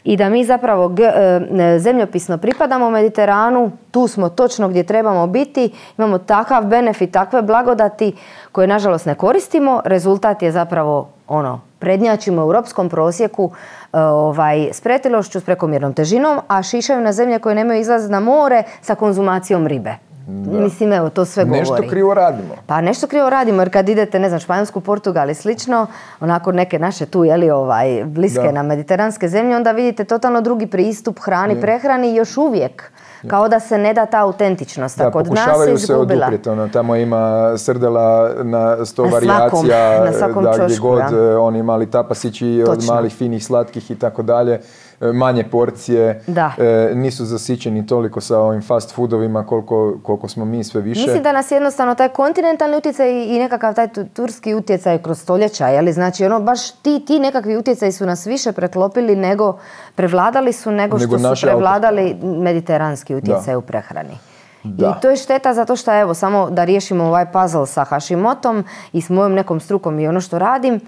i 0.06 0.16
da 0.16 0.28
mi 0.28 0.44
zapravo 0.44 0.94
e, 0.98 1.78
zemljopisno 1.78 2.38
pripadamo 2.38 2.90
Mediteranu, 2.90 3.70
tu 3.90 4.08
smo 4.08 4.28
točno 4.28 4.68
gdje 4.68 4.82
trebamo 4.82 5.26
biti, 5.26 5.72
imamo 5.98 6.18
takav 6.18 6.66
benefit, 6.66 7.12
takve 7.12 7.42
blagodati 7.42 8.16
koje 8.52 8.66
nažalost 8.66 9.06
ne 9.06 9.14
koristimo, 9.14 9.82
rezultat 9.84 10.42
je 10.42 10.52
zapravo 10.52 11.08
ono, 11.28 11.60
prednjačimo 11.78 12.42
u 12.42 12.44
europskom 12.44 12.88
prosjeku 12.88 13.50
e, 13.92 14.00
ovaj, 14.00 14.68
s 14.72 14.80
pretilošću, 14.80 15.40
s 15.40 15.44
prekomjernom 15.44 15.94
težinom, 15.94 16.40
a 16.48 16.62
šišaju 16.62 17.00
na 17.00 17.12
zemlje 17.12 17.38
koje 17.38 17.54
nemaju 17.54 17.80
izlaz 17.80 18.10
na 18.10 18.20
more 18.20 18.62
sa 18.80 18.94
konzumacijom 18.94 19.66
ribe. 19.66 20.05
Mislim, 20.26 20.92
evo, 20.92 21.10
to 21.10 21.24
sve 21.24 21.44
govori. 21.44 21.60
Nešto 21.60 21.76
krivo 21.90 22.14
radimo. 22.14 22.54
Pa 22.66 22.80
nešto 22.80 23.06
krivo 23.06 23.30
radimo, 23.30 23.62
jer 23.62 23.72
kad 23.72 23.88
idete, 23.88 24.18
ne 24.18 24.28
znam, 24.28 24.40
Španjolsku, 24.40 24.80
Portugal 24.80 25.30
i 25.30 25.34
slično, 25.34 25.86
onako 26.20 26.52
neke 26.52 26.78
naše 26.78 27.06
tu, 27.06 27.24
jeli, 27.24 27.50
ovaj, 27.50 28.04
bliske 28.04 28.52
na 28.52 28.62
mediteranske 28.62 29.28
zemlje, 29.28 29.56
onda 29.56 29.72
vidite 29.72 30.04
totalno 30.04 30.40
drugi 30.40 30.66
pristup 30.66 31.18
hrani, 31.20 31.60
prehrani 31.60 32.14
još 32.14 32.36
uvijek. 32.36 32.92
Kao 33.28 33.48
da 33.48 33.60
se 33.60 33.78
ne 33.78 33.94
da 33.94 34.06
ta 34.06 34.20
autentičnost. 34.22 34.98
Da, 34.98 35.10
kod 35.10 35.24
pokušavaju 35.24 35.72
nas 35.72 35.82
se 35.82 35.94
oduprijeti. 35.94 36.48
Ono, 36.48 36.68
tamo 36.68 36.96
ima 36.96 37.52
srdela 37.58 38.30
na 38.42 38.84
sto 38.84 39.04
na 39.04 39.20
svakom, 39.20 39.66
na 39.66 40.52
da, 40.52 40.64
gdje 40.64 40.78
god 40.78 41.12
e, 41.12 41.36
oni 41.36 41.62
mali 41.62 41.90
tapasići 41.90 42.64
od 42.68 42.84
malih 42.86 43.12
finih 43.12 43.44
slatkih 43.44 43.90
i 43.90 43.94
tako 43.94 44.22
dalje. 44.22 44.60
E, 45.00 45.12
manje 45.12 45.44
porcije, 45.44 46.22
da. 46.26 46.52
E, 46.58 46.92
nisu 46.94 47.24
zasićeni 47.24 47.86
toliko 47.86 48.20
sa 48.20 48.38
ovim 48.38 48.62
fast 48.62 48.94
foodovima 48.94 49.46
koliko, 49.46 49.98
koliko 50.02 50.28
smo 50.28 50.44
mi 50.44 50.64
sve 50.64 50.80
više. 50.80 51.00
Mislim 51.00 51.22
da 51.22 51.32
nas 51.32 51.50
jednostavno 51.50 51.94
taj 51.94 52.08
kontinentalni 52.08 52.76
utjecaj 52.76 53.10
i 53.10 53.38
nekakav 53.38 53.74
taj 53.74 53.88
turski 54.14 54.54
utjecaj 54.54 54.98
kroz 54.98 55.20
stoljeća, 55.20 55.68
je 55.68 55.82
li? 55.82 55.92
Znači 55.92 56.24
ono 56.24 56.40
baš 56.40 56.70
ti, 56.70 57.04
ti 57.06 57.18
nekakvi 57.18 57.56
utjecaji 57.56 57.92
su 57.92 58.06
nas 58.06 58.26
više 58.26 58.52
preklopili 58.52 59.16
nego, 59.16 59.58
prevladali 59.94 60.52
su 60.52 60.70
nego, 60.70 60.98
nego 60.98 61.18
što 61.18 61.36
su 61.36 61.46
prevladali 61.46 62.14
mediteranski 62.22 63.14
utjecaj 63.14 63.56
u 63.56 63.60
prehrani. 63.60 64.18
Da. 64.64 64.88
I 64.98 65.02
to 65.02 65.10
je 65.10 65.16
šteta 65.16 65.54
zato 65.54 65.76
što 65.76 66.00
evo 66.00 66.14
samo 66.14 66.50
da 66.50 66.64
riješimo 66.64 67.04
ovaj 67.04 67.32
puzzle 67.32 67.66
sa 67.66 67.84
Hashimotom 67.84 68.64
i 68.92 69.00
s 69.00 69.08
mojom 69.08 69.34
nekom 69.34 69.60
strukom 69.60 69.98
i 69.98 70.08
ono 70.08 70.20
što 70.20 70.38
radim, 70.38 70.80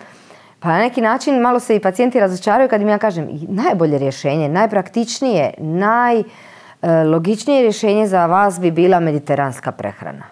pa 0.61 0.68
na 0.68 0.79
neki 0.79 1.01
način 1.01 1.40
malo 1.40 1.61
se 1.61 1.77
i 1.77 1.81
pacijenti 1.81 2.21
razočaraju 2.21 2.68
kad 2.68 2.81
im 2.81 2.88
ja 2.88 2.99
kažem 2.99 3.29
najbolje 3.49 3.99
rješenje, 3.99 4.49
najpraktičnije, 4.49 5.55
najlogičnije 5.59 7.62
rješenje 7.62 8.07
za 8.07 8.27
vas 8.27 8.61
bi 8.61 8.71
bila 8.71 9.01
mediteranska 9.01 9.73
prehrana. 9.73 10.25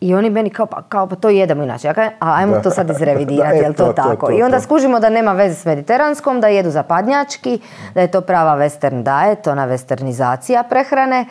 I 0.00 0.14
oni 0.14 0.30
meni 0.30 0.50
kao 0.50 0.66
pa, 0.66 0.82
kao, 0.82 1.06
pa 1.06 1.16
to 1.16 1.28
jedemo 1.28 1.62
inače. 1.62 1.88
Ja 1.88 1.94
kažem, 1.94 2.12
a 2.20 2.34
ajmo 2.34 2.60
to 2.60 2.70
sad 2.70 2.90
izrevidirati, 2.90 3.56
je 3.62 3.68
li 3.68 3.74
to, 3.74 3.92
tako? 3.92 4.32
I 4.32 4.42
onda 4.42 4.60
skužimo 4.60 5.00
da 5.00 5.08
nema 5.08 5.32
veze 5.32 5.54
s 5.54 5.64
mediteranskom, 5.64 6.40
da 6.40 6.48
jedu 6.48 6.70
zapadnjački, 6.70 7.60
da 7.94 8.00
je 8.00 8.10
to 8.10 8.20
prava 8.20 8.56
western 8.56 9.02
diet, 9.02 9.46
ona 9.46 9.68
westernizacija 9.68 10.62
prehrane 10.68 11.26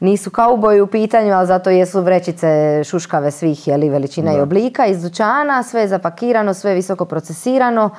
nisu 0.00 0.30
kauboji 0.30 0.80
u 0.80 0.86
pitanju, 0.86 1.32
ali 1.32 1.46
zato 1.46 1.70
jesu 1.70 2.02
vrećice 2.02 2.82
šuškave 2.84 3.30
svih 3.30 3.68
jeli, 3.68 3.88
veličina 3.88 4.32
i 4.32 4.40
oblika 4.40 4.86
iz 4.86 5.02
dućana, 5.02 5.62
sve 5.62 5.80
je 5.80 5.88
zapakirano, 5.88 6.54
sve 6.54 6.70
je 6.70 6.74
visoko 6.74 7.04
procesirano 7.04 7.90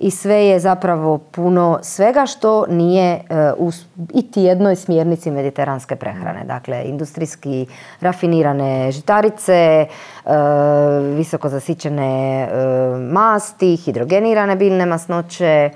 i 0.00 0.10
sve 0.10 0.46
je 0.46 0.60
zapravo 0.60 1.18
puno 1.18 1.78
svega 1.82 2.26
što 2.26 2.66
nije 2.66 3.12
e, 3.12 3.20
u 3.58 3.70
iti 4.14 4.42
jednoj 4.42 4.76
smjernici 4.76 5.30
mediteranske 5.30 5.96
prehrane. 5.96 6.44
Dakle, 6.44 6.82
industrijski 6.84 7.66
rafinirane 8.00 8.92
žitarice, 8.92 9.54
e, 9.54 9.86
visoko 11.16 11.48
zasićene 11.48 12.42
e, 12.42 12.48
masti, 13.12 13.76
hidrogenirane 13.76 14.56
biljne 14.56 14.86
masnoće, 14.86 15.70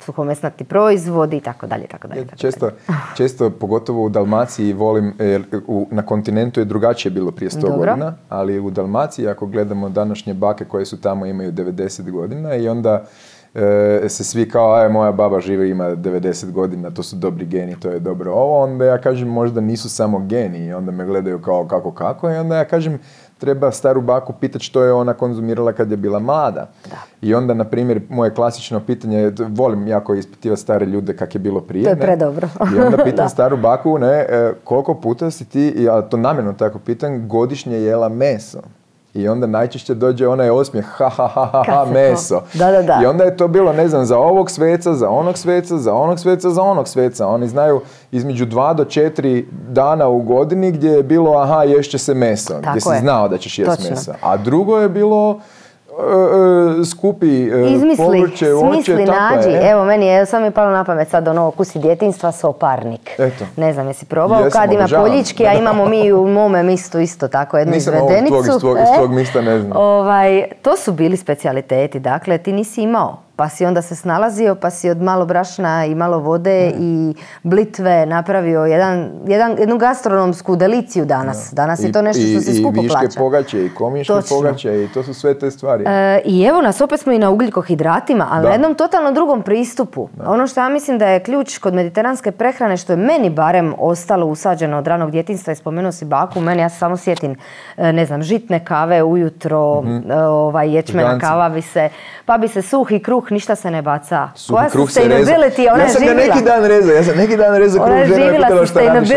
suhomesnati 0.00 0.64
proizvodi 0.64 1.36
i 1.36 1.40
tako 1.40 1.66
dalje, 1.66 1.86
tako 1.86 2.08
dalje. 2.08 2.26
Često, 2.36 2.70
često, 3.16 3.50
pogotovo 3.50 4.04
u 4.04 4.08
Dalmaciji 4.08 4.72
volim, 4.72 5.14
jer 5.18 5.44
u, 5.66 5.86
na 5.90 6.02
kontinentu 6.02 6.60
je 6.60 6.64
drugačije 6.64 7.12
bilo 7.12 7.30
prije 7.30 7.50
100 7.50 7.76
godina, 7.76 8.14
ali 8.28 8.60
u 8.60 8.70
Dalmaciji 8.70 9.28
ako 9.28 9.46
gledamo 9.46 9.88
današnje 9.88 10.34
bake 10.34 10.64
koje 10.64 10.86
su 10.86 11.00
tamo 11.00 11.26
imaju 11.26 11.52
90 11.52 12.10
godina 12.10 12.54
i 12.54 12.68
onda 12.68 13.04
e, 13.54 14.08
se 14.08 14.24
svi 14.24 14.48
kao, 14.48 14.74
aj 14.74 14.88
moja 14.88 15.12
baba 15.12 15.40
živi 15.40 15.70
ima 15.70 15.84
90 15.84 16.50
godina, 16.50 16.90
to 16.90 17.02
su 17.02 17.16
dobri 17.16 17.46
geni, 17.46 17.80
to 17.80 17.90
je 17.90 18.00
dobro. 18.00 18.32
Ovo, 18.32 18.62
onda 18.62 18.84
ja 18.84 18.98
kažem 18.98 19.28
možda 19.28 19.60
nisu 19.60 19.90
samo 19.90 20.18
geni 20.18 20.66
i 20.66 20.72
onda 20.72 20.90
me 20.90 21.04
gledaju 21.04 21.38
kao 21.38 21.66
kako 21.66 21.92
kako 21.92 22.30
i 22.30 22.36
onda 22.36 22.56
ja 22.56 22.64
kažem 22.64 22.98
treba 23.44 23.70
staru 23.70 24.00
baku 24.00 24.32
pitati 24.32 24.64
što 24.64 24.82
je 24.82 24.92
ona 24.92 25.14
konzumirala 25.14 25.72
kad 25.72 25.90
je 25.90 25.96
bila 25.96 26.18
mlada. 26.18 26.66
I 27.22 27.34
onda, 27.34 27.54
na 27.54 27.64
primjer, 27.64 28.00
moje 28.08 28.34
klasično 28.34 28.80
pitanje, 28.80 29.32
volim 29.38 29.86
jako 29.86 30.14
ispitivati 30.14 30.62
stare 30.62 30.86
ljude 30.86 31.16
kak 31.16 31.34
je 31.34 31.38
bilo 31.38 31.60
prije. 31.60 31.84
To 31.84 31.90
je 31.90 31.96
predobro. 31.96 32.48
I 32.76 32.80
onda 32.80 33.04
pitam 33.04 33.28
staru 33.36 33.56
baku, 33.56 33.98
ne, 33.98 34.26
e, 34.28 34.52
koliko 34.64 34.94
puta 34.94 35.30
si 35.30 35.44
ti, 35.44 35.74
ja 35.76 36.02
to 36.02 36.16
namjerno 36.16 36.52
tako 36.52 36.78
pitam, 36.78 37.28
godišnje 37.28 37.76
jela 37.76 38.08
meso. 38.08 38.58
I 39.14 39.28
onda 39.28 39.46
najčešće 39.46 39.94
dođe 39.94 40.28
onaj 40.28 40.50
osmijeh, 40.50 40.86
ha, 40.86 41.08
ha, 41.08 41.26
ha, 41.26 41.50
ha, 41.52 41.62
ha 41.66 41.84
meso. 41.84 42.42
Da, 42.54 42.70
da, 42.70 42.82
da. 42.82 43.00
I 43.02 43.06
onda 43.06 43.24
je 43.24 43.36
to 43.36 43.48
bilo, 43.48 43.72
ne 43.72 43.88
znam, 43.88 44.04
za 44.04 44.18
ovog 44.18 44.50
sveca, 44.50 44.94
za 44.94 45.10
onog 45.10 45.38
sveca, 45.38 45.78
za 45.78 45.94
onog 45.94 46.18
sveca, 46.18 46.50
za 46.50 46.62
onog 46.62 46.88
sveca. 46.88 47.28
Oni 47.28 47.48
znaju 47.48 47.80
između 48.12 48.46
dva 48.46 48.74
do 48.74 48.84
četiri 48.84 49.48
dana 49.68 50.08
u 50.08 50.22
godini 50.22 50.72
gdje 50.72 50.90
je 50.90 51.02
bilo, 51.02 51.38
aha, 51.38 51.62
ješće 51.62 51.98
se 51.98 52.14
meso. 52.14 52.54
Tako 52.54 52.70
gdje 52.70 52.80
si 52.80 53.00
znao 53.00 53.28
da 53.28 53.38
ćeš 53.38 53.58
jesti 53.58 53.90
meso. 53.90 54.12
A 54.20 54.36
drugo 54.36 54.78
je 54.78 54.88
bilo, 54.88 55.40
skupi 56.84 57.50
e, 57.50 57.72
Izmisli, 57.74 58.04
povrće, 58.04 58.46
smisli, 58.60 59.04
nađi. 59.04 59.50
Evo, 59.70 59.84
meni 59.84 60.06
je, 60.06 60.26
samo 60.26 60.46
mi 60.46 60.50
palo 60.50 60.70
na 60.70 60.84
pamet 60.84 61.08
sad 61.08 61.28
ono 61.28 61.50
kusi 61.50 61.78
djetinstva 61.78 62.32
soparnik. 62.32 63.10
Eto. 63.18 63.44
Ne 63.56 63.72
znam, 63.72 63.86
jesi 63.86 64.06
probao 64.06 64.44
kad 64.52 64.72
ima 64.72 64.86
poljički, 64.96 65.46
a 65.46 65.52
imamo 65.52 65.86
mi 65.86 66.12
u 66.12 66.26
mome 66.26 66.62
mistu 66.62 66.98
isto 66.98 67.28
tako 67.28 67.58
jednu 67.58 67.74
Nisam 67.74 67.94
izvedenicu. 67.94 68.36
Nisam 68.36 68.60
tvog, 68.60 68.76
iz 68.78 68.98
tvog 68.98 69.12
mista 69.12 69.40
ne 69.40 69.60
znam. 69.60 69.76
Ovaj, 69.76 70.44
to 70.62 70.76
su 70.76 70.92
bili 70.92 71.16
specijaliteti, 71.16 72.00
dakle 72.00 72.38
ti 72.38 72.52
nisi 72.52 72.82
imao 72.82 73.23
pa 73.36 73.48
si 73.48 73.64
onda 73.64 73.82
se 73.82 73.96
snalazio, 73.96 74.54
pa 74.54 74.70
si 74.70 74.90
od 74.90 75.02
malo 75.02 75.26
brašna 75.26 75.86
i 75.86 75.94
malo 75.94 76.18
vode 76.18 76.72
i 76.78 77.14
blitve 77.42 78.06
napravio 78.06 78.64
jedan, 78.64 79.10
jedan, 79.26 79.56
jednu 79.58 79.78
gastronomsku 79.78 80.56
deliciju 80.56 81.04
danas. 81.04 81.52
Danas 81.52 81.82
je 81.82 81.92
to 81.92 82.02
nešto 82.02 82.22
što 82.22 82.40
se 82.40 82.60
skupo 82.60 82.82
plaća. 82.88 82.98
I 82.98 83.06
viške 83.06 83.18
pogače, 83.18 83.66
i 83.66 83.74
komiške 83.74 84.14
pogače, 84.28 84.84
i 84.84 84.88
to 84.88 85.02
su 85.02 85.14
sve 85.14 85.38
te 85.38 85.50
stvari. 85.50 85.84
E, 85.86 86.20
I 86.24 86.42
evo 86.42 86.60
nas, 86.60 86.80
opet 86.80 87.00
smo 87.00 87.12
i 87.12 87.18
na 87.18 87.30
ugljikohidratima, 87.30 88.28
ali 88.30 88.44
na 88.44 88.52
jednom 88.52 88.74
totalno 88.74 89.12
drugom 89.12 89.42
pristupu. 89.42 90.08
Ono 90.26 90.46
što 90.46 90.60
ja 90.60 90.68
mislim 90.68 90.98
da 90.98 91.06
je 91.06 91.20
ključ 91.20 91.58
kod 91.58 91.74
mediteranske 91.74 92.32
prehrane, 92.32 92.76
što 92.76 92.92
je 92.92 92.96
meni 92.96 93.30
barem 93.30 93.74
ostalo 93.78 94.26
usađeno 94.26 94.78
od 94.78 94.86
ranog 94.86 95.10
djetinstva 95.10 95.52
i 95.52 95.56
spomenuo 95.56 95.92
si 95.92 96.04
baku, 96.04 96.40
meni 96.40 96.62
ja 96.62 96.68
se 96.68 96.78
samo 96.78 96.96
sjetim, 96.96 97.36
e, 97.76 97.92
ne 97.92 98.06
znam, 98.06 98.22
žitne 98.22 98.64
kave 98.64 99.02
ujutro, 99.02 99.82
mm 99.82 100.04
ovaj, 100.28 100.74
ječmena 100.74 101.18
kava 101.18 101.48
bi 101.48 101.62
se, 101.62 101.88
pa 102.24 102.38
bi 102.38 102.48
se 102.48 102.62
suhi 102.62 102.98
kruh 102.98 103.23
kruh, 103.24 103.32
ništa 103.32 103.54
se 103.54 103.70
ne 103.70 103.82
baca. 103.82 104.28
Suhi 104.34 104.56
Koja 104.56 104.68
kruh 104.68 104.90
se 104.90 105.00
sustainability, 105.00 105.68
ona 105.72 105.82
je 105.82 105.88
živjela. 105.88 105.88
Ja 105.88 105.88
sam 105.88 106.04
ga 106.06 106.14
neki 106.14 106.44
dan 106.44 106.64
rezao, 106.64 106.94
ja 106.94 107.04
sam 107.04 107.16
neki 107.16 107.36
dan 107.36 107.56
rezao 107.56 107.86
kruh, 107.86 107.96
žena 108.06 108.24
je 108.24 108.36
pitala 108.36 108.66
šta 108.66 108.80
radiš, 108.80 109.10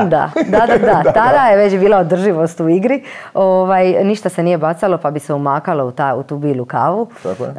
onda. 0.00 0.30
Da, 0.46 0.66
da, 0.66 0.78
da, 0.78 1.12
tada 1.12 1.46
je 1.50 1.56
već 1.56 1.78
bila 1.80 1.98
održivost 1.98 2.60
u 2.60 2.68
igri. 2.68 3.02
Ovaj, 3.34 4.04
ništa 4.04 4.28
se 4.28 4.42
nije 4.42 4.58
bacalo, 4.58 4.98
pa 4.98 5.10
bi 5.10 5.20
se 5.20 5.34
umakalo 5.34 5.86
u, 5.86 5.92
ta, 5.92 6.14
u 6.14 6.22
tu 6.22 6.38
bilu 6.38 6.64
kavu. 6.64 7.08
Tako 7.22 7.44
je. 7.44 7.50
Uh, 7.50 7.56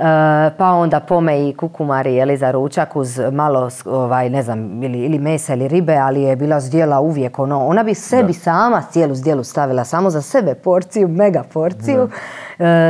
pa 0.58 0.72
onda 0.72 1.00
pome 1.00 1.50
i 1.50 1.54
kukumari, 1.54 2.16
jeli, 2.16 2.38
za 2.38 2.52
ručak 2.52 2.96
uz 2.96 3.20
malo, 3.32 3.70
ovaj, 3.86 4.30
ne 4.30 4.44
znam, 4.44 4.84
ili, 4.84 5.00
ili 5.00 5.20
mesa 5.20 5.54
ili 5.54 5.68
ribe, 5.68 5.96
ali 5.96 6.22
je 6.22 6.36
bila 6.36 6.60
zdjela 6.60 7.00
uvijek 7.00 7.40
ono. 7.40 7.68
Ona 7.68 7.84
bi 7.84 7.94
sebi 7.94 8.34
da. 8.34 8.40
sama 8.40 8.84
cijelu 8.92 9.16
zdjelu 9.16 9.44
stavila, 9.44 9.84
samo 9.84 10.10
za 10.10 10.22
sebe 10.22 10.56
porciju, 10.56 11.08
mega 11.08 11.44
porciju. 11.54 12.04
E, 12.04 12.47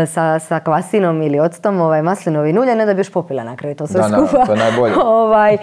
sa, 0.08 0.40
sa 0.40 0.60
kvasinom 0.60 1.22
ili 1.22 1.40
octom 1.40 1.82
ovaj, 1.82 2.02
maslinovi 2.02 2.60
ulje, 2.60 2.76
ne 2.76 2.86
da 2.86 2.94
bi 2.94 3.00
još 3.00 3.12
popila 3.12 3.44
na 3.44 3.56
kraju 3.56 3.76
to 3.76 3.88
sve 3.88 4.02
da, 4.02 4.08
skupa. 4.08 4.46
to 4.46 4.52
je 4.52 4.58
najbolje. 4.58 4.94
ovaj, 5.06 5.54
e, 5.54 5.58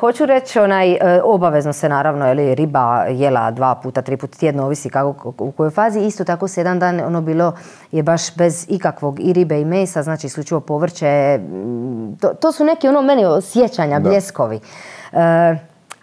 hoću 0.00 0.26
reći, 0.26 0.58
onaj, 0.58 0.92
e, 0.92 1.20
obavezno 1.24 1.72
se 1.72 1.88
naravno, 1.88 2.30
ili 2.30 2.54
riba 2.54 3.04
jela 3.08 3.50
dva 3.50 3.74
puta, 3.74 4.02
tri 4.02 4.16
puta 4.16 4.38
tjedno, 4.38 4.64
ovisi 4.64 4.90
kako, 4.90 5.32
u 5.38 5.52
kojoj 5.52 5.70
fazi. 5.70 6.00
Isto 6.00 6.24
tako 6.24 6.48
se 6.48 6.60
jedan 6.60 6.78
dan 6.78 7.00
ono 7.00 7.20
bilo 7.20 7.52
je 7.92 8.02
baš 8.02 8.36
bez 8.36 8.66
ikakvog 8.68 9.20
i 9.20 9.32
ribe 9.32 9.60
i 9.60 9.64
mesa, 9.64 10.02
znači 10.02 10.26
isključivo 10.26 10.60
povrće. 10.60 11.40
To, 12.20 12.28
to 12.28 12.52
su 12.52 12.64
neki 12.64 12.88
ono 12.88 13.02
meni 13.02 13.24
osjećanja, 13.24 14.00
bljeskovi. 14.00 14.60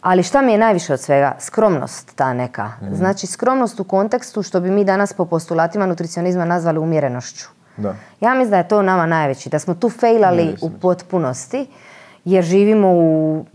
Ali 0.02 0.24
šta 0.24 0.42
mi 0.42 0.52
je 0.52 0.58
najviše 0.58 0.94
od 0.94 1.00
svega? 1.00 1.36
Skromnost 1.40 2.16
ta 2.16 2.34
neka. 2.34 2.72
Mhm. 2.82 2.96
Znači 2.96 3.28
skromnost 3.28 3.80
u 3.80 3.84
kontekstu 3.84 4.44
što 4.44 4.60
bi 4.60 4.72
mi 4.72 4.84
danas 4.84 5.14
po 5.14 5.26
postulatima 5.26 5.86
nutricionizma 5.86 6.46
nazvali 6.46 6.80
umjerenošću. 6.80 7.46
Da. 7.78 7.96
Ja 8.22 8.34
mislim 8.34 8.52
da 8.52 8.58
je 8.58 8.68
to 8.68 8.82
nama 8.82 9.06
najveći. 9.06 9.50
Da 9.50 9.60
smo 9.60 9.74
tu 9.76 9.90
failali 9.90 10.56
u 10.62 10.70
potpunosti 10.70 11.68
jer 12.26 12.44
živimo 12.44 12.88
u 12.92 13.46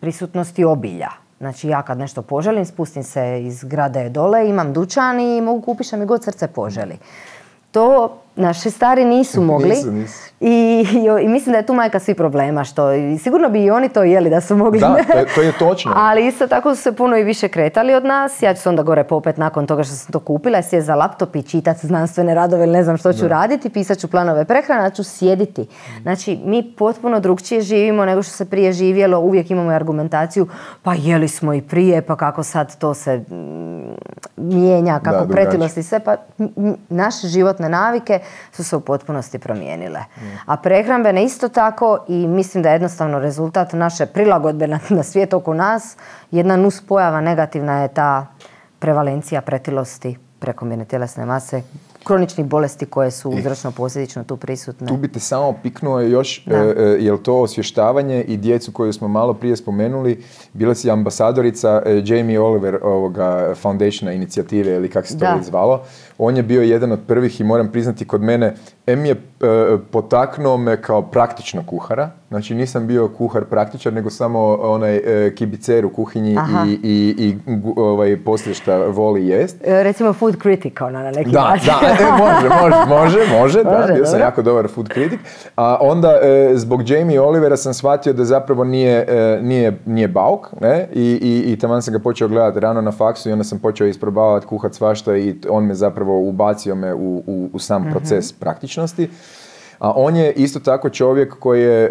prisutnosti 0.00 0.64
obilja. 0.64 1.08
Znači 1.38 1.68
ja 1.68 1.82
kad 1.82 1.98
nešto 1.98 2.22
poželim, 2.22 2.64
spustim 2.64 3.02
se 3.02 3.42
iz 3.42 3.64
grade 3.64 4.08
dole, 4.08 4.48
imam 4.48 4.72
dućan 4.72 5.20
i 5.20 5.40
mogu 5.40 5.60
kupiti 5.60 5.88
što 5.88 5.96
mi 5.96 6.06
god 6.06 6.24
srce 6.24 6.46
poželi. 6.46 6.98
To 7.70 8.18
naši 8.36 8.70
stari 8.70 9.04
nisu 9.04 9.42
mogli. 9.42 9.68
nisu, 9.68 9.92
nisu. 9.92 10.32
I, 10.40 10.86
i, 11.22 11.28
mislim 11.28 11.52
da 11.52 11.58
je 11.58 11.66
tu 11.66 11.74
majka 11.74 11.98
svi 11.98 12.14
problema, 12.14 12.64
što 12.64 12.92
i 12.92 13.18
sigurno 13.18 13.48
bi 13.48 13.64
i 13.64 13.70
oni 13.70 13.88
to 13.88 14.02
jeli 14.02 14.30
da 14.30 14.40
su 14.40 14.56
mogli. 14.56 14.80
Da, 14.80 14.96
to 15.12 15.18
je, 15.18 15.26
to 15.34 15.42
je 15.42 15.52
točno. 15.58 15.92
Ali 15.96 16.26
isto 16.26 16.46
tako 16.46 16.74
su 16.74 16.82
se 16.82 16.92
puno 16.92 17.16
i 17.16 17.24
više 17.24 17.48
kretali 17.48 17.94
od 17.94 18.04
nas. 18.04 18.42
Ja 18.42 18.54
ću 18.54 18.62
se 18.62 18.68
onda 18.68 18.82
gore 18.82 19.04
popet 19.04 19.36
nakon 19.36 19.66
toga 19.66 19.84
što 19.84 19.94
sam 19.94 20.12
to 20.12 20.18
kupila, 20.18 20.62
sjeti 20.62 20.86
za 20.86 20.94
laptop 20.94 21.36
i 21.36 21.42
čitati 21.42 21.86
znanstvene 21.86 22.34
radove 22.34 22.64
ili 22.64 22.72
ne 22.72 22.84
znam 22.84 22.96
što 22.96 23.12
ću 23.12 23.28
raditi, 23.28 23.70
pisat 23.70 23.98
ću 23.98 24.08
planove 24.08 24.44
prehrana, 24.44 24.90
ću 24.90 25.04
sjediti. 25.04 25.66
Znači, 26.02 26.38
mi 26.44 26.74
potpuno 26.78 27.20
drugčije 27.20 27.60
živimo 27.60 28.04
nego 28.04 28.22
što 28.22 28.32
se 28.32 28.44
prije 28.44 28.72
živjelo, 28.72 29.20
uvijek 29.20 29.50
imamo 29.50 29.70
argumentaciju, 29.70 30.46
pa 30.82 30.94
jeli 30.94 31.28
smo 31.28 31.54
i 31.54 31.62
prije, 31.62 32.02
pa 32.02 32.16
kako 32.16 32.42
sad 32.42 32.78
to 32.78 32.94
se 32.94 33.16
mm, 33.16 33.94
mijenja, 34.36 35.00
kako 35.04 35.26
pretilost 35.26 35.76
i 35.76 35.82
sve, 35.82 36.00
pa 36.00 36.16
naše 36.88 37.28
životne 37.28 37.68
navike 37.68 38.21
su 38.52 38.64
se 38.64 38.76
u 38.76 38.80
potpunosti 38.80 39.38
promijenile. 39.38 40.00
A 40.46 40.56
prehrambene 40.56 41.24
isto 41.24 41.48
tako 41.48 42.04
i 42.08 42.26
mislim 42.26 42.62
da 42.62 42.68
je 42.68 42.74
jednostavno 42.74 43.18
rezultat 43.18 43.72
naše 43.72 44.06
prilagodbe 44.06 44.66
na, 44.66 44.78
na 44.88 45.02
svijet 45.02 45.34
oko 45.34 45.54
nas. 45.54 45.96
Jedna 46.30 46.56
nus 46.56 46.80
pojava 46.86 47.20
negativna 47.20 47.82
je 47.82 47.88
ta 47.88 48.26
prevalencija 48.78 49.40
pretilosti 49.40 50.16
prekomjerne 50.38 50.84
tjelesne 50.84 51.26
mase 51.26 51.62
kroničnih 52.04 52.46
bolesti 52.46 52.86
koje 52.86 53.10
su 53.10 53.30
uzročno 53.30 53.70
posljedično 53.70 54.24
tu 54.24 54.36
prisutne. 54.36 54.86
Tu 54.86 54.96
bi 54.96 55.08
te 55.08 55.20
samo 55.20 55.54
piknuo 55.62 56.00
još, 56.00 56.46
e, 56.46 56.54
e, 56.54 56.82
je 56.82 57.12
li 57.12 57.22
to 57.22 57.40
osvještavanje 57.40 58.22
i 58.22 58.36
djecu 58.36 58.72
koju 58.72 58.92
smo 58.92 59.08
malo 59.08 59.34
prije 59.34 59.56
spomenuli, 59.56 60.24
bila 60.52 60.74
si 60.74 60.90
ambasadorica 60.90 61.82
e, 61.86 62.02
Jamie 62.04 62.40
Oliver 62.40 62.78
ovoga 62.82 63.54
foundationa 63.54 64.12
inicijative 64.12 64.72
ili 64.72 64.90
kako 64.90 65.06
se 65.06 65.18
to 65.18 65.38
zvalo. 65.42 65.84
On 66.18 66.36
je 66.36 66.42
bio 66.42 66.62
jedan 66.62 66.92
od 66.92 67.00
prvih 67.06 67.40
i 67.40 67.44
moram 67.44 67.72
priznati 67.72 68.04
kod 68.04 68.22
mene, 68.22 68.54
M 68.86 69.06
je 69.06 69.14
potaknuo 69.90 70.56
me 70.56 70.82
kao 70.82 71.02
praktično 71.02 71.62
kuhara, 71.66 72.10
znači 72.28 72.54
nisam 72.54 72.86
bio 72.86 73.08
kuhar 73.08 73.44
praktičar, 73.44 73.92
nego 73.92 74.10
samo 74.10 74.58
onaj 74.62 75.00
kibicer 75.34 75.86
u 75.86 75.90
kuhinji 75.90 76.36
i, 76.66 76.78
i, 76.82 77.14
i 77.18 77.36
ovaj, 77.76 78.16
poslije 78.24 78.54
šta 78.54 78.76
voli 78.86 79.26
jest. 79.26 79.56
Recimo 79.64 80.12
food 80.12 80.36
critic 80.42 80.80
ona 80.80 81.02
na 81.02 81.10
neki 81.10 81.30
da, 81.30 81.56
Da, 81.66 81.80
E, 82.02 82.04
može, 82.18 82.48
može, 82.48 82.78
može, 82.88 83.28
može, 83.38 83.64
da, 83.64 83.94
bio 83.94 84.06
sam 84.06 84.20
jako 84.20 84.42
dobar 84.42 84.68
food 84.68 84.88
kritik. 84.88 85.20
A 85.56 85.78
onda 85.80 86.18
e, 86.22 86.52
zbog 86.54 86.90
Jamie 86.90 87.20
Olivera 87.20 87.56
sam 87.56 87.74
shvatio 87.74 88.12
da 88.12 88.24
zapravo 88.24 88.64
nije, 88.64 89.06
e, 89.08 89.38
nije, 89.42 89.78
nije 89.86 90.08
bauk, 90.08 90.48
ne, 90.60 90.88
i, 90.92 91.18
i, 91.22 91.52
i 91.52 91.58
taman 91.58 91.82
sam 91.82 91.94
ga 91.94 91.98
počeo 92.00 92.28
gledati 92.28 92.60
rano 92.60 92.80
na 92.80 92.92
faksu 92.92 93.28
i 93.28 93.32
onda 93.32 93.44
sam 93.44 93.58
počeo 93.58 93.86
isprobavati 93.86 94.46
kuhat 94.46 94.74
svašta 94.74 95.16
i 95.16 95.34
on 95.48 95.64
me 95.64 95.74
zapravo 95.74 96.01
ubacio 96.10 96.74
me 96.74 96.94
u, 96.94 97.22
u, 97.26 97.50
u 97.52 97.58
sam 97.58 97.88
proces 97.90 98.32
praktičnosti. 98.32 99.08
A 99.78 99.92
on 99.96 100.16
je 100.16 100.32
isto 100.32 100.60
tako 100.60 100.90
čovjek 100.90 101.38
koji 101.38 101.62
je, 101.62 101.90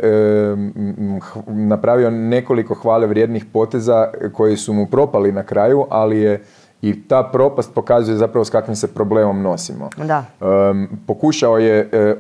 napravio 1.48 2.10
nekoliko 2.10 2.74
hvale 2.74 3.08
vrijednih 3.08 3.46
poteza 3.46 4.08
koji 4.34 4.58
su 4.58 4.74
mu 4.74 4.86
propali 4.86 5.32
na 5.32 5.44
kraju, 5.44 5.86
ali 5.90 6.20
je 6.20 6.44
i 6.82 7.08
ta 7.08 7.30
propast 7.34 7.74
pokazuje 7.74 8.18
zapravo 8.18 8.46
s 8.46 8.50
kakvim 8.50 8.76
se 8.76 8.94
problemom 8.94 9.42
nosimo. 9.42 9.90
Da. 9.98 10.26
pokušao 11.08 11.58
je 11.58 11.90
e, 11.92 12.16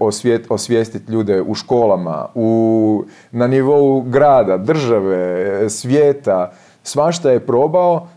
osvijestiti 0.49 1.11
ljude 1.11 1.41
u 1.41 1.55
školama, 1.55 2.27
u, 2.35 3.03
na 3.31 3.47
nivou 3.47 4.01
grada, 4.01 4.57
države, 4.57 5.69
svijeta, 5.69 6.51
svašta 6.83 7.31
je 7.31 7.39
probao, 7.39 8.07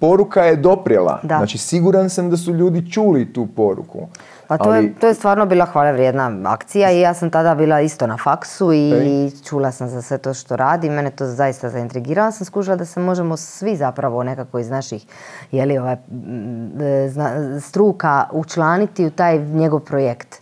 poruka 0.00 0.42
je 0.42 0.56
doprijela. 0.56 1.20
Znači 1.22 1.58
siguran 1.58 2.10
sam 2.10 2.30
da 2.30 2.36
su 2.36 2.54
ljudi 2.54 2.92
čuli 2.92 3.32
tu 3.32 3.46
poruku. 3.56 4.08
Pa 4.48 4.58
to, 4.58 4.74
je, 4.74 4.94
to 4.94 5.06
je 5.06 5.14
stvarno 5.14 5.46
bila 5.46 5.64
hvale 5.64 5.92
vrijedna 5.92 6.40
akcija 6.44 6.90
i 6.90 7.00
ja 7.00 7.14
sam 7.14 7.30
tada 7.30 7.54
bila 7.54 7.80
isto 7.80 8.06
na 8.06 8.16
faksu 8.16 8.72
i 8.72 9.30
čula 9.48 9.72
sam 9.72 9.88
za 9.88 10.02
sve 10.02 10.18
to 10.18 10.34
što 10.34 10.56
radi. 10.56 10.90
Mene 10.90 11.10
to 11.10 11.26
zaista 11.26 11.68
zaintrigirala. 11.68 12.32
Sam 12.32 12.44
skužila 12.44 12.76
da 12.76 12.84
se 12.84 13.00
možemo 13.00 13.36
svi 13.36 13.76
zapravo 13.76 14.22
nekako 14.22 14.58
iz 14.58 14.70
naših 14.70 15.06
jeli, 15.52 15.78
ovaj, 15.78 15.96
struka 17.60 18.28
učlaniti 18.32 19.06
u 19.06 19.10
taj 19.10 19.38
njegov 19.38 19.80
projekt. 19.80 20.41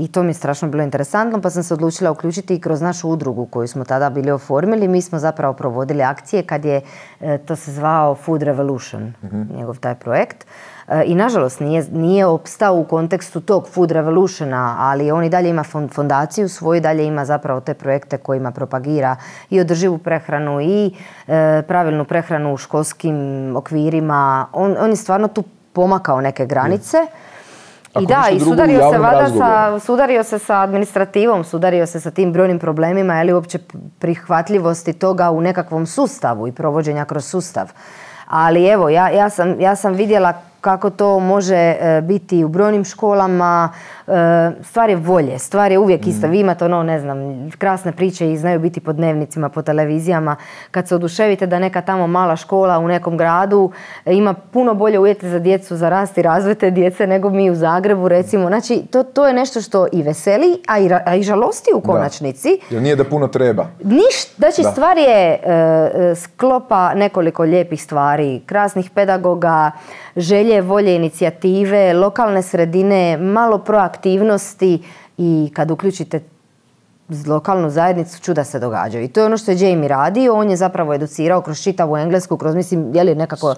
I 0.00 0.08
to 0.08 0.22
mi 0.22 0.30
je 0.30 0.34
strašno 0.34 0.68
bilo 0.68 0.82
interesantno, 0.82 1.40
pa 1.40 1.50
sam 1.50 1.62
se 1.62 1.74
odlučila 1.74 2.10
uključiti 2.10 2.54
i 2.54 2.60
kroz 2.60 2.80
našu 2.80 3.08
udrugu 3.08 3.46
koju 3.46 3.68
smo 3.68 3.84
tada 3.84 4.10
bili 4.10 4.30
oformili. 4.30 4.88
Mi 4.88 5.02
smo 5.02 5.18
zapravo 5.18 5.54
provodili 5.54 6.02
akcije 6.02 6.42
kad 6.42 6.64
je, 6.64 6.80
e, 7.20 7.38
to 7.38 7.56
se 7.56 7.72
zvao 7.72 8.14
Food 8.14 8.42
Revolution, 8.42 9.12
mhm. 9.24 9.42
njegov 9.56 9.78
taj 9.78 9.94
projekt. 9.94 10.46
E, 10.88 11.02
I 11.06 11.14
nažalost 11.14 11.60
nije, 11.60 11.84
nije 11.92 12.26
opstao 12.26 12.76
u 12.76 12.84
kontekstu 12.84 13.40
tog 13.40 13.68
Food 13.68 13.90
Revolutiona, 13.90 14.76
ali 14.78 15.10
on 15.10 15.24
i 15.24 15.30
dalje 15.30 15.48
ima 15.48 15.64
fondaciju 15.92 16.48
svoju, 16.48 16.80
dalje 16.80 17.06
ima 17.06 17.24
zapravo 17.24 17.60
te 17.60 17.74
projekte 17.74 18.18
kojima 18.18 18.50
propagira 18.50 19.16
i 19.50 19.60
održivu 19.60 19.98
prehranu 19.98 20.60
i 20.60 20.94
e, 21.28 21.62
pravilnu 21.68 22.04
prehranu 22.04 22.54
u 22.54 22.56
školskim 22.56 23.16
okvirima. 23.56 24.46
On, 24.52 24.76
on 24.80 24.90
je 24.90 24.96
stvarno 24.96 25.28
tu 25.28 25.44
pomakao 25.72 26.20
neke 26.20 26.46
granice. 26.46 26.98
I 27.98 28.06
da, 28.06 28.28
i 28.32 28.40
sudario 28.40 28.90
se 28.92 28.98
vada 28.98 29.28
sa, 29.38 29.80
sudario 29.80 30.24
se 30.24 30.38
sa 30.38 30.60
administrativom, 30.60 31.44
sudario 31.44 31.86
se 31.86 32.00
sa 32.00 32.10
tim 32.10 32.32
brojnim 32.32 32.58
problemima, 32.58 33.14
je 33.14 33.24
li 33.24 33.32
uopće 33.32 33.58
prihvatljivosti 33.98 34.92
toga 34.92 35.30
u 35.30 35.40
nekakvom 35.40 35.86
sustavu 35.86 36.48
i 36.48 36.52
provođenja 36.52 37.04
kroz 37.04 37.24
sustav. 37.24 37.72
Ali 38.26 38.66
evo, 38.66 38.88
ja, 38.88 39.08
ja, 39.08 39.30
sam, 39.30 39.60
ja 39.60 39.76
sam 39.76 39.92
vidjela 39.92 40.32
kako 40.60 40.90
to 40.90 41.18
može 41.18 41.56
e, 41.56 42.00
biti 42.04 42.44
u 42.44 42.48
brojnim 42.48 42.84
školama. 42.84 43.68
E, 44.06 44.12
stvar 44.62 44.90
je 44.90 44.96
volje, 44.96 45.38
stvar 45.38 45.72
je 45.72 45.78
uvijek 45.78 46.06
ista. 46.06 46.26
Mm. 46.26 46.30
Vi 46.30 46.40
imate 46.40 46.64
ono, 46.64 46.82
ne 46.82 47.00
znam, 47.00 47.50
krasne 47.58 47.92
priče 47.92 48.32
i 48.32 48.36
znaju 48.36 48.60
biti 48.60 48.80
po 48.80 48.92
dnevnicima, 48.92 49.48
po 49.48 49.62
televizijama. 49.62 50.36
Kad 50.70 50.88
se 50.88 50.94
oduševite 50.94 51.46
da 51.46 51.58
neka 51.58 51.80
tamo 51.80 52.06
mala 52.06 52.36
škola 52.36 52.78
u 52.78 52.88
nekom 52.88 53.16
gradu 53.16 53.70
e, 54.04 54.14
ima 54.14 54.34
puno 54.34 54.74
bolje 54.74 54.98
uvjete 54.98 55.30
za 55.30 55.38
djecu, 55.38 55.76
za 55.76 55.88
rast 55.88 56.18
i 56.18 56.22
razvoj 56.22 56.54
te 56.54 56.70
djece 56.70 57.06
nego 57.06 57.30
mi 57.30 57.50
u 57.50 57.54
Zagrebu 57.54 58.08
recimo. 58.08 58.48
Znači, 58.48 58.82
to, 58.90 59.02
to 59.02 59.26
je 59.26 59.32
nešto 59.32 59.60
što 59.60 59.86
i 59.92 60.02
veseli, 60.02 60.62
a 60.66 60.78
i, 60.78 60.90
a 61.06 61.14
i 61.14 61.22
žalosti 61.22 61.70
u 61.76 61.80
konačnici. 61.80 62.48
Da. 62.48 62.76
Jer 62.76 62.82
nije 62.82 62.96
da 62.96 63.04
puno 63.04 63.28
treba. 63.28 63.66
Niš, 63.84 64.36
znači 64.36 64.62
stvar 64.62 64.98
je 64.98 65.40
sklopa 66.16 66.94
nekoliko 66.94 67.42
lijepih 67.42 67.82
stvari, 67.82 68.40
krasnih 68.46 68.90
pedagoga, 68.90 69.70
želje, 70.16 70.49
volje, 70.58 70.96
inicijative, 70.96 71.92
lokalne 71.94 72.42
sredine, 72.42 73.16
malo 73.16 73.58
proaktivnosti 73.58 74.82
i 75.18 75.50
kad 75.54 75.70
uključite 75.70 76.20
lokalnu 77.26 77.70
zajednicu 77.70 78.20
čuda 78.20 78.44
se 78.44 78.58
događaju. 78.58 79.04
I 79.04 79.08
to 79.08 79.20
je 79.20 79.26
ono 79.26 79.36
što 79.36 79.50
je 79.50 79.58
Jamie 79.60 79.88
radio, 79.88 80.34
on 80.34 80.50
je 80.50 80.56
zapravo 80.56 80.94
educirao 80.94 81.40
kroz 81.40 81.62
čitavu 81.62 81.96
englesku, 81.96 82.36
kroz 82.36 82.54
mislim, 82.54 82.94
je 82.94 83.04
li 83.04 83.14
nekako 83.14 83.54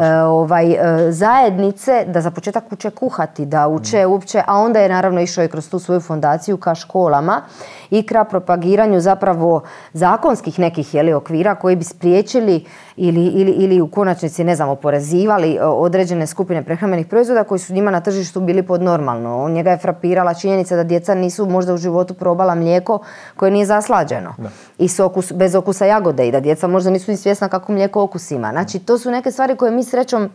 e, 0.00 0.14
ovaj, 0.22 0.72
e, 0.72 1.12
zajednice 1.12 2.04
da 2.06 2.20
za 2.20 2.30
početak 2.30 2.72
uče 2.72 2.90
kuhati, 2.90 3.46
da 3.46 3.68
uče 3.68 4.06
mm. 4.06 4.10
uopće, 4.10 4.42
a 4.46 4.58
onda 4.58 4.80
je 4.80 4.88
naravno 4.88 5.20
išao 5.20 5.44
i 5.44 5.48
kroz 5.48 5.68
tu 5.70 5.78
svoju 5.78 6.00
fondaciju 6.00 6.56
ka 6.56 6.74
školama 6.74 7.42
i 7.90 8.02
ka 8.02 8.24
propagiranju 8.24 9.00
zapravo 9.00 9.62
zakonskih 9.92 10.58
nekih 10.58 10.94
jeli, 10.94 11.12
okvira 11.12 11.54
koji 11.54 11.76
bi 11.76 11.84
spriječili 11.84 12.64
ili, 12.96 13.26
ili, 13.26 13.50
ili 13.50 13.80
u 13.80 13.90
konačnici 13.90 14.44
ne 14.44 14.56
znam 14.56 14.68
oporezivali 14.68 15.54
e, 15.54 15.64
određene 15.64 16.26
skupine 16.26 16.62
prehrambenih 16.62 17.06
proizvoda 17.06 17.44
koji 17.44 17.58
su 17.58 17.74
njima 17.74 17.90
na 17.90 18.00
tržištu 18.00 18.40
bili 18.40 18.62
pod 18.62 18.82
normalno. 18.82 19.48
Njega 19.48 19.70
je 19.70 19.78
frapirala 19.78 20.34
činjenica 20.34 20.76
da 20.76 20.84
djeca 20.84 21.14
nisu 21.14 21.46
možda 21.46 21.74
u 21.74 21.76
životu 21.76 22.14
probala 22.14 22.54
mlijeko 22.54 22.95
koje 23.36 23.50
nije 23.50 23.66
zaslađeno. 23.66 24.34
I 24.78 24.88
okus, 25.02 25.32
bez 25.32 25.54
okusa 25.54 25.84
jagode 25.84 26.28
i 26.28 26.32
da 26.32 26.40
djeca 26.40 26.66
možda 26.66 26.90
nisu 26.90 27.10
ni 27.10 27.16
svjesna 27.16 27.48
kako 27.48 27.72
mlijeko 27.72 28.02
okus 28.02 28.30
ima. 28.30 28.50
Znači 28.50 28.78
to 28.78 28.98
su 28.98 29.10
neke 29.10 29.30
stvari 29.30 29.56
koje 29.56 29.70
mi 29.70 29.84
srećom 29.84 30.30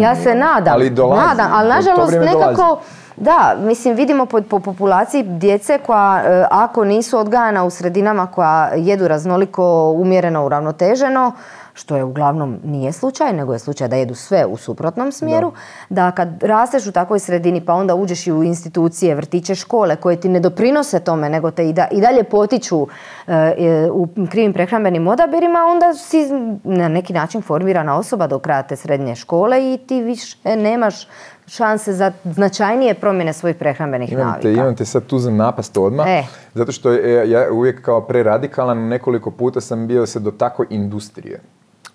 ja 0.00 0.16
se 0.16 0.34
nadam, 0.34 0.74
ali 0.74 0.90
nadam, 0.90 1.52
ali 1.52 1.68
nažalost 1.68 2.12
nekako 2.12 2.80
da, 3.16 3.56
mislim 3.60 3.94
vidimo 3.94 4.26
po, 4.26 4.40
po 4.42 4.60
populaciji 4.60 5.22
djece 5.22 5.78
koja 5.86 6.22
e, 6.24 6.44
ako 6.50 6.84
nisu 6.84 7.18
odgajana 7.18 7.64
u 7.64 7.70
sredinama 7.70 8.26
koja 8.26 8.70
jedu 8.76 9.08
raznoliko 9.08 9.90
umjereno 9.90 10.46
uravnoteženo, 10.46 11.32
što 11.76 11.96
je 11.96 12.04
uglavnom 12.04 12.58
nije 12.64 12.92
slučaj, 12.92 13.32
nego 13.32 13.52
je 13.52 13.58
slučaj 13.58 13.88
da 13.88 13.96
jedu 13.96 14.14
sve 14.14 14.46
u 14.46 14.56
suprotnom 14.56 15.12
smjeru, 15.12 15.52
da, 15.88 16.10
kad 16.10 16.42
rasteš 16.42 16.86
u 16.86 16.92
takvoj 16.92 17.18
sredini 17.18 17.60
pa 17.60 17.74
onda 17.74 17.94
uđeš 17.94 18.26
i 18.26 18.32
u 18.32 18.42
institucije, 18.42 19.14
vrtiće, 19.14 19.54
škole 19.54 19.96
koje 19.96 20.20
ti 20.20 20.28
ne 20.28 20.40
doprinose 20.40 21.00
tome, 21.00 21.28
nego 21.30 21.50
te 21.50 21.68
i, 21.68 21.72
da, 21.72 21.88
i 21.90 22.00
dalje 22.00 22.24
potiču 22.24 22.86
e, 23.26 23.32
e, 23.34 23.90
u 23.90 24.08
krivim 24.30 24.52
prehrambenim 24.52 25.08
odabirima, 25.08 25.58
onda 25.68 25.94
si 25.94 26.28
na 26.64 26.88
neki 26.88 27.12
način 27.12 27.42
formirana 27.42 27.98
osoba 27.98 28.26
do 28.26 28.38
kraja 28.38 28.62
te 28.62 28.76
srednje 28.76 29.14
škole 29.14 29.74
i 29.74 29.78
ti 29.86 30.02
više 30.02 30.56
nemaš 30.56 31.08
šanse 31.46 31.92
za 31.92 32.12
značajnije 32.24 32.94
promjene 32.94 33.32
svojih 33.32 33.56
prehrambenih 33.56 34.12
imam 34.12 34.26
navika. 34.26 34.48
imam 34.48 34.76
te 34.76 34.84
sad 34.84 35.06
tu 35.06 35.18
za 35.18 35.30
napast 35.30 35.76
odmah, 35.76 36.06
e. 36.08 36.22
zato 36.54 36.72
što 36.72 36.90
je, 36.90 37.30
ja 37.30 37.52
uvijek 37.52 37.82
kao 37.82 38.00
preradikalan, 38.00 38.88
nekoliko 38.88 39.30
puta 39.30 39.60
sam 39.60 39.86
bio 39.86 40.06
se 40.06 40.20
do 40.20 40.30
tako 40.30 40.64
industrije. 40.70 41.40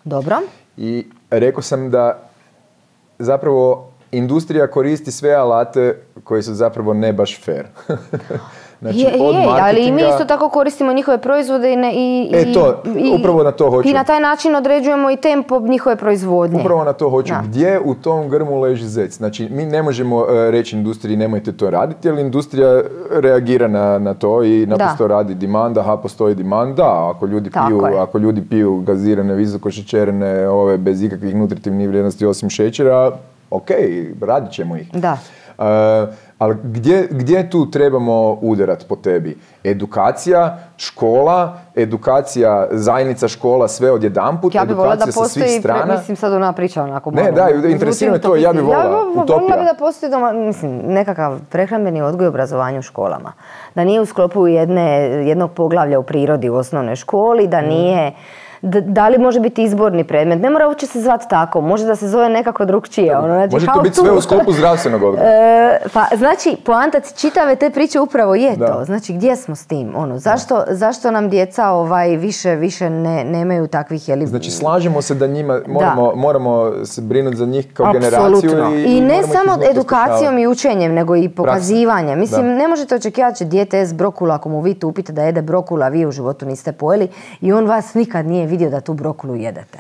Dobro. 0.04 0.38
I 0.78 1.06
rekao 1.30 1.62
sam 1.62 1.90
da 1.92 2.30
zapravo 3.20 3.92
industrija 4.12 4.72
koristi 4.72 5.12
sve 5.12 5.34
alate 5.34 6.02
koji 6.24 6.44
su 6.44 6.54
zapravo 6.54 6.94
ne 6.94 7.14
baš 7.14 7.42
fair. 7.44 7.66
Znači, 8.82 8.98
je, 8.98 9.06
je 9.06 9.48
ali 9.62 9.88
i 9.88 9.92
mi 9.92 10.02
isto 10.02 10.26
tako 10.26 10.50
koristimo 10.50 10.94
njihove 10.94 11.18
proizvode 11.18 11.74
i, 11.74 11.76
ne, 11.76 11.94
i, 11.96 12.30
e, 12.34 12.54
to, 12.54 12.84
upravo 13.20 13.44
na 13.44 13.52
to 13.52 13.70
hoću. 13.70 13.90
I 13.90 13.94
na 13.94 14.04
taj 14.04 14.20
način 14.20 14.56
određujemo 14.56 15.12
i 15.12 15.16
tempo 15.16 15.60
njihove 15.60 15.96
proizvodnje. 15.96 16.60
Upravo 16.60 16.84
na 16.84 16.94
to 16.94 17.10
hoću. 17.10 17.34
Gdje 17.44 17.80
u 17.80 17.96
tom 17.96 18.30
grmu 18.30 18.60
leži 18.60 18.88
zec? 18.88 19.18
Znači, 19.18 19.50
mi 19.52 19.66
ne 19.66 19.84
možemo 19.84 20.26
e, 20.30 20.52
reći 20.52 20.76
industriji 20.76 21.18
nemojte 21.18 21.52
to 21.52 21.70
raditi, 21.70 22.08
jer 22.08 22.20
industrija 22.20 22.82
reagira 23.12 23.68
na, 23.68 24.00
na 24.00 24.14
to 24.14 24.44
i 24.44 24.66
naprosto 24.66 25.08
radi 25.08 25.36
demand, 25.36 25.78
aha, 25.78 25.98
postoji 25.98 26.36
demand, 26.36 26.76
da, 26.76 27.12
ako 27.16 27.26
ljudi, 27.26 27.50
piju, 27.50 27.82
ako 28.00 28.18
ljudi 28.18 28.42
piju 28.50 28.84
gazirane, 28.88 29.34
visoko 29.34 29.72
šećerene, 29.72 30.48
ove 30.50 30.78
bez 30.78 31.04
ikakvih 31.04 31.36
nutritivnih 31.36 31.88
vrijednosti 31.88 32.26
osim 32.26 32.50
šećera, 32.50 33.12
ok, 33.50 33.70
radit 34.22 34.52
ćemo 34.52 34.78
ih. 34.78 34.92
Da. 34.94 35.18
Uh, 35.58 35.66
ali 36.42 36.56
gdje, 36.64 37.08
gdje 37.12 37.50
tu 37.50 37.72
trebamo 37.72 38.38
udarat 38.42 38.86
po 38.90 38.96
tebi? 38.96 39.38
Edukacija, 39.64 40.58
škola, 40.78 41.58
edukacija, 41.76 42.68
zajednica 42.72 43.28
škola, 43.28 43.68
sve 43.68 43.92
odjedanput, 43.92 44.56
ja 44.56 44.64
edukacija 44.64 45.06
da 45.06 45.12
sa 45.12 45.26
svih 45.26 45.60
strana. 45.60 45.84
Pre, 45.84 45.94
mislim 45.94 46.18
sad 46.18 46.34
ona 46.34 46.54
priča 46.54 46.84
onako 46.84 47.12
Ne, 47.12 47.32
da, 47.32 47.50
interesira 47.70 48.12
me 48.12 48.22
to, 48.22 48.36
ja 48.36 48.54
bih 48.54 48.62
volila, 48.62 48.84
ja, 48.84 49.22
utopija. 49.22 49.58
bi 49.58 49.66
da 49.66 49.76
postoji 49.80 50.12
doma, 50.12 50.32
mislim, 50.32 50.82
nekakav 50.86 51.40
prehrambeni 51.50 52.02
odgoj 52.02 52.26
i 52.26 52.28
obrazovanje 52.28 52.80
u 52.80 52.82
školama. 52.82 53.34
Da 53.76 53.84
nije 53.84 54.02
u 54.02 54.06
sklopu 54.06 54.48
jedne, 54.48 54.84
jednog 55.28 55.52
poglavlja 55.52 56.00
u 56.00 56.04
prirodi 56.04 56.50
u 56.50 56.56
osnovnoj 56.56 56.96
školi, 56.96 57.48
da 57.48 57.62
mm. 57.62 57.68
Da 58.62 59.08
li 59.08 59.18
može 59.18 59.40
biti 59.40 59.64
izborni 59.64 60.04
predmet. 60.04 60.42
Ne 60.42 60.50
mora 60.50 60.68
uopće 60.68 60.88
se 60.88 61.02
zvati 61.02 61.26
tako, 61.30 61.62
može 61.62 61.86
da 61.86 61.96
se 61.96 62.08
zove 62.08 62.30
nekako 62.30 62.66
drugčije. 62.66 63.18
Ono, 63.18 63.28
znači, 63.28 63.54
može 63.54 63.66
to 63.66 63.82
biti 63.82 63.96
sve 63.96 64.12
u 64.12 64.22
sklopu 64.22 64.52
zdravstvenog 64.52 65.04
odgoja. 65.04 65.32
E, 65.42 65.80
pa, 65.94 66.06
znači, 66.18 66.56
poanta 66.66 67.00
čitave 67.00 67.56
te 67.56 67.70
priče 67.70 68.00
upravo 68.00 68.36
je 68.36 68.58
to. 68.58 68.86
Znači, 68.86 69.14
gdje 69.14 69.36
smo 69.36 69.56
s 69.56 69.66
tim? 69.66 69.94
Ono, 69.96 70.20
zašto, 70.20 70.64
zašto 70.68 71.12
nam 71.12 71.30
djeca 71.30 71.70
ovaj, 71.70 72.16
više, 72.16 72.56
više 72.56 72.90
ne, 72.90 73.24
nemaju 73.24 73.68
takvih... 73.68 74.10
Jeli... 74.10 74.28
Znači, 74.28 74.52
slažemo 74.52 75.02
se 75.02 75.16
da 75.16 75.28
njima 75.28 75.60
moramo, 75.68 76.16
moramo 76.16 76.72
se 76.86 77.02
brinuti 77.02 77.38
za 77.38 77.46
njih 77.46 77.74
kao 77.74 77.94
generaciju. 77.94 78.52
I, 78.76 78.98
I 78.98 79.02
ne 79.02 79.24
samo 79.24 79.58
edukacijom 79.72 80.38
i 80.38 80.48
učenjem, 80.48 80.94
nego 80.94 81.16
i 81.16 81.30
pokazivanjem. 81.30 82.20
Mislim, 82.20 82.46
ne 82.46 82.68
možete 82.68 82.96
očekivati 82.96 83.38
će 83.38 83.46
dijete 83.46 83.78
jest 83.78 83.96
brokula 83.96 84.36
ako 84.36 84.50
mu 84.50 84.62
vi 84.62 84.74
tupite 84.74 85.14
da 85.14 85.24
jede 85.24 85.42
brokula, 85.42 85.88
vi 85.88 86.06
u 86.06 86.12
životu 86.12 86.46
niste 86.46 86.72
pojeli 86.72 87.08
i 87.42 87.54
on 87.54 87.66
vas 87.66 87.94
nikad 87.94 88.26
nije 88.26 88.46
vidio 88.52 88.70
da 88.70 88.82
tu 88.82 88.94
brokulu 88.94 89.36
jedete. 89.36 89.80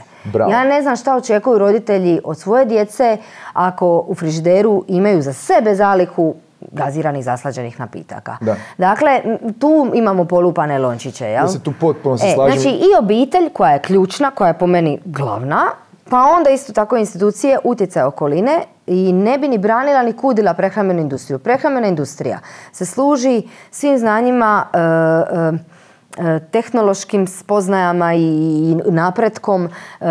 Ja 0.49 0.63
ne 0.63 0.82
znam 0.82 0.95
šta 0.95 1.15
očekuju 1.15 1.57
roditelji 1.57 2.19
od 2.24 2.39
svoje 2.39 2.65
djece 2.65 3.17
ako 3.53 4.05
u 4.07 4.15
frižideru 4.15 4.84
imaju 4.88 5.22
za 5.22 5.34
sebe 5.34 5.76
zalihu 5.76 6.36
gaziranih 6.72 7.24
zaslađenih 7.24 7.80
napitaka. 7.80 8.38
Da. 8.41 8.55
Dakle, 8.78 9.22
tu 9.59 9.91
imamo 9.93 10.26
polupane 10.26 10.80
lončiće, 10.80 11.26
jel? 11.26 11.43
Ja 11.43 11.47
se 11.47 11.63
tu 11.63 11.74
potpuno 11.80 12.17
se 12.17 12.28
E, 12.28 12.34
slažem. 12.34 12.59
Znači 12.59 12.76
i 12.76 12.88
obitelj 12.99 13.49
koja 13.53 13.72
je 13.72 13.80
ključna, 13.80 14.32
koja 14.32 14.47
je 14.47 14.57
po 14.57 14.67
meni 14.67 14.99
glavna, 15.05 15.65
pa 16.09 16.17
onda 16.38 16.49
isto 16.49 16.74
tako 16.74 16.97
institucije, 16.97 17.59
utjecaj 17.63 18.03
okoline 18.03 18.61
i 18.88 19.13
ne 19.13 19.38
bi 19.38 19.47
ni 19.47 19.57
branila 19.57 20.03
ni 20.03 20.13
kudila 20.13 20.53
prehrambenu 20.53 21.01
industriju. 21.01 21.39
Prehrambena 21.39 21.88
industrija 21.88 22.39
se 22.72 22.86
služi 22.86 23.43
svim 23.72 23.97
znanjima 23.97 24.65
e, 24.74 24.78
e, 24.78 25.70
tehnološkim 26.51 27.28
spoznajama 27.28 28.14
i 28.14 28.76
napretkom. 28.86 29.66
E, 29.66 30.05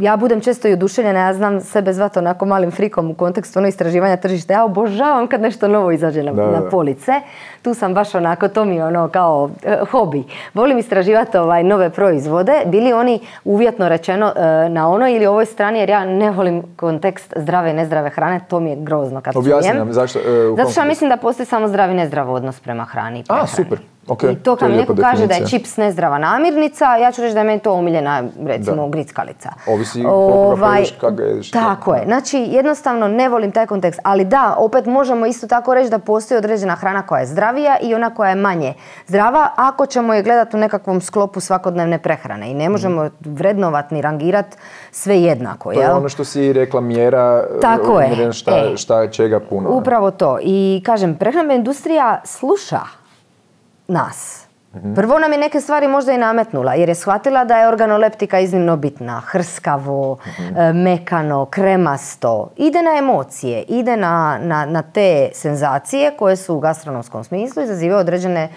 ja 0.00 0.16
budem 0.16 0.40
često 0.40 0.68
i 0.68 0.72
oduševljena, 0.72 1.20
ja 1.20 1.34
znam 1.34 1.60
sebe 1.60 1.92
zvati 1.92 2.18
onako 2.18 2.46
malim 2.46 2.70
frikom 2.70 3.10
u 3.10 3.14
kontekstu 3.14 3.58
ono 3.58 3.68
istraživanja 3.68 4.16
tržišta. 4.16 4.52
Ja 4.52 4.64
obožavam 4.64 5.26
kad 5.26 5.40
nešto 5.40 5.68
novo 5.68 5.90
izađe 5.90 6.22
na, 6.22 6.32
Da, 6.32 6.42
da, 6.42 6.50
na 6.50 6.70
police. 6.70 7.12
Tu 7.62 7.74
sam 7.74 7.94
baš 7.94 8.14
onako, 8.14 8.48
to 8.48 8.64
mi 8.64 8.76
je 8.76 8.84
ono 8.84 9.08
kao 9.08 9.50
e, 9.64 9.78
hobi. 9.90 10.24
Volim 10.54 10.78
istraživati 10.78 11.38
ovaj, 11.38 11.64
nove 11.64 11.90
proizvode, 11.90 12.52
bili 12.66 12.92
oni 12.92 13.20
uvjetno 13.44 13.88
rečeno 13.88 14.32
e, 14.36 14.68
na 14.68 14.90
onoj 14.90 15.16
ili 15.16 15.26
ovoj 15.26 15.46
strani, 15.46 15.78
jer 15.78 15.88
ja 15.88 16.04
ne 16.04 16.30
volim 16.30 16.62
kontekst 16.76 17.32
zdrave 17.36 17.70
i 17.70 17.74
nezdrave 17.74 18.10
hrane, 18.10 18.40
to 18.48 18.60
mi 18.60 18.70
je 18.70 18.76
grozno 18.76 19.20
kad 19.20 19.36
Objasni 19.36 19.74
nam 19.74 19.92
zašto, 19.92 20.18
e, 20.18 20.46
u 20.46 20.48
kom 20.48 20.56
Zato 20.56 20.70
što 20.70 20.80
ja 20.80 20.84
mislim 20.84 21.10
da 21.10 21.16
postoji 21.16 21.46
samo 21.46 21.68
zdrav 21.68 21.90
i 21.90 21.94
nezdrav 21.94 22.32
odnos 22.32 22.60
prema 22.60 22.84
hrani 22.84 23.20
A, 23.20 23.24
prehrani. 23.24 23.48
super. 23.48 23.78
Ok, 24.10 24.22
I 24.22 24.34
to 24.34 24.56
kad 24.56 24.68
je 24.68 24.74
mi 24.74 24.80
neko 24.80 24.94
kaže 24.96 25.26
da 25.26 25.34
je 25.34 25.46
čips 25.46 25.76
nezdrava 25.76 26.18
namirnica, 26.18 26.96
ja 26.96 27.12
ću 27.12 27.22
reći 27.22 27.34
da 27.34 27.40
je 27.40 27.44
meni 27.44 27.60
to 27.60 27.72
omiljena, 27.72 28.22
recimo, 28.46 28.76
Da. 28.76 28.88
grickalica. 28.88 29.50
Ovisi 29.66 30.02
pojedeš, 30.58 30.90
kako 30.90 31.12
ga 31.12 31.22
jedeš. 31.22 31.50
Tako 31.50 31.94
je. 31.94 32.04
Znači, 32.04 32.38
jednostavno 32.40 33.08
ne 33.08 33.28
volim 33.28 33.52
taj 33.52 33.66
kontekst. 33.66 34.00
Ali 34.04 34.24
da, 34.24 34.54
opet 34.58 34.86
možemo 34.86 35.26
isto 35.26 35.46
tako 35.46 35.74
reći 35.74 35.90
da 35.90 35.98
postoji 35.98 36.38
određena 36.38 36.74
hrana 36.74 37.02
koja 37.02 37.20
je 37.20 37.26
zdravija 37.26 37.76
i 37.82 37.94
ona 37.94 38.10
koja 38.10 38.28
je 38.28 38.34
manje 38.36 38.74
zdrava, 39.06 39.48
ako 39.56 39.86
ćemo 39.86 40.14
je 40.14 40.22
gledati 40.22 40.56
u 40.56 40.60
nekakvom 40.60 41.00
sklopu 41.00 41.40
svakodnevne 41.40 41.98
prehrane. 41.98 42.50
I 42.50 42.54
ne 42.54 42.68
možemo 42.68 43.10
vrednovat 43.20 43.90
ni 43.90 44.02
rangirat 44.02 44.46
sve 44.90 45.18
jednako. 45.18 45.72
To 45.72 45.80
je 45.80 45.84
jel? 45.84 45.96
ono 45.96 46.08
što 46.08 46.24
si 46.24 46.52
rekla 46.52 46.80
mjera, 46.80 47.44
Tako 47.62 48.00
je. 48.00 48.08
mjera 48.08 48.32
šta, 48.32 48.50
E. 48.52 48.76
šta 48.76 49.08
čega 49.08 49.40
puno. 49.40 49.70
Upravo 49.70 50.10
to. 50.10 50.38
I 50.42 50.82
kažem, 50.86 51.14
prehrambena 51.14 51.54
industrija 51.54 52.20
sluša 52.24 52.80
nas. 53.90 54.46
Prvo 54.94 55.18
nam 55.18 55.32
je 55.32 55.38
neke 55.38 55.60
stvari 55.60 55.88
možda 55.88 56.12
i 56.12 56.18
nametnula, 56.18 56.74
jer 56.74 56.88
je 56.88 56.94
shvatila 56.94 57.44
da 57.44 57.58
je 57.58 57.68
organoleptika 57.68 58.40
iznimno 58.40 58.76
bitna. 58.76 59.20
Hrskavo, 59.20 60.18
e, 60.56 60.72
mekano, 60.72 61.46
kremasto. 61.46 62.50
Ide 62.56 62.82
na 62.82 62.96
emocije, 62.98 63.62
ide 63.62 63.96
na, 63.96 64.38
na, 64.42 64.64
na 64.64 64.82
te 64.82 65.28
senzacije 65.34 66.12
koje 66.18 66.36
su 66.36 66.54
u 66.54 66.60
gastronomskom 66.60 67.24
smislu 67.24 67.62
izazivaju 67.62 68.00
određene 68.00 68.48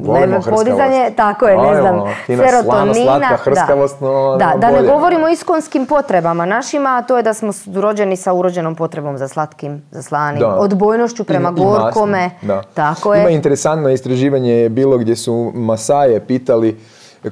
Volimo 0.00 0.40
podizanje, 0.42 1.10
tako 1.10 1.46
je, 1.46 1.56
ne 1.58 1.74
znam, 1.74 2.00
slana, 2.26 2.42
serotonina. 2.42 2.94
slatka 2.94 3.28
da. 3.30 3.36
hrskavost, 3.36 4.00
no, 4.00 4.36
da, 4.38 4.46
no, 4.46 4.58
da 4.58 4.70
ne 4.72 4.82
govorimo 4.84 5.26
o 5.26 5.30
iskonskim 5.30 5.86
potrebama 5.86 6.46
našima, 6.46 6.90
a 6.90 7.02
to 7.02 7.16
je 7.16 7.22
da 7.22 7.34
smo 7.34 7.52
rođeni 7.74 8.16
sa 8.16 8.32
urođenom 8.32 8.74
potrebom 8.74 9.18
za 9.18 9.28
slatkim, 9.28 9.82
za 9.90 10.02
slanim, 10.02 10.40
Da. 10.40 10.48
odbojnošću 10.48 11.24
prema 11.24 11.48
I- 11.48 11.52
i 11.52 11.54
masnim, 11.54 11.68
gorkome. 11.70 12.30
da. 12.42 12.62
Tako 12.64 13.14
Ima 13.14 13.24
je. 13.24 13.34
interesantno 13.34 13.90
istraživanje 13.90 14.52
je 14.52 14.68
bilo 14.68 14.98
gdje 14.98 15.16
su 15.16 15.52
Masaje 15.54 16.20
pitali 16.20 16.78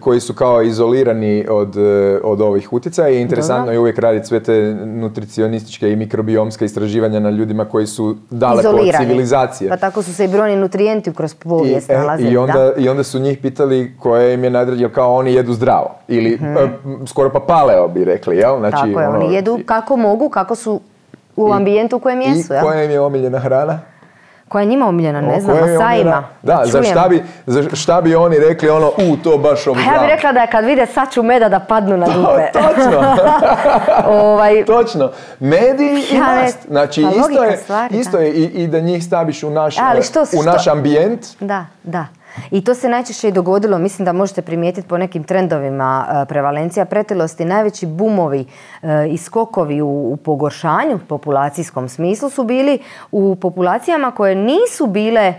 koji 0.00 0.20
su 0.20 0.34
kao 0.34 0.62
izolirani 0.62 1.46
od, 1.50 1.76
e, 1.76 2.20
od 2.24 2.40
ovih 2.40 2.72
utjecaja 2.72 3.08
i 3.08 3.20
interesantno 3.20 3.72
je 3.72 3.78
uvijek 3.78 3.98
raditi 3.98 4.26
sve 4.26 4.42
te 4.42 4.74
nutricionističke 4.84 5.92
i 5.92 5.96
mikrobiomska 5.96 6.64
istraživanja 6.64 7.20
na 7.20 7.30
ljudima 7.30 7.64
koji 7.64 7.86
su 7.86 8.16
daleko 8.30 8.68
od 8.68 8.74
Izolirani. 8.74 9.06
civilizacije. 9.06 9.70
Pa 9.70 9.76
tako 9.76 10.02
su 10.02 10.14
se 10.14 10.24
i 10.24 10.28
brojni 10.28 10.56
nutrijenti 10.56 11.14
kroz 11.14 11.34
povijest 11.34 11.90
I, 11.90 11.92
e, 11.92 11.98
nalazili. 11.98 12.30
i, 12.32 12.36
onda, 12.36 12.52
da. 12.52 12.72
I 12.76 12.88
onda 12.88 13.02
su 13.02 13.18
njih 13.18 13.38
pitali 13.38 13.94
koje 13.98 14.34
im 14.34 14.44
je 14.44 14.50
nadređeno, 14.50 14.92
kao 14.92 15.14
oni 15.14 15.34
jedu 15.34 15.52
zdravo. 15.52 15.90
Ili 16.08 16.32
e, 16.32 16.62
m, 16.84 17.06
skoro 17.06 17.30
pa 17.30 17.40
paleo 17.40 17.88
bi 17.88 18.04
rekli, 18.04 18.36
jel? 18.36 18.58
Znači. 18.58 18.76
Tako 18.76 19.00
je, 19.00 19.08
ono, 19.08 19.18
oni 19.18 19.34
jedu 19.34 19.60
kako 19.66 19.96
mogu, 19.96 20.28
kako 20.28 20.54
su 20.54 20.80
u 21.36 21.52
ambijentu 21.52 21.96
u 21.96 22.00
kojem 22.00 22.20
jesu. 22.20 22.54
I 22.54 22.56
koja 22.62 22.84
im 22.84 22.90
je 22.90 23.00
omiljena 23.00 23.38
hrana? 23.38 23.91
Koja 24.52 24.62
je 24.62 24.66
njima 24.66 24.86
omiljena, 24.86 25.20
ne 25.22 25.40
znam, 25.40 25.52
koja 25.52 25.62
im 25.62 25.68
je 25.68 25.78
Masajima. 25.78 26.10
omiljena- 26.10 26.22
Da, 26.42 26.62
za 26.64 26.82
šta, 26.82 27.08
bi, 27.08 27.22
za 27.46 27.62
šta 27.72 28.00
bi 28.00 28.14
oni 28.14 28.38
rekli 28.38 28.70
ono, 28.70 28.86
u, 28.88 29.16
to 29.16 29.38
baš 29.38 29.64
Pa 29.64 29.70
ja 29.70 30.00
bih 30.00 30.08
rekla 30.08 30.32
da 30.32 30.40
je 30.40 30.46
kad 30.46 30.64
vide 30.64 30.86
saču 30.86 31.22
meda 31.22 31.48
da 31.48 31.58
padnu 31.60 31.96
na 31.96 32.06
dupe. 32.06 32.50
Točno, 32.58 33.16
ovaj, 34.22 34.64
točno. 34.64 35.10
Medi 35.40 35.84
i 36.10 36.14
Ja 36.14 36.26
ne- 36.26 36.42
mast. 36.42 36.58
Znači, 36.66 37.02
pa 37.04 37.08
isto 37.10 37.44
je, 37.44 37.56
stvari, 37.56 37.96
isto 37.96 38.18
je 38.18 38.30
i, 38.30 38.42
i 38.44 38.66
da 38.66 38.80
njih 38.80 39.04
staviš 39.04 39.42
u 39.42 39.50
naš, 39.50 39.78
Ali 39.80 40.02
što- 40.02 40.22
u 40.22 40.26
što- 40.26 40.42
naš 40.42 40.66
ambijent. 40.66 41.26
Da, 41.40 41.64
da. 41.82 42.04
I 42.50 42.64
to 42.64 42.74
se 42.74 42.88
najčešće 42.88 43.28
i 43.28 43.32
dogodilo, 43.32 43.78
mislim 43.78 44.04
da 44.04 44.12
možete 44.12 44.42
primijetiti 44.42 44.88
po 44.88 44.98
nekim 44.98 45.24
trendovima 45.24 46.06
e, 46.08 46.26
prevalencija 46.28 46.84
pretilosti, 46.84 47.44
najveći 47.44 47.86
bumovi 47.86 48.44
e, 48.82 49.08
i 49.08 49.18
skokovi 49.18 49.82
u, 49.82 50.18
pogoršanju 50.24 50.98
populacijskom 51.08 51.88
smislu 51.88 52.30
su 52.30 52.44
bili 52.44 52.78
u 53.12 53.36
populacijama 53.36 54.10
koje 54.10 54.34
nisu 54.34 54.86
bile 54.86 55.34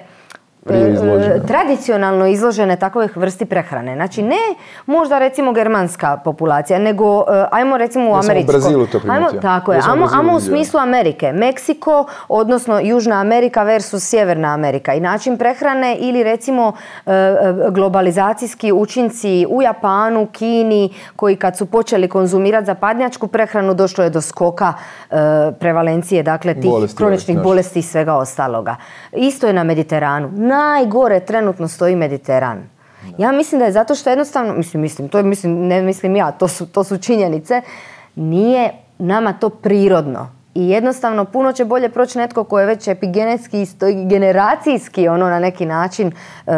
izložene. 0.69 1.35
e, 1.35 1.45
tradicionalno 1.47 2.27
izložene 2.27 2.75
takvoj 2.75 3.07
vrsti 3.15 3.45
prehrane. 3.45 3.95
Znači 3.95 4.21
ne 4.21 4.41
možda 4.85 5.19
recimo 5.19 5.51
germanska 5.53 6.17
populacija, 6.23 6.79
nego 6.79 7.19
e, 7.19 7.45
ajmo 7.51 7.77
recimo 7.77 8.05
u 8.05 8.15
Ja 8.15 8.21
sam 8.21 8.29
u 8.29 8.31
američko. 8.31 8.51
Brazilu 8.51 8.87
to 8.87 9.01
ajmo, 9.09 9.27
tako 9.41 9.73
je, 9.73 9.79
ajmo, 9.87 10.09
ajmo 10.13 10.35
u 10.35 10.39
smislu 10.39 10.79
Amerike. 10.79 11.31
Meksiko, 11.33 12.05
odnosno 12.27 12.79
Južna 12.79 13.21
Amerika 13.21 13.63
versus 13.63 14.09
Sjeverna 14.09 14.53
Amerika. 14.53 14.93
I 14.93 14.99
način 14.99 15.37
prehrane 15.37 15.97
ili 15.99 16.23
recimo 16.23 16.73
e, 17.05 17.11
e, 17.13 17.35
globalizacijski 17.69 18.71
učinci 18.71 19.45
u 19.49 19.61
Japanu, 19.61 20.27
Kini, 20.31 20.93
koji 21.15 21.35
kad 21.35 21.57
su 21.57 21.65
počeli 21.65 22.07
konzumirati 22.07 22.65
zapadnjačku 22.65 23.27
prehranu, 23.27 23.73
došlo 23.73 24.03
je 24.03 24.09
do 24.09 24.21
skoka 24.21 24.73
e, 25.11 25.15
prevalencije, 25.59 26.23
dakle 26.23 26.53
tih 26.53 26.71
Bolesti, 26.71 26.97
kroničnih 26.97 27.37
bolesti 27.41 27.79
i 27.79 27.81
svega 27.81 28.15
ostaloga. 28.15 28.75
Isto 29.11 29.47
je 29.47 29.53
na 29.53 29.63
Mediteranu. 29.63 30.29
Najgore 30.53 31.19
trenutno 31.19 31.67
stoji 31.67 31.95
Mediteran. 31.95 32.63
Ja 33.17 33.31
mislim 33.31 33.59
da 33.59 33.65
je 33.65 33.71
zato 33.71 33.95
što 33.95 34.09
jednostavno, 34.09 34.53
mislim, 34.53 34.81
mislim, 34.81 35.09
to 35.09 35.17
je, 35.17 35.23
mislim, 35.23 35.67
ne 35.67 35.81
mislim 35.81 36.15
ja, 36.15 36.31
to 36.31 36.47
su, 36.47 36.65
to 36.65 36.83
su 36.83 36.97
činjenice, 36.97 37.61
nije 38.15 38.71
nama 38.97 39.33
to 39.33 39.49
prirodno. 39.49 40.29
I 40.55 40.69
jednostavno 40.69 41.25
puno 41.25 41.51
će 41.53 41.65
bolje 41.65 41.89
proći 41.89 42.17
netko 42.17 42.43
ko 42.43 42.59
je 42.59 42.65
već 42.65 42.87
epigenetski 42.87 43.61
i 43.61 43.67
generacijski 44.07 45.07
ono 45.07 45.29
na 45.29 45.39
neki 45.39 45.65
način 45.65 46.07
e, 46.07 46.51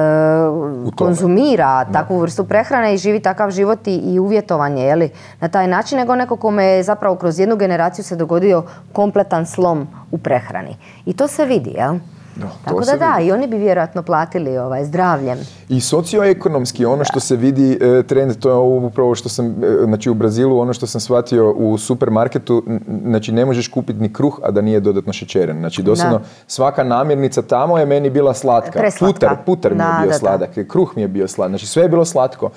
konzumira 0.95 1.85
takvu 1.93 2.19
vrstu 2.19 2.43
prehrane 2.43 2.93
i 2.93 2.97
živi 2.97 3.19
takav 3.19 3.51
život 3.51 3.87
i, 3.87 3.95
i 3.95 4.19
uvjetovanje 4.19 4.83
je 4.83 4.95
li, 4.95 5.09
na 5.39 5.47
taj 5.47 5.67
način 5.67 5.97
nego 5.97 6.15
neko 6.15 6.35
kome 6.35 6.65
je 6.65 6.83
zapravo 6.83 7.15
kroz 7.15 7.39
jednu 7.39 7.55
generaciju 7.55 8.05
se 8.05 8.15
dogodio 8.15 8.63
kompletan 8.93 9.45
slom 9.45 9.87
u 10.11 10.17
prehrani. 10.17 10.77
I 11.05 11.13
to 11.13 11.27
se 11.27 11.45
vidi, 11.45 11.69
jel? 11.69 11.95
Da, 12.35 12.47
Tako 12.65 12.79
da 12.81 12.97
da, 12.97 13.11
vidi. 13.11 13.27
i 13.27 13.33
oni 13.33 13.47
bi 13.47 13.57
vjerojatno 13.57 14.03
platili 14.03 14.57
ovaj, 14.57 14.85
zdravljem. 14.85 15.37
I 15.69 15.81
socioekonomski, 15.81 16.85
ono 16.85 17.03
što 17.03 17.19
se 17.19 17.35
vidi 17.35 17.71
e, 17.73 18.03
trend, 18.03 18.35
to 18.35 18.49
je 18.49 18.55
upravo 18.79 19.15
što 19.15 19.29
sam, 19.29 19.45
e, 19.45 19.53
znači 19.85 20.09
u 20.09 20.13
Brazilu, 20.13 20.59
ono 20.59 20.73
što 20.73 20.87
sam 20.87 21.01
shvatio 21.01 21.51
u 21.51 21.77
supermarketu, 21.77 22.63
n- 22.67 22.79
znači 23.05 23.31
ne 23.31 23.45
možeš 23.45 23.67
kupiti 23.67 23.99
ni 23.99 24.13
kruh, 24.13 24.39
a 24.43 24.51
da 24.51 24.61
nije 24.61 24.79
dodatno 24.79 25.13
šećeren. 25.13 25.59
Znači 25.59 25.83
doslovno 25.83 26.17
Da. 26.17 26.23
svaka 26.47 26.83
namirnica 26.83 27.41
tamo 27.41 27.77
je 27.77 27.85
meni 27.85 28.09
bila 28.09 28.33
slatka. 28.33 28.71
Preslatka. 28.71 29.05
Putar, 29.07 29.37
putar 29.45 29.71
mi 29.71 29.77
je 29.77 29.83
Da, 29.83 29.97
bio 29.97 30.05
da, 30.05 30.11
da. 30.11 30.19
sladak, 30.19 30.67
kruh 30.67 30.91
mi 30.95 31.01
je 31.01 31.07
bio 31.07 31.27
sladak, 31.27 31.49
znači 31.51 31.67
sve 31.67 31.83
je 31.83 31.89
bilo 31.89 32.05
slatko. 32.05 32.49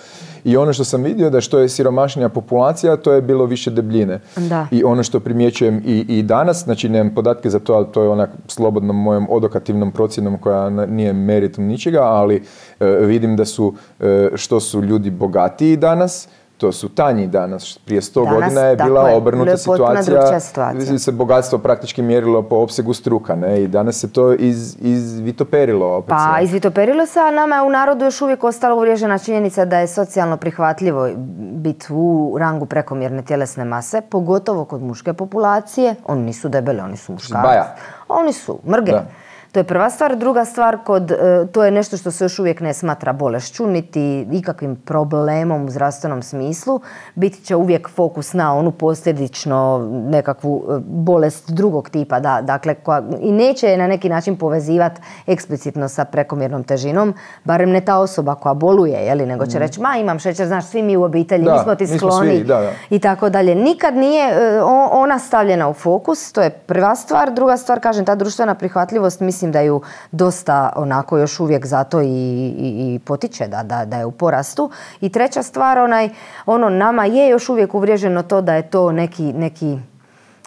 I 0.45 0.57
ono 0.57 0.73
što 0.73 0.85
sam 0.85 1.03
vidio 1.03 1.31
da 1.31 1.41
što 1.41 1.59
je 1.59 1.69
siromašnija 1.69 2.29
populacija, 2.29 2.97
to 2.97 3.13
je 3.13 3.23
bilo 3.23 3.45
više 3.45 3.71
debljine. 3.71 4.21
Da. 4.37 4.67
I 4.71 4.85
ono 4.85 5.03
što 5.03 5.21
primjećujem 5.21 5.83
i, 5.87 6.05
i 6.09 6.23
danas, 6.23 6.65
znači 6.65 6.89
nemam 6.89 7.15
podatke 7.15 7.51
za 7.51 7.59
to, 7.59 7.75
ali 7.75 7.87
to 7.93 8.03
je 8.03 8.09
onak 8.09 8.31
slobodnom 8.47 8.97
mojom 8.97 9.27
odokativnom 9.31 9.93
procjenom 9.93 10.39
koja 10.39 10.71
nije 10.71 11.13
meritum 11.13 11.65
ničega, 11.65 12.03
ali 12.03 12.43
e, 12.81 12.87
vidim 12.87 13.37
da 13.37 13.45
su, 13.45 13.75
e, 14.01 14.29
što 14.35 14.61
su 14.61 14.83
ljudi 14.83 15.11
bogatiji 15.11 15.77
danas, 15.77 16.29
to 16.59 16.73
su 16.73 16.89
tanji 16.89 17.27
danas. 17.27 17.79
Prije 17.85 18.03
sto 18.03 18.25
Danas, 18.25 18.41
godina 18.41 18.61
je 18.61 18.77
bila 18.77 19.09
je, 19.09 19.17
obrnuta 19.17 19.57
situacija, 19.57 20.41
situacija. 20.41 20.99
se 20.99 21.13
bogatstvo 21.13 21.59
praktički 21.59 22.03
mjerilo 22.03 22.43
po 22.43 22.57
opsegu 22.57 22.95
struka, 22.95 23.37
ne? 23.37 23.63
I 23.63 23.69
danas 23.69 23.97
se 23.97 24.13
to 24.13 24.33
iz, 24.33 24.77
izvitoperilo 24.81 25.97
opet 25.97 26.09
Pa 26.09 26.35
sve. 26.35 26.45
izvitoperilo 26.45 27.07
se, 27.07 27.21
a 27.21 27.31
nama 27.31 27.57
je 27.57 27.63
u 27.63 27.71
narodu 27.71 28.05
još 28.05 28.23
uvijek 28.23 28.45
ostala 28.45 28.75
uvriježena 28.75 29.19
činjenica 29.19 29.65
da 29.65 29.79
je 29.79 29.87
socijalno 29.87 30.37
prihvatljivo 30.37 31.09
biti 31.53 31.87
u 31.91 32.37
rangu 32.39 32.67
prekomjerne 32.67 33.23
tjelesne 33.23 33.65
mase, 33.65 34.01
pogotovo 34.01 34.65
kod 34.65 34.83
muške 34.83 35.13
populacije. 35.13 35.95
Oni 36.07 36.23
nisu 36.23 36.49
debeli, 36.49 36.81
oni 36.81 36.97
su 36.97 37.13
muškarci. 37.13 37.71
Oni 38.09 38.33
su 38.33 38.59
mrge. 38.67 38.93
Da. 38.93 39.07
To 39.53 39.61
je 39.61 39.65
prva 39.65 39.91
stvar. 39.91 40.17
Druga 40.17 40.45
stvar, 40.45 40.79
kod, 40.85 41.11
e, 41.11 41.47
to 41.53 41.65
je 41.65 41.71
nešto 41.71 41.97
što 41.97 42.11
se 42.11 42.25
još 42.25 42.39
uvijek 42.39 42.61
ne 42.61 42.75
smatra 42.75 43.13
bolešću, 43.13 43.67
niti 43.67 44.27
ikakvim 44.33 44.77
problemom 44.77 45.65
u 45.65 45.71
zdravstvenom 45.71 46.23
smislu. 46.23 46.81
Biti 47.15 47.45
će 47.45 47.57
uvijek 47.57 47.89
fokus 47.89 48.33
na 48.33 48.55
onu 48.55 48.71
posljedično 48.71 49.89
nekakvu 49.91 50.65
e, 50.69 50.79
bolest 50.87 51.51
drugog 51.51 51.91
tipa. 51.91 52.21
Da, 52.21 52.41
dakle, 52.43 52.75
koja, 52.75 53.03
I 53.21 53.33
neće 53.33 53.67
je 53.67 53.77
na 53.77 53.87
neki 53.87 54.09
način 54.09 54.37
povezivati 54.37 55.01
eksplicitno 55.27 55.89
sa 55.89 56.05
prekomjernom 56.05 56.65
težinom, 56.65 57.15
barem 57.45 57.71
ne 57.71 57.81
ta 57.81 57.99
osoba 57.99 58.35
koja 58.35 58.55
boluje, 58.55 58.99
jeli, 58.99 59.27
nego 59.27 59.47
će 59.47 59.59
mm. 59.59 59.61
reći, 59.61 59.81
ma 59.81 59.97
imam 59.97 60.19
šećer, 60.19 60.47
znaš, 60.47 60.67
svi 60.67 60.83
mi 60.83 60.97
u 60.97 61.03
obitelji, 61.03 61.45
mi 61.45 61.59
smo 61.63 61.75
ti 61.75 61.87
skloni 61.87 62.45
i 62.91 62.99
tako 62.99 63.29
dalje. 63.29 63.55
Nikad 63.55 63.97
nije 63.97 64.31
e, 64.31 64.63
ona 64.93 65.19
stavljena 65.19 65.69
u 65.69 65.73
fokus, 65.73 66.33
to 66.33 66.43
je 66.43 66.51
prva 66.51 66.97
stvar. 66.97 67.35
Druga 67.35 67.57
stvar, 67.57 67.81
kažem, 67.81 68.05
ta 68.05 68.15
društvena 68.15 68.55
prihvatljivost, 68.55 69.21
mislim 69.21 69.38
da 69.47 69.61
ju 69.61 69.81
dosta 70.13 70.73
onako 70.77 71.19
još 71.19 71.41
uvijek 71.41 71.67
zato 71.67 72.01
i, 72.01 72.07
i, 72.07 72.95
i 72.95 73.01
potiče 73.05 73.49
da, 73.49 73.63
da, 73.63 73.85
da 73.85 73.97
je 73.97 74.07
u 74.07 74.11
porastu. 74.11 74.71
I 75.01 75.09
treća 75.09 75.43
stvar, 75.43 75.79
onaj, 75.79 76.09
ono, 76.47 76.71
nama 76.71 77.05
je 77.05 77.29
još 77.29 77.49
uvijek 77.49 77.75
uvriježeno 77.75 78.23
to 78.23 78.41
da 78.41 78.55
je 78.55 78.71
to 78.71 78.93
neki, 78.93 79.33
neki 79.33 79.79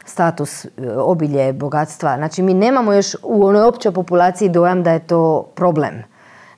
status, 0.05 0.65
e, 0.65 0.69
obilje, 0.97 1.53
bogatstva. 1.53 2.15
Znači 2.17 2.41
mi 2.41 2.53
nemamo 2.53 2.93
još 2.93 3.15
u 3.23 3.45
onoj 3.45 3.63
općoj 3.63 3.91
populaciji 3.91 4.49
dojam 4.49 4.83
da 4.83 4.91
je 4.91 5.07
to 5.07 5.51
problem 5.55 6.11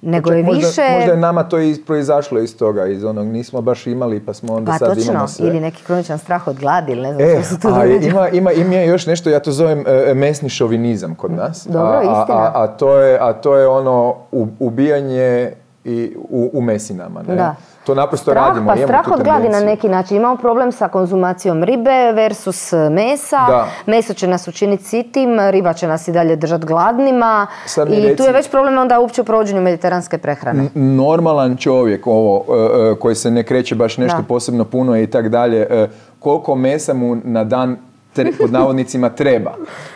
nego 0.03 0.31
je 0.31 0.43
možda, 0.43 0.67
više... 0.67 0.81
Možda 0.95 1.11
je 1.11 1.17
nama 1.17 1.43
to 1.43 1.59
i 1.59 1.75
proizašlo 1.85 2.39
iz 2.39 2.57
toga, 2.57 2.85
iz 2.85 3.03
onog 3.03 3.27
nismo 3.27 3.61
baš 3.61 3.87
imali 3.87 4.19
pa 4.19 4.33
smo 4.33 4.53
onda 4.53 4.71
pa, 4.71 4.77
sad 4.77 4.95
točno, 4.95 5.11
imamo 5.11 5.27
sve. 5.27 5.47
ili 5.47 5.59
neki 5.59 5.83
kroničan 5.83 6.19
strah 6.19 6.47
od 6.47 6.59
gladi 6.59 6.91
ili 6.91 7.01
ne 7.01 7.13
znam 7.13 7.27
e, 7.27 7.33
što 7.33 7.43
se 7.43 7.59
tu 7.59 7.67
a, 7.67 7.85
ima, 7.85 8.29
ima, 8.29 8.51
ima 8.51 8.75
još 8.75 9.05
nešto, 9.05 9.29
ja 9.29 9.39
to 9.39 9.51
zovem 9.51 9.83
e, 9.87 10.13
mesni 10.13 10.49
šovinizam 10.49 11.15
kod 11.15 11.31
nas. 11.31 11.67
Dobro, 11.67 11.97
a, 11.97 12.01
istina. 12.01 12.39
A, 12.39 12.51
a, 12.63 12.67
to 12.67 12.97
je, 12.97 13.17
a 13.21 13.33
to 13.33 13.55
je 13.55 13.67
ono 13.67 14.15
ubijanje 14.59 15.51
i 15.83 16.15
u, 16.29 16.49
u 16.53 16.61
mesinama. 16.61 17.23
Ne? 17.27 17.35
Da. 17.35 17.55
To 17.83 17.95
naprosto 17.95 18.31
strah, 18.31 18.47
radimo. 18.47 18.67
Pa 18.67 18.77
strah 18.77 19.07
od 19.11 19.23
gladi 19.23 19.49
na 19.49 19.59
neki 19.59 19.89
način. 19.89 20.17
Imamo 20.17 20.37
problem 20.37 20.71
sa 20.71 20.87
konzumacijom 20.87 21.63
ribe 21.63 22.11
versus 22.13 22.71
mesa. 22.91 23.45
Da. 23.47 23.67
Meso 23.85 24.13
će 24.13 24.27
nas 24.27 24.47
učiniti 24.47 24.83
sitim, 24.83 25.39
riba 25.49 25.73
će 25.73 25.87
nas 25.87 26.07
i 26.07 26.11
dalje 26.11 26.35
držati 26.35 26.65
gladnima. 26.65 27.47
I 27.89 28.15
tu 28.15 28.23
je 28.23 28.31
već 28.31 28.49
problem 28.49 28.77
onda 28.77 28.99
uopće 28.99 29.21
u 29.21 29.25
provođenju 29.25 29.61
mediteranske 29.61 30.17
prehrane. 30.17 30.69
Normalan 30.75 31.57
čovjek 31.57 32.07
ovo, 32.07 32.45
e, 32.49 32.91
e, 32.91 32.95
koji 32.95 33.15
se 33.15 33.31
ne 33.31 33.43
kreće 33.43 33.75
baš 33.75 33.97
nešto 33.97 34.23
posebno 34.27 34.65
puno 34.65 34.97
i 34.97 35.07
tak 35.07 35.29
dalje, 35.29 35.67
e, 35.69 35.87
koliko 36.19 36.55
mesa 36.55 36.93
mu 36.93 37.17
na 37.23 37.43
dan 37.43 37.77
tre, 38.13 38.31
pod 38.39 38.51
navodnicima 38.51 39.09
treba. 39.09 39.51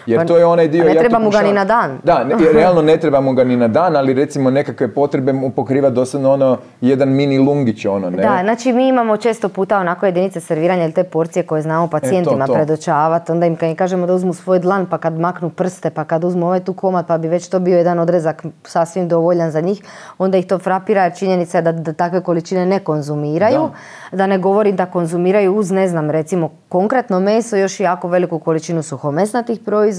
Jer 0.08 0.20
pa 0.20 0.26
to 0.26 0.38
je 0.38 0.45
onaj 0.45 0.68
dio... 0.68 0.84
ne 0.84 0.93
ja 0.93 0.99
treba 0.99 1.20
mu 1.20 1.30
ga 1.30 1.41
ni 1.41 1.53
na 1.53 1.66
dan. 1.66 1.97
Da, 2.03 2.24
ne, 2.24 2.36
realno 2.60 2.82
ne 2.82 2.97
treba 2.97 3.22
mu 3.22 3.34
ga 3.34 3.43
ni 3.43 3.58
na 3.58 3.68
dan, 3.68 3.95
ali 3.95 4.14
recimo 4.14 4.49
nekakve 4.49 4.93
potrebe 4.93 5.34
mu 5.34 5.49
pokriva 5.51 5.89
doslovno 5.89 6.32
ono 6.32 6.58
jedan 6.82 7.10
mini 7.10 7.38
lungić 7.38 7.86
ono, 7.86 8.10
ne? 8.10 8.18
Da, 8.18 8.39
znači 8.43 8.74
mi 8.74 8.88
imamo 8.88 9.18
često 9.18 9.49
puta 9.49 9.80
onako 9.80 10.05
jedinice 10.05 10.39
serviranja 10.39 10.84
ili 10.84 10.93
te 10.93 11.03
porcije 11.03 11.43
koje 11.43 11.62
znamo 11.62 11.88
pacijentima 11.88 12.45
e, 12.49 12.53
predočavati, 12.53 13.32
onda 13.32 13.45
im 13.45 13.55
kad 13.55 13.70
im 13.70 13.76
kažemo 13.76 14.08
da 14.08 14.14
uzmu 14.14 14.34
svoj 14.34 14.60
dlan 14.60 14.86
pa 14.86 14.97
kad 14.97 15.20
maknu 15.20 15.49
prste 15.49 15.89
pa 15.89 16.03
kad 16.03 16.24
uzmu 16.24 16.45
ovaj 16.45 16.60
tu 16.60 16.74
komad 16.74 17.08
pa 17.08 17.18
bi 17.18 17.28
već 17.28 17.49
to 17.49 17.60
bio 17.60 17.78
jedan 17.78 17.99
odrezak 17.99 18.45
sasvim 18.64 19.08
dovoljan 19.08 19.51
za 19.51 19.62
njih, 19.62 19.82
onda 20.18 20.38
ih 20.38 20.47
to 20.47 20.60
frapira 20.60 21.03
jer 21.03 21.16
činjenica 21.16 21.58
je 21.58 21.62
da, 21.62 21.72
da 21.72 21.93
takve 21.93 22.22
količine 22.22 22.66
ne 22.66 22.80
konzumiraju, 22.80 23.70
da. 24.12 24.18
da 24.18 24.28
ne 24.28 24.38
govorim 24.38 24.76
da 24.76 24.86
konzumiraju 24.86 25.55
uz 25.55 25.72
ne 25.72 25.88
znam 25.88 26.12
recimo 26.12 26.49
konkretno 26.70 27.20
meso 27.20 27.58
još 27.58 27.80
jako 27.80 28.08
veliku 28.08 28.39
količinu 28.39 28.84
suhomesnatih 28.84 29.60
proizvoda. 29.66 29.97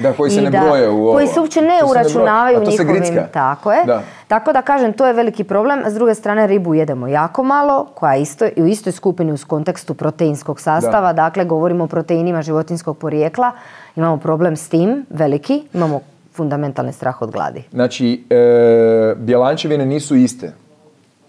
Da, 0.00 0.12
koji 0.12 0.30
se 0.30 0.42
ne 0.42 0.50
broje 0.50 0.90
u 0.90 1.02
ovo. 1.02 1.12
Koji 1.12 1.26
se 1.26 1.40
uopće 1.40 1.60
ne 1.60 1.80
uračunavaju 1.90 2.58
u 2.58 2.64
njihovim. 2.64 3.02
Tako 3.32 3.72
je. 3.72 3.84
Da. 3.86 4.02
Tako 4.28 4.52
da 4.52 4.62
kažem, 4.62 4.92
to 4.92 5.06
je 5.06 5.12
veliki 5.12 5.44
problem. 5.44 5.82
S 5.86 5.94
druge 5.94 6.14
strane, 6.14 6.46
ribu 6.46 6.74
jedemo 6.74 7.08
jako 7.08 7.42
malo, 7.42 7.86
koja 7.94 8.14
je 8.14 8.22
isto, 8.22 8.44
u 8.56 8.66
istoj 8.66 8.92
skupini 8.92 9.32
u 9.32 9.36
kontekstu 9.46 9.94
proteinskog 9.94 10.60
sastava. 10.60 11.12
Dakle, 11.12 11.44
govorimo 11.44 11.84
o 11.84 11.86
proteinima 11.86 12.42
životinskog 12.42 12.98
porijekla. 12.98 13.52
Imamo 13.96 14.16
problem 14.16 14.56
s 14.56 14.68
tim, 14.68 15.06
veliki. 15.10 15.62
Imamo 15.74 16.00
fundamentalni 16.32 16.92
strah 16.92 17.22
od 17.22 17.30
gladi. 17.30 17.62
Znači, 17.72 18.24
e, 18.30 19.14
bjelančevine 19.16 19.86
nisu 19.86 20.16
iste 20.16 20.52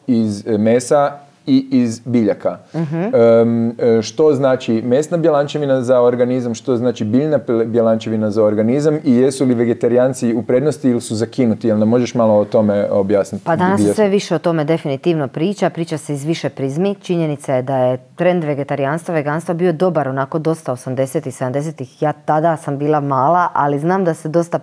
iz 0.07 0.45
mesa 0.47 1.24
i 1.47 1.67
iz 1.71 2.01
biljaka. 2.05 2.57
uh 2.73 2.81
što 4.01 4.33
znači 4.33 4.81
mesna 4.85 5.17
bjelančevina 5.17 5.81
za 5.81 6.01
organizam, 6.01 6.55
što 6.55 6.77
znači 6.77 7.05
biljna 7.05 7.39
bjelančevina 7.65 8.31
za 8.31 8.43
organizam 8.43 8.99
i 9.03 9.15
jesu 9.15 9.45
li 9.45 9.53
vegetarijanci 9.53 10.33
u 10.33 10.43
prednosti 10.43 10.89
ili 10.89 11.01
su 11.01 11.15
zakinuti? 11.15 11.67
Jel 11.67 11.79
nam 11.79 11.89
možeš 11.89 12.15
malo 12.15 12.33
o 12.33 12.45
tome 12.45 12.87
objasniti? 12.91 13.45
Pa 13.45 13.55
danas 13.55 13.81
se 13.81 13.93
sve 13.93 14.09
više 14.09 14.35
o 14.35 14.39
tome 14.39 14.63
definitivno 14.63 15.27
priča, 15.27 15.69
priča 15.69 15.97
se 15.97 16.13
iz 16.13 16.25
više 16.25 16.49
prizmi. 16.49 16.95
Činjenica 16.95 17.55
je 17.55 17.61
da 17.61 17.77
je 17.77 17.97
trend 18.15 18.43
vegetarijanstva, 18.43 19.13
veganstva 19.13 19.53
bio 19.53 19.73
dobar 19.73 20.07
onako 20.07 20.39
dosta 20.39 20.71
80 20.71 21.27
i 21.27 21.31
70-ih. 21.31 22.01
Ja 22.01 22.13
tada 22.13 22.57
sam 22.57 22.77
bila 22.77 22.99
mala, 22.99 23.47
ali 23.53 23.79
znam 23.79 24.05
da 24.05 24.13
se 24.13 24.29
dosta 24.29 24.59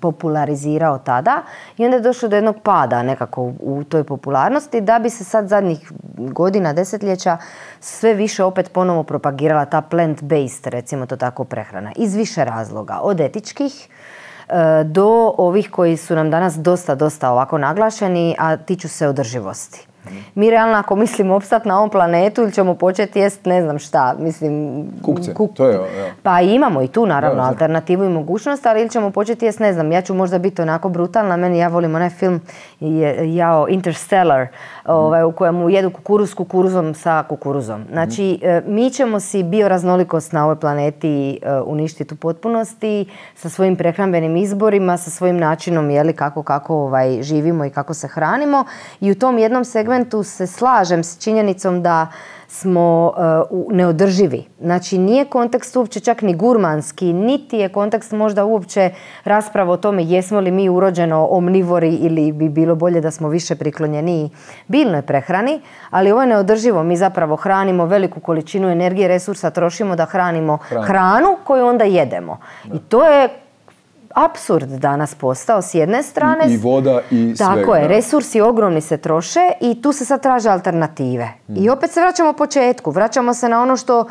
popularizirao 0.00 0.98
tada 0.98 1.42
i 1.78 1.84
onda 1.84 1.96
je 1.96 2.02
došlo 2.02 2.28
do 2.28 2.36
jednog 2.36 2.56
pada 2.62 3.02
nekako 3.02 3.52
u 3.60 3.84
toj 3.88 4.04
popularnosti 4.04 4.80
da 4.80 4.98
bi 4.98 5.10
se 5.10 5.24
sad 5.24 5.48
zadnjih 5.48 5.92
godina, 6.16 6.72
desetljeća 6.72 7.38
sve 7.80 8.14
više 8.14 8.44
opet 8.44 8.72
ponovo 8.72 9.02
propagirala 9.02 9.64
ta 9.64 9.82
plant-based, 9.90 10.68
recimo 10.68 11.06
to 11.06 11.16
tako, 11.16 11.44
prehrana. 11.44 11.92
Iz 11.96 12.14
više 12.14 12.44
razloga. 12.44 12.98
Od 13.02 13.20
etičkih, 13.20 13.88
e, 14.48 14.84
do 14.84 15.34
ovih 15.38 15.70
koji 15.70 15.96
su 15.96 16.14
nam 16.14 16.30
danas 16.30 16.54
dosta, 16.56 16.94
dosta 16.94 17.30
ovako 17.30 17.58
naglašeni, 17.58 18.36
a 18.38 18.56
tiču 18.56 18.88
se 18.88 19.08
održivosti. 19.08 19.89
Mi 20.34 20.50
realno 20.50 20.76
ako 20.76 20.96
mislimo 20.96 21.34
opstati 21.34 21.68
na 21.68 21.78
ovom 21.78 21.90
planetu 21.90 22.42
ili 22.42 22.52
ćemo 22.52 22.74
početi 22.74 23.18
jest 23.18 23.44
ne 23.44 23.62
znam 23.62 23.78
šta, 23.78 24.14
mislim... 24.18 24.84
Kukce, 25.02 25.34
to 25.56 25.68
je, 25.68 25.80
Pa 26.22 26.40
imamo 26.40 26.82
i 26.82 26.88
tu 26.88 27.06
naravno 27.06 27.42
alternativu 27.42 28.04
i 28.04 28.08
mogućnost, 28.08 28.66
ali 28.66 28.80
ili 28.80 28.90
ćemo 28.90 29.10
početi 29.10 29.44
jest 29.44 29.60
ne 29.60 29.72
znam, 29.72 29.92
ja 29.92 30.02
ću 30.02 30.14
možda 30.14 30.38
biti 30.38 30.62
onako 30.62 30.88
brutalna, 30.88 31.36
meni 31.36 31.58
ja 31.58 31.68
volim 31.68 31.94
onaj 31.94 32.10
film 32.10 32.40
jao 33.24 33.68
Interstellar, 33.68 34.46
ovaj, 34.84 35.24
u 35.24 35.32
kojemu 35.32 35.70
jedu 35.70 35.90
kukuruz 35.90 36.34
kukuruzom 36.34 36.94
sa 36.94 37.24
kukuruzom. 37.28 37.84
Znači, 37.92 38.38
e, 38.42 38.62
mi 38.66 38.90
ćemo 38.90 39.20
si 39.20 39.42
bioraznolikost 39.42 40.32
na 40.32 40.44
ovoj 40.44 40.56
planeti 40.56 41.38
e, 41.42 41.60
uništiti 41.60 42.14
u 42.14 42.16
potpunosti 42.16 43.06
sa 43.34 43.48
svojim 43.48 43.76
prehrambenim 43.76 44.36
izborima, 44.36 44.96
sa 44.96 45.10
svojim 45.10 45.36
načinom 45.36 45.90
jeli, 45.90 46.12
kako, 46.12 46.42
kako 46.42 46.74
ovaj, 46.74 47.22
živimo 47.22 47.64
i 47.64 47.70
kako 47.70 47.94
se 47.94 48.08
hranimo 48.08 48.64
i 49.00 49.10
u 49.10 49.14
tom 49.14 49.38
jednom 49.38 49.64
segmentu 49.64 49.89
se 50.24 50.46
slažem 50.46 51.04
s 51.04 51.18
činjenicom 51.18 51.82
da 51.82 52.06
smo 52.48 53.12
uh, 53.50 53.74
neodrživi. 53.74 54.44
Znači 54.60 54.98
nije 54.98 55.24
kontekst 55.24 55.76
uopće 55.76 56.00
čak 56.00 56.22
ni 56.22 56.34
gurmanski, 56.34 57.12
niti 57.12 57.56
je 57.56 57.68
kontekst 57.68 58.12
možda 58.12 58.44
uopće 58.44 58.90
rasprava 59.24 59.72
o 59.72 59.76
tome 59.76 60.04
jesmo 60.04 60.40
li 60.40 60.50
mi 60.50 60.68
urođeno 60.68 61.26
omnivori 61.30 61.94
ili 61.94 62.32
bi 62.32 62.48
bilo 62.48 62.74
bolje 62.74 63.00
da 63.00 63.10
smo 63.10 63.28
više 63.28 63.54
priklonjeni 63.54 64.30
biljnoj 64.68 65.02
prehrani, 65.02 65.60
ali 65.90 66.12
ovo 66.12 66.20
je 66.20 66.26
neodrživo. 66.26 66.82
Mi 66.82 66.96
zapravo 66.96 67.36
hranimo 67.36 67.86
veliku 67.86 68.20
količinu 68.20 68.68
energije, 68.68 69.08
resursa, 69.08 69.50
trošimo 69.50 69.96
da 69.96 70.04
hranimo 70.04 70.58
hranu 70.86 71.36
koju 71.44 71.66
onda 71.66 71.84
jedemo. 71.84 72.38
I 72.74 72.78
to 72.78 73.06
je 73.06 73.28
apsurd 74.14 74.68
danas 74.68 75.14
postao 75.14 75.62
s 75.62 75.74
jedne 75.74 76.02
strane. 76.02 76.44
I, 76.48 76.56
voda 76.56 77.00
i 77.10 77.34
Tako 77.38 77.74
je, 77.74 77.88
resursi 77.88 78.40
ogromni 78.40 78.80
se 78.80 78.96
troše 78.96 79.50
i 79.60 79.82
tu 79.82 79.92
se 79.92 80.04
sad 80.04 80.22
traže 80.22 80.48
alternative. 80.48 81.28
I 81.48 81.68
mm. 81.68 81.72
opet 81.72 81.90
se 81.90 82.00
vraćamo 82.00 82.32
početku, 82.32 82.90
vraćamo 82.90 83.34
se 83.34 83.48
na 83.48 83.62
ono 83.62 83.76
što 83.76 84.04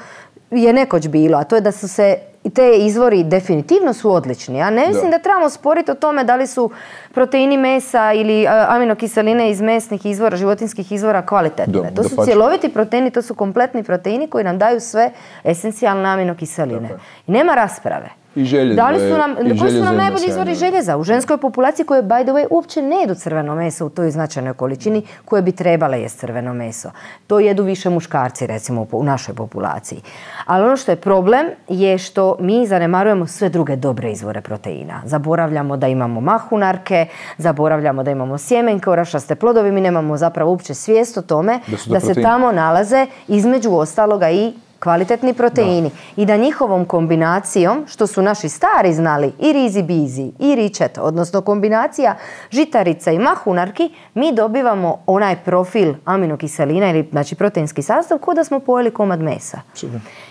je 0.51 0.73
nekoć 0.73 1.07
bilo, 1.07 1.37
a 1.37 1.43
to 1.43 1.55
je 1.55 1.61
da 1.61 1.71
su 1.71 1.87
se 1.87 2.17
te 2.53 2.77
izvori 2.77 3.23
definitivno 3.23 3.93
su 3.93 4.11
odlični. 4.13 4.57
Ja 4.57 4.69
ne 4.69 4.87
mislim 4.87 5.11
da, 5.11 5.19
trebamo 5.19 5.49
sporiti 5.49 5.91
o 5.91 5.95
tome 5.95 6.23
da 6.23 6.35
li 6.35 6.47
su 6.47 6.71
proteini 7.13 7.57
mesa 7.57 8.13
ili 8.13 8.45
aminokiseline 8.47 9.51
iz 9.51 9.61
mesnih 9.61 10.05
izvora, 10.05 10.37
životinskih 10.37 10.91
izvora 10.91 11.25
kvalitetne. 11.25 11.91
to 11.95 12.03
su 12.03 12.25
cjeloviti 12.25 12.69
proteini, 12.69 13.11
to 13.11 13.21
su 13.21 13.35
kompletni 13.35 13.83
proteini 13.83 14.27
koji 14.27 14.43
nam 14.43 14.57
daju 14.57 14.79
sve 14.79 15.11
esencijalne 15.43 16.09
aminokiseline. 16.09 16.89
I 17.27 17.31
nema 17.31 17.55
rasprave. 17.55 18.18
I 18.35 18.45
željezo 18.45 18.75
da 18.75 18.89
li 18.89 18.99
su 18.99 19.17
nam, 19.17 19.35
koji 19.59 19.71
su 19.71 19.83
nam 19.83 19.95
najbolji 19.95 20.25
izvori 20.27 20.55
željeza 20.55 20.97
u 20.97 21.03
ženskoj 21.03 21.37
populaciji 21.37 21.85
koje, 21.85 22.03
by 22.03 22.23
the 22.23 22.31
way, 22.31 22.45
uopće 22.49 22.81
ne 22.81 22.95
jedu 22.95 23.15
crveno 23.15 23.55
meso 23.55 23.85
u 23.85 23.89
toj 23.89 24.11
značajnoj 24.11 24.53
količini 24.53 25.03
koje 25.25 25.41
bi 25.41 25.51
trebale 25.51 26.01
jest 26.01 26.19
crveno 26.19 26.53
meso. 26.53 26.91
To 27.27 27.39
jedu 27.39 27.63
više 27.63 27.89
muškarci, 27.89 28.47
recimo, 28.47 28.87
u 28.91 29.03
našoj 29.03 29.35
populaciji. 29.35 30.01
Ali 30.45 30.65
ono 30.65 30.77
što 30.77 30.91
je 30.91 30.95
problem 30.95 31.45
je 31.67 31.97
što 31.97 32.35
mi 32.39 32.67
zanemarujemo 32.67 33.27
sve 33.27 33.49
druge 33.49 33.75
dobre 33.75 34.11
izvore 34.11 34.41
proteina. 34.41 35.01
Zaboravljamo 35.05 35.77
da 35.77 35.87
imamo 35.87 36.21
mahunarke, 36.21 37.07
zaboravljamo 37.37 38.03
da 38.03 38.11
imamo 38.11 38.37
sjemenke, 38.37 38.89
orašaste 38.89 39.35
plodovi, 39.35 39.71
mi 39.71 39.81
nemamo 39.81 40.17
zapravo 40.17 40.51
uopće 40.51 40.73
svijest 40.73 41.17
o 41.17 41.21
tome 41.21 41.59
da, 41.67 41.77
da 41.93 41.99
se 41.99 42.21
tamo 42.21 42.51
nalaze 42.51 43.07
između 43.27 43.71
ostaloga 43.71 44.29
i 44.29 44.53
kvalitetni 44.79 45.33
proteini 45.33 45.91
i 46.15 46.25
da 46.25 46.37
njihovom 46.37 46.85
kombinacijom, 46.85 47.85
što 47.87 48.07
su 48.07 48.21
naši 48.21 48.49
stari 48.49 48.93
znali, 48.93 49.31
i 49.39 49.53
rizi 49.53 49.83
bizi, 49.83 50.31
i 50.39 50.55
ričet, 50.55 50.97
odnosno 50.97 51.41
kombinacija 51.41 52.15
žitarica 52.51 53.11
i 53.11 53.19
mahunarki, 53.19 53.89
mi 54.13 54.33
dobivamo 54.33 55.03
onaj 55.05 55.35
profil 55.45 55.93
aminokiselina 56.05 56.89
ili 56.89 57.07
znači 57.11 57.35
proteinski 57.35 57.81
sastav 57.81 58.17
kao 58.17 58.33
da 58.33 58.43
smo 58.43 58.59
pojeli 58.59 58.91
komad 58.91 59.21
mesa. 59.21 59.61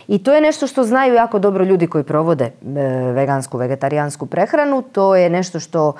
I 0.09 0.23
to 0.23 0.35
je 0.35 0.41
nešto 0.41 0.67
što 0.67 0.85
znaju 0.85 1.15
jako 1.15 1.39
dobro 1.39 1.65
ljudi 1.65 1.87
koji 1.87 2.05
provode 2.05 2.45
e, 2.45 2.53
vegansku, 3.13 3.59
vegetarijansku 3.59 4.27
prehranu. 4.27 4.83
To 4.83 5.17
je 5.17 5.31
nešto 5.31 5.61
što 5.61 5.93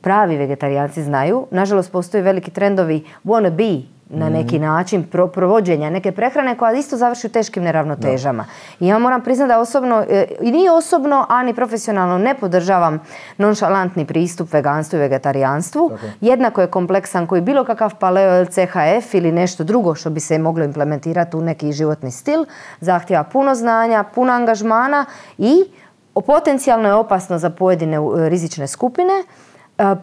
pravi 0.00 0.36
vegetarijanci 0.36 1.02
znaju. 1.02 1.46
Nažalost, 1.50 1.92
postoje 1.92 2.22
veliki 2.22 2.50
trendovi 2.50 3.04
wanna 3.24 3.50
be 3.50 3.99
na 4.10 4.28
neki 4.28 4.58
način 4.58 5.02
pro, 5.02 5.26
provođenja 5.26 5.90
neke 5.90 6.12
prehrane 6.12 6.56
koja 6.56 6.72
isto 6.72 6.96
završi 6.96 7.26
u 7.26 7.30
teškim 7.30 7.62
neravnotežama. 7.62 8.44
I 8.80 8.86
ja 8.86 8.98
moram 8.98 9.20
priznati 9.20 9.48
da 9.48 9.58
osobno, 9.58 10.04
e, 10.08 10.24
i 10.40 10.50
ni 10.50 10.68
osobno, 10.68 11.26
a 11.28 11.42
ni 11.42 11.54
profesionalno 11.54 12.18
ne 12.18 12.34
podržavam 12.34 13.00
nonšalantni 13.38 14.06
pristup 14.06 14.52
veganstvu 14.52 14.96
i 14.96 15.00
vegetarijanstvu. 15.00 15.90
Jednako 16.20 16.60
je 16.60 16.66
kompleksan 16.66 17.26
koji 17.26 17.40
bilo 17.40 17.64
kakav 17.64 17.94
paleo 17.94 18.36
ili 18.36 18.46
CHF 18.46 19.14
ili 19.14 19.32
nešto 19.32 19.64
drugo 19.64 19.94
što 19.94 20.10
bi 20.10 20.20
se 20.20 20.38
moglo 20.38 20.64
implementirati 20.64 21.36
u 21.36 21.40
neki 21.40 21.72
životni 21.72 22.10
stil. 22.10 22.44
Zahtjeva 22.80 23.24
puno 23.24 23.54
znanja, 23.54 24.04
puno 24.14 24.32
angažmana 24.32 25.04
i 25.38 25.64
potencijalno 26.26 26.88
je 26.88 26.94
opasno 26.94 27.38
za 27.38 27.50
pojedine 27.50 27.96
e, 27.96 28.28
rizične 28.28 28.66
skupine 28.66 29.12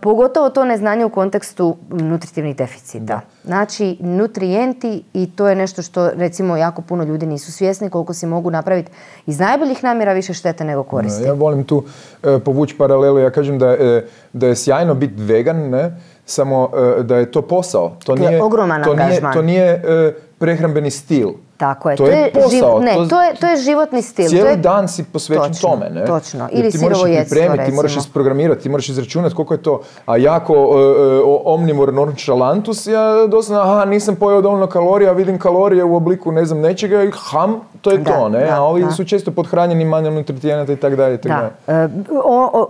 Pogotovo 0.01 0.49
to 0.49 0.65
neznanje 0.65 1.05
u 1.05 1.09
kontekstu 1.09 1.78
nutritivnih 1.89 2.55
deficita. 2.55 3.21
Znači, 3.43 3.97
nutrijenti 3.99 5.03
i 5.13 5.30
to 5.36 5.47
je 5.47 5.55
nešto 5.55 5.82
što 5.82 6.09
recimo 6.09 6.57
jako 6.57 6.82
puno 6.82 7.03
ljudi 7.03 7.25
nisu 7.25 7.51
svjesni 7.51 7.89
koliko 7.89 8.13
si 8.13 8.25
mogu 8.25 8.51
napraviti 8.51 8.91
iz 9.25 9.39
najboljih 9.39 9.84
namjera 9.84 10.13
više 10.13 10.34
štete 10.34 10.63
nego 10.63 10.84
koristi. 10.84 11.23
Ja 11.23 11.34
volim 11.34 11.63
tu 11.63 11.84
e, 12.23 12.39
povući 12.39 12.78
paralelu. 12.78 13.19
Ja 13.19 13.30
kažem 13.30 13.59
da, 13.59 13.69
je, 13.69 14.07
da 14.34 14.47
je 14.47 14.55
sjajno 14.55 14.93
biti 14.93 15.13
vegan, 15.17 15.69
ne? 15.69 15.91
samo 16.25 16.69
e, 16.99 17.03
da 17.03 17.17
je 17.17 17.32
to 17.32 17.41
posao. 17.41 17.97
To, 18.03 18.15
nije, 18.15 18.43
ogroman 18.43 18.84
to 18.84 18.95
nije, 18.95 19.21
to 19.34 19.41
nije 19.41 19.65
e, 19.65 20.13
prehrambeni 20.38 20.91
stil. 20.91 21.30
Tako 21.58 21.89
je. 21.89 21.97
To, 21.97 22.08
je, 22.08 22.32
posao. 22.34 22.80
ne, 22.80 22.93
to, 23.10 23.24
je, 23.24 23.36
to 23.36 23.47
je 23.47 23.58
životni 23.58 24.01
stil. 24.01 24.30
Cijeli 24.30 24.58
dan 24.58 24.88
si 24.88 25.03
posvećen 25.03 25.53
tome. 25.62 25.89
Ne? 25.89 26.05
Točno. 26.05 26.49
Ili 26.51 26.72
ti 26.72 26.78
moraš 26.78 26.99
pripremiti, 27.01 27.66
ti 27.66 27.72
moraš 27.72 27.97
isprogramirati, 27.97 28.64
ti 28.64 28.70
moraš 28.70 28.89
izračunati 28.89 29.36
koliko 29.36 29.53
je 29.53 29.62
to. 29.62 29.82
A 30.05 30.18
jako 30.18 30.53
uh, 30.53 31.41
omnivor 31.45 31.93
nonchalantus, 31.93 32.88
ja 32.88 33.28
doslovno, 33.28 33.64
aha, 33.64 33.86
nisam 33.86 34.16
pojeo 34.16 34.41
dovoljno 34.41 34.68
kalorija, 34.68 35.12
vidim 35.12 35.39
kalorije 35.39 35.84
u 35.84 35.95
obliku 35.95 36.32
ne 36.32 36.45
znam 36.45 36.60
nečega 36.60 37.03
i 37.03 37.12
ham, 37.16 37.62
to 37.82 37.91
je 37.91 38.03
to, 38.03 38.30
ne? 38.30 38.47
a 38.51 38.62
ovi 38.62 38.86
su 38.95 39.05
često 39.05 39.32
podhranjeni 39.32 39.86
manjom 39.86 40.16
nutrijenata 40.16 40.74
i 40.74 40.76
tako 40.76 40.95
dalje. 40.95 41.18
Da. 41.18 41.49
E, 41.68 41.88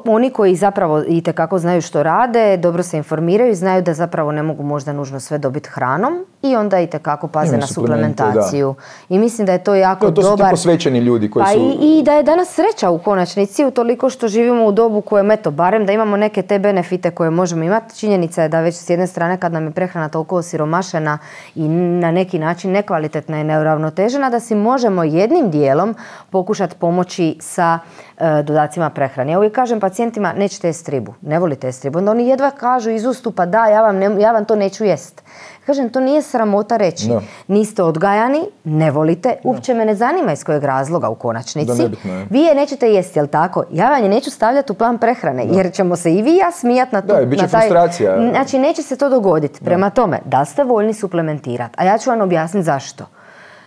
oni 0.06 0.30
koji 0.30 0.56
zapravo 0.56 1.04
i 1.08 1.22
kako 1.22 1.60
znaju 1.60 1.82
što 1.82 2.04
rade, 2.04 2.58
dobro 2.58 2.84
se 2.84 2.98
informiraju, 2.98 3.56
znaju 3.56 3.82
da 3.82 3.94
zapravo 3.94 4.32
ne 4.32 4.44
mogu 4.44 4.64
možda 4.64 4.94
nužno 4.94 5.20
sve 5.20 5.38
dobiti 5.38 5.70
hranom 5.70 6.26
i 6.42 6.56
onda 6.56 6.80
i 6.80 6.88
kako 6.88 7.28
paze 7.28 7.58
na 7.58 7.68
suplementaciju. 7.68 8.76
I 9.10 9.20
mislim 9.20 9.46
da 9.46 9.52
je 9.52 9.64
to 9.64 9.76
jako 9.76 10.06
to, 10.06 10.12
to 10.12 10.22
dobar... 10.22 10.50
To 10.50 10.58
su 10.58 10.64
posvećeni 10.64 11.00
ljudi 11.00 11.32
koji 11.32 11.44
pa 11.44 11.52
su... 11.52 11.78
I, 11.82 12.00
I 12.00 12.04
da 12.04 12.14
je 12.14 12.24
danas 12.24 12.50
sreća 12.50 12.90
u 12.90 13.00
konačnici, 13.00 13.66
u 13.66 13.72
toliko 13.72 14.10
što 14.10 14.28
živimo 14.28 14.66
u 14.66 14.72
dobu 14.72 15.02
kojem, 15.02 15.32
eto, 15.32 15.52
barem 15.52 15.86
da 15.86 15.94
imamo 15.94 16.18
neke 16.18 16.42
te 16.42 16.60
benefite 16.60 17.12
koje 17.12 17.30
možemo 17.30 17.64
imati. 17.64 18.00
Činjenica 18.00 18.44
je 18.44 18.50
da 18.50 18.62
već 18.62 18.76
s 18.76 18.90
jedne 18.90 19.08
strane 19.08 19.38
kad 19.38 19.54
nam 19.54 19.66
je 19.66 19.72
prehrana 19.72 20.10
toliko 20.10 20.36
osiromašena 20.36 21.18
i 21.56 21.68
na 21.68 22.12
neki 22.12 22.40
način 22.40 22.72
nekvalitetna 22.72 23.40
i 23.40 23.44
neuravnotežena, 23.44 24.30
da 24.30 24.40
si 24.40 24.56
možemo 24.56 25.04
jednim 25.04 25.52
dijelom 25.52 25.96
pokušati 26.30 26.76
pomoći 26.76 27.38
sa 27.40 27.80
e, 28.18 28.44
dodacima 28.44 28.90
prehrane. 28.90 29.32
Ja 29.32 29.38
uvijek 29.38 29.54
kažem 29.54 29.80
pacijentima 29.80 30.34
nećete 30.34 30.68
jest 30.68 30.90
ribu, 30.90 31.14
ne 31.22 31.40
volite 31.40 31.68
jest 31.68 31.84
ribu. 31.84 32.00
Onda 32.00 32.12
oni 32.12 32.28
jedva 32.28 32.52
kažu 32.52 32.90
iz 32.90 33.06
ustupa 33.06 33.46
da, 33.46 33.66
ja 33.66 33.82
vam, 33.82 34.20
ja 34.20 34.32
vam 34.32 34.46
to 34.46 34.56
neću 34.56 34.86
jest. 34.86 35.24
Kažem, 35.68 35.90
to 35.90 36.00
nije 36.00 36.22
sramota 36.22 36.78
reći. 36.78 37.10
Niste 37.48 37.84
odgajani, 37.84 38.42
ne 38.64 38.92
volite, 38.92 39.36
uopće 39.44 39.74
me 39.74 39.86
ne 39.86 39.96
zanima 39.96 40.32
iz 40.32 40.44
kojeg 40.44 40.64
razloga 40.64 41.10
u 41.10 41.16
konačnici. 41.16 41.84
vi 42.30 42.40
je 42.40 42.56
nećete 42.56 42.88
jesti, 42.88 43.20
jel 43.20 43.28
tako? 43.28 43.64
Ja 43.72 43.90
vam 43.90 44.04
je 44.04 44.10
neću 44.10 44.32
stavljati 44.32 44.72
u 44.72 44.76
plan 44.76 44.98
prehrane, 44.98 45.46
jer 45.52 45.74
ćemo 45.74 45.96
se 45.96 46.14
i 46.14 46.22
vi 46.22 46.36
ja 46.36 46.52
smijati 46.52 46.96
na, 46.96 47.02
to, 47.02 47.08
da, 47.08 47.26
na 47.26 47.48
taj... 47.48 47.62
frustracija. 47.62 48.30
Znači, 48.32 48.60
neće 48.60 48.82
se 48.82 48.96
to 48.96 49.10
dogoditi. 49.10 49.64
Prema 49.64 49.90
tome, 49.90 50.20
da 50.26 50.46
ste 50.46 50.64
voljni 50.64 50.94
suplementirati, 50.94 51.74
a 51.78 51.86
ja 51.86 51.98
ću 51.98 52.10
vam 52.10 52.22
objasniti 52.22 52.66
zašto. 52.66 53.06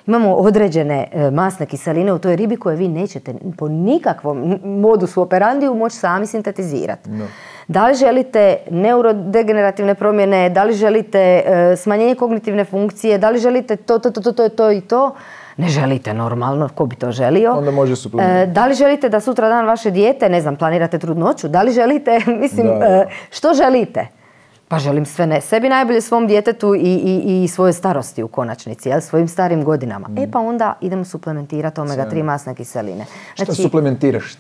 Imamo 0.07 0.35
određene 0.35 1.09
e, 1.13 1.31
masne 1.31 1.67
kiseline 1.67 2.13
u 2.13 2.19
toj 2.19 2.37
ribi 2.37 2.57
koje 2.57 2.77
vi 2.77 2.89
nećete 2.89 3.35
po 3.59 3.69
nikakvom 3.69 4.61
modusu 4.65 5.23
operandiju 5.23 5.75
moći 5.75 5.97
sami 5.97 6.27
sintetizirati. 6.27 7.11
Da 7.71 7.87
li 7.87 7.95
želite 7.95 8.57
neurodegenerativne 8.71 9.95
promjene, 9.95 10.49
da 10.51 10.65
li 10.65 10.73
želite 10.75 11.19
e, 11.19 11.77
smanjenje 11.77 12.15
kognitivne 12.15 12.65
funkcije, 12.65 13.19
da 13.19 13.31
li 13.31 13.39
želite 13.39 13.77
to, 13.77 13.99
to, 13.99 14.11
to, 14.11 14.33
to, 14.33 14.49
to 14.49 14.71
i 14.73 14.81
to, 14.81 15.15
ne 15.57 15.69
želite 15.69 16.15
normalno, 16.15 16.69
ko 16.75 16.87
bi 16.87 16.97
to 16.97 17.13
želio. 17.13 17.53
Onda 17.53 17.71
može 17.71 17.95
e, 18.21 18.47
Da 18.47 18.67
li 18.67 18.75
želite 18.75 19.09
da 19.09 19.21
sutra 19.21 19.49
dan 19.49 19.67
vaše 19.67 19.91
dijete, 19.91 20.29
ne 20.29 20.41
znam, 20.41 20.57
planirate 20.57 20.99
trudnoću, 20.99 21.49
da 21.49 21.63
li 21.63 21.73
želite, 21.73 22.19
mislim, 22.43 22.67
e, 22.67 23.07
što 23.31 23.55
želite? 23.55 24.07
Pa 24.69 24.79
želim 24.79 25.07
sve 25.07 25.27
ne, 25.27 25.41
sebi 25.41 25.69
najbolje 25.69 26.01
svom 26.01 26.27
djetetu 26.27 26.75
i, 26.75 26.79
i, 26.81 27.45
i 27.45 27.49
svoje 27.49 27.73
starosti 27.73 28.23
u 28.23 28.29
konačnici, 28.29 28.89
jel, 28.89 29.01
svojim 29.01 29.29
starim 29.29 29.65
godinama. 29.65 30.09
E 30.19 30.31
pa 30.31 30.39
onda 30.39 30.75
idemo 30.81 31.05
suplementirati 31.05 31.81
omega-3 31.81 32.23
masne 32.23 32.55
kiseline. 32.55 33.05
Znači, 33.37 33.53
Što 33.53 33.63
suplementiraš? 33.63 34.37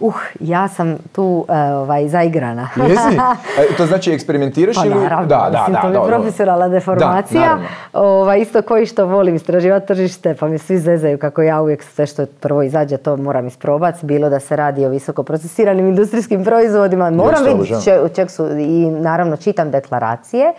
Uh, 0.00 0.14
ja 0.40 0.68
sam 0.68 0.96
tu 1.12 1.22
uh, 1.22 1.56
ovaj, 1.74 2.08
zaigrana. 2.08 2.68
Jesi? 2.76 3.18
E, 3.58 3.76
to 3.76 3.86
znači 3.86 4.12
eksperimentiraš 4.12 4.76
pa, 4.76 4.86
ili? 4.86 4.94
Naravno, 4.94 5.26
da, 5.26 5.48
da, 5.52 5.66
da, 5.72 5.80
to 5.80 5.88
mi 5.88 5.94
je 5.94 6.02
profesionalna 6.06 6.68
deformacija. 6.68 7.58
Da, 7.92 8.00
ovaj, 8.00 8.40
isto 8.40 8.62
koji 8.62 8.86
što 8.86 9.06
volim 9.06 9.34
istraživati 9.34 9.86
tržište, 9.86 10.34
pa 10.34 10.48
mi 10.48 10.58
svi 10.58 10.78
zezaju 10.78 11.18
kako 11.18 11.42
ja 11.42 11.60
uvijek 11.60 11.82
sve 11.82 12.06
što 12.06 12.26
prvo 12.26 12.62
izađe, 12.62 12.96
to 12.96 13.16
moram 13.16 13.46
isprobati. 13.46 14.06
Bilo 14.06 14.28
da 14.28 14.40
se 14.40 14.56
radi 14.56 14.86
o 14.86 14.88
visoko 14.88 15.22
procesiranim 15.22 15.86
industrijskim 15.86 16.44
proizvodima. 16.44 17.10
Moram 17.10 17.44
vidjeti 17.44 18.14
čeg 18.14 18.30
su 18.30 18.48
i 18.58 18.86
naravno 18.90 19.36
čitam 19.36 19.70
deklaracije 19.70 20.52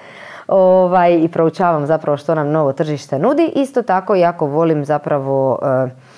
ovaj, 0.48 1.14
i 1.14 1.28
proučavam 1.28 1.86
zapravo 1.86 2.18
što 2.18 2.36
nam 2.36 2.50
novo 2.52 2.74
tržište 2.74 3.20
nudi. 3.20 3.52
Isto 3.56 3.82
tako 3.82 4.16
jako 4.16 4.46
volim 4.46 4.86
zapravo 4.86 5.60
uh, 5.62 5.92
E, 5.92 6.13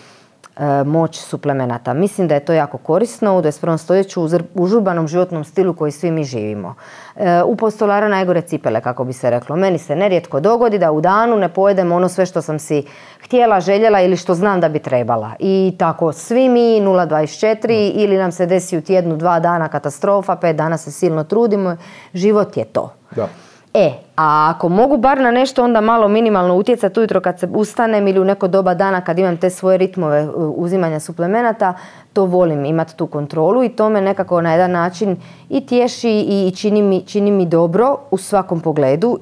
moć 0.85 1.19
suplemenata. 1.19 1.93
Mislim 1.93 2.27
da 2.27 2.33
je 2.33 2.45
to 2.45 2.53
jako 2.53 2.77
korisno 2.77 3.37
u 3.37 3.41
21. 3.41 3.77
stoljeću 3.77 4.23
u 4.23 4.27
užurbanom 4.53 5.07
životnom 5.07 5.43
stilu 5.43 5.73
koji 5.73 5.91
svi 5.91 6.11
mi 6.11 6.23
živimo. 6.23 6.75
E, 7.15 7.43
u 7.43 7.55
postolara 7.55 8.07
najgore 8.07 8.41
cipele, 8.41 8.81
kako 8.81 9.03
bi 9.03 9.13
se 9.13 9.29
reklo. 9.29 9.55
Meni 9.55 9.77
se 9.77 9.95
nerijetko 9.95 10.39
dogodi 10.39 10.77
da 10.77 10.91
u 10.91 11.01
danu 11.01 11.35
ne 11.35 11.49
pojedem 11.49 11.91
ono 11.91 12.09
sve 12.09 12.25
što 12.25 12.41
sam 12.41 12.59
si 12.59 12.83
htjela, 13.23 13.59
željela 13.59 14.01
ili 14.01 14.17
što 14.17 14.33
znam 14.33 14.61
da 14.61 14.69
bi 14.69 14.79
trebala. 14.79 15.31
I 15.39 15.75
tako 15.79 16.11
svi 16.13 16.49
mi 16.49 16.81
0,24 16.81 17.91
ili 17.95 18.17
nam 18.17 18.31
se 18.31 18.45
desi 18.45 18.77
u 18.77 18.81
tjednu 18.81 19.17
dva 19.17 19.39
dana 19.39 19.67
katastrofa, 19.67 20.35
pet 20.35 20.55
dana 20.55 20.77
se 20.77 20.91
silno 20.91 21.23
trudimo. 21.23 21.77
Život 22.13 22.57
je 22.57 22.65
to. 22.65 22.93
Da. 23.15 23.27
E, 23.77 23.93
a 24.15 24.49
ako 24.55 24.69
mogu 24.69 24.97
bar 24.97 25.21
na 25.21 25.31
nešto 25.31 25.63
onda 25.63 25.81
malo 25.81 26.07
minimalno 26.07 26.55
utjecati 26.55 26.99
ujutro 26.99 27.21
kad 27.21 27.39
se 27.39 27.47
ustanem 27.53 28.07
ili 28.07 28.19
u 28.19 28.23
neko 28.23 28.47
doba 28.47 28.73
dana 28.73 29.01
kad 29.01 29.19
imam 29.19 29.37
te 29.37 29.49
svoje 29.49 29.77
ritmove 29.77 30.19
e, 30.19 30.27
uzimanja 30.35 30.99
suplemenata, 30.99 31.73
to 32.13 32.25
volim 32.25 32.65
imati 32.65 32.97
tu 32.97 33.07
kontrolu 33.07 33.63
i 33.63 33.69
to 33.69 33.89
me 33.89 34.01
nekako 34.01 34.41
na 34.41 34.51
jedan 34.51 34.71
način 34.71 35.17
i 35.49 35.65
tješi 35.65 36.25
i 36.27 36.51
čini 36.55 36.81
mi, 36.81 37.05
čini 37.05 37.31
mi 37.31 37.45
dobro 37.45 37.97
u 38.11 38.17
svakom 38.17 38.59
pogledu 38.59 39.19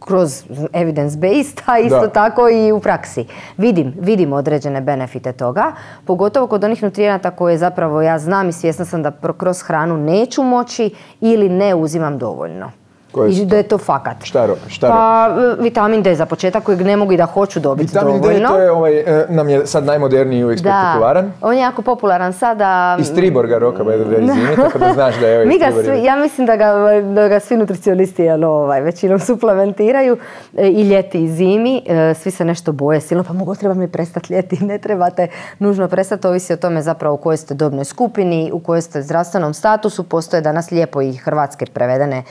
kroz 0.00 0.44
evidence 0.72 1.18
based, 1.18 1.62
a 1.66 1.78
isto 1.78 2.08
tako 2.08 2.48
i 2.48 2.72
u 2.72 2.80
praksi. 2.80 3.24
Vidim, 3.56 3.94
vidim 4.00 4.32
određene 4.32 4.80
benefite 4.80 5.32
toga, 5.32 5.72
pogotovo 6.04 6.46
kod 6.46 6.64
onih 6.64 6.82
nutrijenata 6.82 7.30
koje 7.30 7.58
zapravo 7.58 8.02
ja 8.02 8.18
znam 8.18 8.48
i 8.48 8.52
svjesna 8.52 8.84
sam 8.84 9.02
da 9.02 9.12
kroz 9.38 9.62
hranu 9.62 9.96
neću 9.96 10.42
moći 10.42 10.90
ili 11.20 11.48
ne 11.48 11.74
uzimam 11.74 12.18
dovoljno. 12.18 12.85
I 13.24 13.46
da 13.46 13.56
je 13.56 13.62
to 13.62 13.78
fakat. 13.78 14.16
Šta, 14.24 14.48
šta 14.68 14.88
Pa 14.88 15.28
vitamin 15.60 16.02
D 16.02 16.14
za 16.14 16.26
početak 16.26 16.62
kojeg 16.62 16.80
ne 16.80 16.96
mogu 16.96 17.12
i 17.12 17.16
da 17.16 17.26
hoću 17.26 17.60
dobiti 17.60 17.86
vitamin 17.86 18.20
dovoljno. 18.20 18.38
Vitamin 18.38 18.58
D 18.58 18.58
to 18.58 18.62
je 18.62 18.70
ovaj, 18.70 18.98
e, 18.98 19.26
nam 19.28 19.48
je 19.48 19.66
sad 19.66 19.84
najmoderniji 19.84 20.38
i 20.38 20.44
uvijek 20.44 20.58
spektakularan. 20.58 21.32
on 21.40 21.54
je 21.54 21.60
jako 21.60 21.82
popularan 21.82 22.32
sada. 22.32 22.96
Iz 23.00 23.14
Triborga 23.14 23.58
roka 23.58 23.84
by 23.84 24.04
the 24.04 24.56
tako 24.62 24.78
da 24.78 24.92
znaš 24.92 25.20
da 25.20 25.26
je 25.26 25.34
ovaj 25.34 25.46
Mi 25.46 25.58
ga 25.58 25.66
svi, 25.82 26.04
Ja 26.04 26.16
mislim 26.16 26.46
da 26.46 26.56
ga, 26.56 26.72
da 27.14 27.28
ga 27.28 27.40
svi 27.40 27.56
nutricionisti 27.56 28.22
jel, 28.22 28.44
ovaj, 28.44 28.80
većinom 28.80 29.18
suplementiraju 29.18 30.16
e, 30.56 30.68
i 30.68 30.82
ljeti 30.82 31.24
i 31.24 31.28
zimi. 31.28 31.82
E, 31.86 32.14
svi 32.14 32.30
se 32.30 32.44
nešto 32.44 32.72
boje 32.72 33.00
silno, 33.00 33.24
pa 33.24 33.32
mogu 33.32 33.54
treba 33.54 33.74
mi 33.74 33.88
prestati 33.88 34.32
ljeti. 34.32 34.64
Ne 34.64 34.78
trebate 34.78 35.28
nužno 35.58 35.88
prestati, 35.88 36.26
ovisi 36.26 36.52
o 36.52 36.56
tome 36.56 36.82
zapravo 36.82 37.14
u 37.14 37.18
kojoj 37.18 37.36
ste 37.36 37.54
dobnoj 37.54 37.84
skupini, 37.84 38.50
u 38.52 38.60
kojoj 38.60 38.82
ste 38.82 39.02
zdravstvenom 39.02 39.54
statusu. 39.54 40.02
Postoje 40.02 40.40
danas 40.40 40.70
lijepo 40.70 41.02
i 41.02 41.12
hrvatske 41.12 41.66
prevedene 41.66 42.22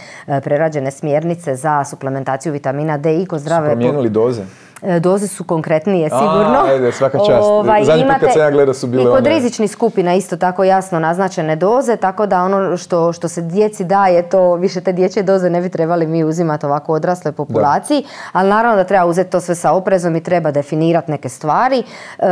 prerađene 0.43 0.74
smjernice 0.91 1.55
za 1.55 1.83
suplementaciju 1.83 2.53
vitamina 2.53 2.97
D 2.97 3.21
i 3.21 3.25
kod 3.25 3.39
zdrave... 3.39 3.67
Su 3.69 3.71
promijenili 3.71 4.09
doze? 4.09 4.43
E, 4.81 4.99
doze 4.99 5.27
su 5.27 5.43
konkretnije 5.43 6.09
sigurno. 6.09 6.57
A, 6.57 6.65
ajde, 6.65 6.91
svaka 6.91 7.17
čast. 7.17 7.47
Zadnji 7.83 8.03
put 8.03 8.19
kad 8.19 8.31
sam 8.31 8.41
ja 8.41 8.51
gledao 8.51 8.73
su 8.73 8.87
bile 8.87 9.03
I 9.03 9.05
kod 9.05 9.15
one- 9.17 9.29
rizičnih 9.29 9.71
skupina 9.71 10.13
isto 10.13 10.37
tako 10.37 10.63
jasno 10.63 10.99
naznačene 10.99 11.55
doze, 11.55 11.95
tako 11.95 12.25
da 12.25 12.43
ono 12.43 12.77
što, 12.77 13.13
što 13.13 13.27
se 13.27 13.41
djeci 13.41 13.83
daje, 13.83 14.29
to 14.29 14.55
više 14.55 14.81
te 14.81 14.93
dječje 14.93 15.23
doze 15.23 15.49
ne 15.49 15.61
bi 15.61 15.69
trebali 15.69 16.07
mi 16.07 16.23
uzimati 16.23 16.65
ovako 16.65 16.93
odrasloj 16.93 17.31
populaciji, 17.31 18.03
ali 18.31 18.49
naravno 18.49 18.75
da 18.75 18.83
treba 18.83 19.05
uzeti 19.05 19.31
to 19.31 19.39
sve 19.39 19.55
sa 19.55 19.71
oprezom 19.71 20.15
i 20.15 20.23
treba 20.23 20.51
definirati 20.51 21.11
neke 21.11 21.29
stvari. 21.29 21.83
E, 22.19 22.25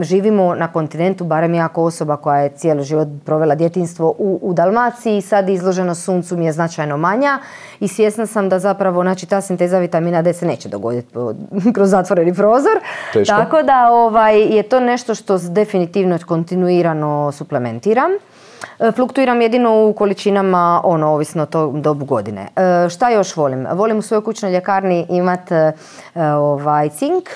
živimo 0.00 0.54
na 0.54 0.68
kontinentu, 0.68 1.24
barem 1.24 1.54
ja 1.54 1.68
kao 1.68 1.84
osoba 1.84 2.16
koja 2.16 2.38
je 2.38 2.48
cijeli 2.50 2.82
život 2.82 3.08
provela 3.24 3.54
djetinstvo 3.54 4.08
u, 4.08 4.38
u 4.42 4.52
Dalmaciji, 4.52 5.20
sad 5.20 5.48
izloženost 5.48 6.04
suncu 6.04 6.36
mi 6.36 6.46
je 6.46 6.52
značajno 6.52 6.96
manja 6.96 7.38
i 7.80 7.88
svjesna 7.88 8.26
sam 8.26 8.48
da 8.48 8.58
zapravo 8.58 9.02
znači, 9.02 9.26
ta 9.26 9.40
sinteza 9.40 9.78
vitamina 9.78 10.22
D 10.22 10.32
se 10.32 10.46
neće 10.46 10.68
dogoditi 10.68 11.12
po- 11.14 11.32
kroz 11.84 11.90
zatvoreni 11.90 12.34
prozor. 12.34 12.80
Teško. 13.12 13.36
Tako 13.36 13.62
da 13.62 13.88
ovaj, 13.92 14.40
je 14.40 14.62
to 14.62 14.80
nešto 14.80 15.14
što 15.14 15.38
definitivno 15.38 16.18
kontinuirano 16.26 17.32
suplementiram. 17.32 18.10
E, 18.80 18.92
Fluktuiram 18.92 19.40
jedino 19.40 19.86
u 19.86 19.92
količinama, 19.92 20.80
ono, 20.84 21.08
ovisno 21.08 21.42
o 21.42 21.46
tom 21.46 21.82
dobu 21.82 22.04
godine. 22.04 22.48
E, 22.56 22.88
šta 22.88 23.10
još 23.10 23.36
volim? 23.36 23.66
Volim 23.72 23.98
u 23.98 24.02
svojoj 24.02 24.24
kućnoj 24.24 24.52
ljekarni 24.52 25.06
imat 25.10 25.52
e, 25.52 25.72
ovaj, 26.36 26.88
cink 26.88 27.28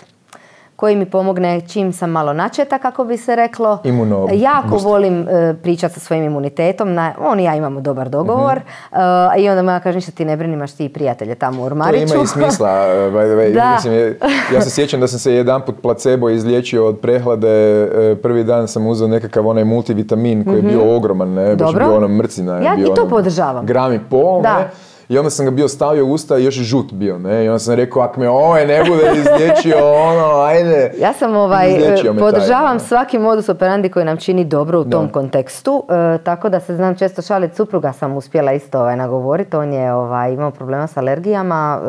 koji 0.79 0.97
mi 0.97 1.07
pomogne 1.07 1.61
čim 1.63 1.93
sam 1.93 2.11
malo 2.11 2.33
načeta, 2.33 2.79
kako 2.79 3.05
bi 3.05 3.17
se 3.17 3.37
reklo. 3.37 3.79
Imuno 3.85 4.29
Jako 4.33 4.77
volim 4.77 5.29
e, 5.29 5.55
pričati 5.55 5.95
sa 5.95 6.01
svojim 6.01 6.25
imunitetom. 6.25 6.95
Na, 6.95 7.13
on 7.21 7.41
i 7.41 7.45
ja 7.45 7.55
imamo 7.55 7.81
dobar 7.81 8.09
dogovor. 8.09 8.57
Mhm. 8.57 9.01
E, 9.37 9.41
I 9.41 9.49
onda 9.49 9.63
mu 9.63 9.71
ja 9.71 9.81
kažem, 9.81 9.97
ništa 9.97 10.13
ti 10.13 10.25
ne 10.25 10.37
brini, 10.37 10.55
imaš 10.55 10.73
ti 10.73 10.85
i 10.85 10.89
prijatelje 10.89 11.35
tamo 11.35 11.57
u 11.57 11.61
To 11.61 11.67
ormariću. 11.67 12.15
ima 12.15 12.23
i 12.23 12.27
smisla, 12.27 12.69
uh, 12.69 13.13
by 13.15 13.25
the 13.25 13.37
way. 13.37 13.55
Da. 13.55 13.73
Mislim, 13.75 14.15
ja 14.55 14.61
se 14.61 14.71
sjećam 14.71 15.01
da 15.01 15.07
sam 15.07 15.19
se 15.19 15.35
jedanput 15.35 15.75
placebo 15.83 16.31
izliječio 16.31 16.87
od 16.87 16.99
prehlade. 16.99 17.83
uh, 18.13 18.19
Prvi 18.19 18.45
dan 18.45 18.69
sam 18.69 18.87
uzeo 18.87 19.09
nekakav 19.09 19.47
onaj 19.47 19.65
multivitamin 19.65 20.45
koji 20.45 20.57
je 20.57 20.63
bio 20.63 20.97
ogroman, 20.97 21.29
ne? 21.31 21.49
Mhm. 21.49 21.57
Dobro. 21.57 21.85
bio 21.85 21.97
ono 21.97 22.09
mrcina. 22.09 22.53
Ja 22.55 22.75
bio 22.77 22.85
i 22.85 22.95
to 22.95 23.01
ono 23.01 23.11
podržavam. 23.11 23.67
Gram 23.67 23.93
i 23.93 24.01
pol, 24.01 24.43
Da. 24.43 24.59
ne? 24.59 24.69
I 25.09 25.19
onda 25.19 25.31
sam 25.31 25.45
ga 25.45 25.51
bio 25.51 25.69
stavio 25.69 26.07
u 26.07 26.13
usta 26.13 26.39
i 26.39 26.45
još 26.45 26.57
je 26.57 26.63
žut 26.63 26.93
bio, 26.93 27.19
ne? 27.19 27.45
I 27.45 27.49
onda 27.49 27.59
sam 27.59 27.75
rekao, 27.75 28.03
ako 28.03 28.21
me 28.21 28.29
ovaj 28.29 28.67
ne 28.67 28.85
bude 28.85 29.03
izliječio, 29.17 29.77
ono, 30.11 30.41
ajde. 30.41 30.93
Ja 31.01 31.13
sam 31.13 31.37
ovaj, 31.37 31.79
taj, 31.79 32.19
podržavam 32.19 32.77
ne? 32.77 32.81
svaki 32.81 33.19
modus 33.19 33.49
operandi 33.49 33.89
koji 33.89 34.05
nam 34.05 34.17
čini 34.17 34.45
dobro 34.45 34.81
u 34.81 34.85
tom 34.85 35.09
kontekstu, 35.09 35.85
e, 35.89 36.19
tako 36.19 36.49
da 36.49 36.61
se 36.61 36.77
znam 36.77 36.97
često 36.97 37.23
šaliti, 37.23 37.57
supruga 37.57 37.93
sam 37.93 38.17
uspjela 38.17 38.53
isto 38.53 38.81
ovaj, 38.81 38.97
nagovoriti, 38.97 39.57
on 39.57 39.73
je 39.73 39.93
ovaj, 39.93 40.33
imao 40.33 40.51
problema 40.51 40.87
s 40.87 40.97
alergijama 40.97 41.81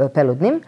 e, 0.00 0.08
peludnim. 0.08 0.60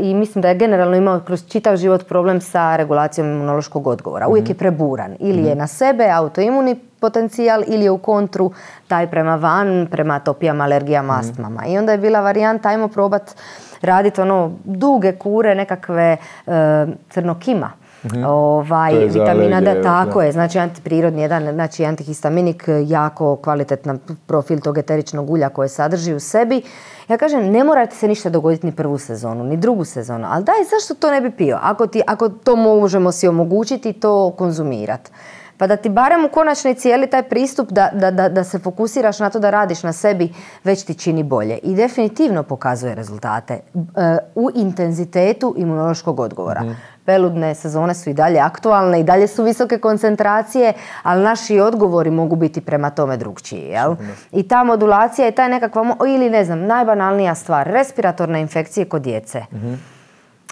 I 0.00 0.14
mislim 0.14 0.42
da 0.42 0.48
je 0.48 0.54
generalno 0.54 0.96
imao 0.96 1.20
kroz 1.20 1.46
čitav 1.48 1.76
život 1.76 2.06
problem 2.08 2.40
sa 2.40 2.76
regulacijom 2.76 3.30
imunološkog 3.30 3.86
odgovora. 3.86 4.28
Uvijek 4.28 4.48
je 4.48 4.54
preburan. 4.54 5.16
Ili 5.18 5.48
je 5.48 5.54
na 5.54 5.66
sebe 5.66 6.08
autoimuni 6.10 6.76
potencijal 7.00 7.62
ili 7.66 7.84
je 7.84 7.90
u 7.90 7.98
kontru 7.98 8.52
taj 8.88 9.10
prema 9.10 9.36
van, 9.36 9.86
prema 9.90 10.14
atopijama, 10.14 10.64
alergijama, 10.64 11.18
astmama. 11.18 11.66
I 11.66 11.78
onda 11.78 11.92
je 11.92 11.98
bila 11.98 12.20
varijanta, 12.20 12.68
ajmo 12.68 12.88
probat 12.88 13.34
raditi 13.82 14.20
ono 14.20 14.52
duge 14.64 15.12
kure, 15.12 15.54
nekakve 15.54 16.16
e, 16.46 16.86
crnokima. 17.08 17.70
Ovaj, 18.26 19.02
je 19.02 19.10
za 19.10 19.18
vitamina 19.18 19.60
D, 19.60 19.82
tako 19.82 20.22
je, 20.22 20.32
znači 20.32 20.58
antiprirodni 20.58 21.22
jedan, 21.22 21.52
znači 21.52 21.84
antihistaminik, 21.84 22.64
jako 22.86 23.36
kvalitetan 23.36 23.98
profil 24.26 24.60
tog 24.60 24.78
eteričnog 24.78 25.30
ulja 25.30 25.48
koje 25.48 25.68
sadrži 25.68 26.14
u 26.14 26.20
sebi. 26.20 26.62
Ja 27.08 27.18
kažem, 27.18 27.50
ne 27.50 27.64
mora 27.64 27.86
ti 27.86 27.96
se 27.96 28.08
ništa 28.08 28.30
dogoditi 28.30 28.66
ni 28.66 28.72
prvu 28.72 28.98
sezonu, 28.98 29.44
ni 29.44 29.56
drugu 29.56 29.84
sezonu, 29.84 30.26
ali 30.30 30.44
daj, 30.44 30.54
zašto 30.70 30.94
to 30.94 31.10
ne 31.10 31.20
bi 31.20 31.30
pio? 31.30 31.58
Ako, 31.62 31.86
ti, 31.86 32.02
ako 32.06 32.28
to 32.28 32.56
možemo 32.56 33.12
si 33.12 33.28
omogućiti, 33.28 33.92
to 33.92 34.34
konzumirati. 34.38 35.10
Pa 35.58 35.66
da 35.66 35.76
ti 35.76 35.88
barem 35.88 36.24
u 36.24 36.28
konačni 36.28 36.74
cijeli 36.74 37.06
taj 37.06 37.22
pristup 37.22 37.70
da, 37.70 37.90
da, 37.94 38.10
da, 38.10 38.28
da 38.28 38.44
se 38.44 38.58
fokusiraš 38.58 39.18
na 39.18 39.30
to 39.30 39.38
da 39.38 39.50
radiš 39.50 39.82
na 39.82 39.92
sebi 39.92 40.32
već 40.64 40.84
ti 40.84 40.94
čini 40.94 41.22
bolje. 41.22 41.58
I 41.62 41.74
definitivno 41.74 42.42
pokazuje 42.42 42.94
rezultate 42.94 43.54
e, 43.54 43.60
u 44.34 44.50
intenzitetu 44.54 45.54
imunološkog 45.56 46.20
odgovora. 46.20 46.64
Peludne 47.04 47.54
sezone 47.54 47.94
su 47.94 48.10
i 48.10 48.14
dalje 48.14 48.40
aktualne 48.40 49.00
i 49.00 49.04
dalje 49.04 49.26
su 49.26 49.44
visoke 49.44 49.78
koncentracije, 49.78 50.72
ali 51.02 51.22
naši 51.22 51.60
odgovori 51.60 52.10
mogu 52.10 52.36
biti 52.36 52.60
prema 52.60 52.90
tome 52.90 53.16
drugčiji. 53.16 53.62
Jel? 53.62 53.94
I 54.32 54.48
ta 54.48 54.64
modulacija 54.64 55.24
je 55.24 55.30
taj 55.32 55.48
nekakva, 55.48 55.96
ili 56.08 56.30
ne 56.30 56.44
znam, 56.44 56.66
najbanalnija 56.66 57.34
stvar, 57.34 57.66
respiratorne 57.66 58.40
infekcije 58.40 58.88
kod 58.88 59.02
djece. 59.02 59.42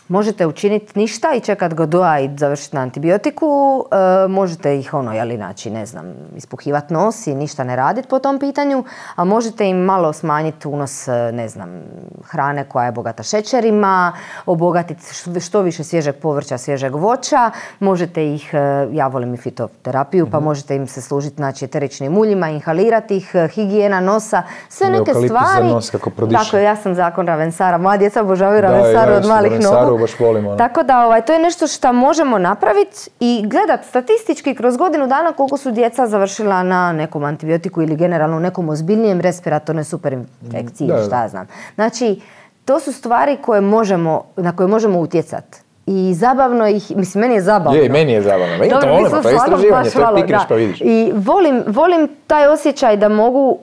Možete 0.09 0.47
učiniti 0.47 0.99
ništa 0.99 1.29
i 1.35 1.41
čekat 1.41 1.75
Godoa 1.75 2.19
i 2.19 2.31
završiti 2.37 2.77
na 2.77 2.83
antibiotiku. 2.83 3.47
E, 4.25 4.29
možete 4.29 4.79
ih 4.79 4.95
ono, 4.95 5.13
jeli, 5.13 5.37
naći, 5.37 5.71
ne 5.71 5.87
znam, 5.87 6.05
ispuhivati 6.37 6.95
nos 6.95 7.27
i 7.27 7.35
ništa 7.35 7.65
ne 7.65 7.77
raditi 7.77 8.09
po 8.09 8.19
tom 8.19 8.39
pitanju, 8.39 8.85
a 9.15 9.25
možete 9.25 9.69
im 9.69 9.77
malo 9.77 10.13
smanjiti 10.13 10.69
unos, 10.69 11.09
e, 11.09 11.33
ne 11.33 11.49
znam, 11.49 11.83
hrane 12.25 12.65
koja 12.65 12.87
je 12.87 12.93
bogata 12.93 13.23
šećerima, 13.23 14.13
obogatiti 14.47 15.03
što- 15.41 15.61
više 15.63 15.85
svježeg 15.85 16.15
povrća, 16.17 16.59
svježeg 16.59 16.95
voća. 16.95 17.51
Možete 17.81 18.35
ih, 18.35 18.51
e, 18.55 18.59
ja 18.93 19.07
volim 19.07 19.35
i 19.35 19.39
fitoterapiju, 19.39 20.31
pa 20.31 20.41
možete 20.41 20.77
im 20.77 20.87
se 20.87 21.03
služiti 21.03 21.37
znači, 21.37 21.65
eteričnim 21.65 22.19
uljima, 22.19 22.49
inhalirati 22.49 23.17
ih, 23.17 23.31
e, 23.35 23.49
higijena 23.49 24.01
nosa, 24.01 24.43
sve 24.69 24.87
neke 24.89 24.99
Eukaliptus 25.01 25.31
za 25.33 25.47
stvari. 25.47 25.69
nos 25.69 25.91
kako 25.91 26.11
prodiše. 26.11 26.45
Tako 26.45 26.57
ja 26.57 26.77
sam 26.77 26.95
zakon 26.95 27.27
Ravensara. 27.27 27.79
Moja 27.79 27.97
djeca 27.97 28.21
obožavaju 28.21 28.61
Ravensaru 28.61 29.13
od 29.13 29.27
malih 29.27 29.53
nogu. 29.53 30.02
Baš 30.03 30.19
volim, 30.21 30.47
ono. 30.47 30.57
Tako 30.57 30.83
da 30.83 31.05
ovaj, 31.07 31.23
to 31.23 31.33
je 31.33 31.39
nešto 31.39 31.67
što 31.67 31.93
možemo 31.93 32.39
napraviti 32.39 33.11
i 33.21 33.45
gledat 33.47 33.85
statistički 33.85 34.55
kroz 34.55 34.77
godinu 34.77 35.07
dana 35.07 35.33
koliko 35.33 35.57
su 35.57 35.71
djeca 35.71 36.07
završila 36.07 36.63
na 36.63 36.93
nekom 36.93 37.25
antibiotiku 37.25 37.83
ili 37.83 37.97
generalno 37.97 38.39
nekom 38.39 38.69
ozbiljnijem 38.69 39.21
respiratornoj 39.21 39.85
superinfekciji, 39.85 40.87
Da, 40.89 40.95
da. 40.97 41.05
šta 41.05 41.23
ja 41.23 41.29
znam. 41.29 41.47
Znači, 41.75 42.21
to 42.65 42.81
su 42.81 42.93
stvari 42.93 43.37
koje 43.43 43.61
možemo, 43.61 44.25
na 44.37 44.57
koje 44.57 44.67
možemo 44.67 45.01
utjecati. 45.01 45.59
I 45.87 46.15
zabavno 46.15 46.69
ih, 46.69 46.97
mislim, 46.97 47.21
meni 47.21 47.35
je 47.35 47.41
zabavno. 47.41 47.81
Je, 47.81 47.89
meni 47.89 48.13
je 48.13 48.23
zabavno. 48.23 48.59
Meni 48.59 48.71
to 48.71 48.81
volimo, 48.89 49.09
smo 49.09 49.23
to 49.23 49.29
je 49.29 49.37
istraživanje, 49.37 49.91
to 49.91 50.01
je 50.01 50.39
pa 50.49 50.55
vidiš. 50.55 50.81
I 50.81 51.13
volim, 51.15 51.63
volim 51.67 52.09
taj 52.27 52.47
osjećaj 52.47 52.97
da 52.97 53.09
mogu 53.09 53.59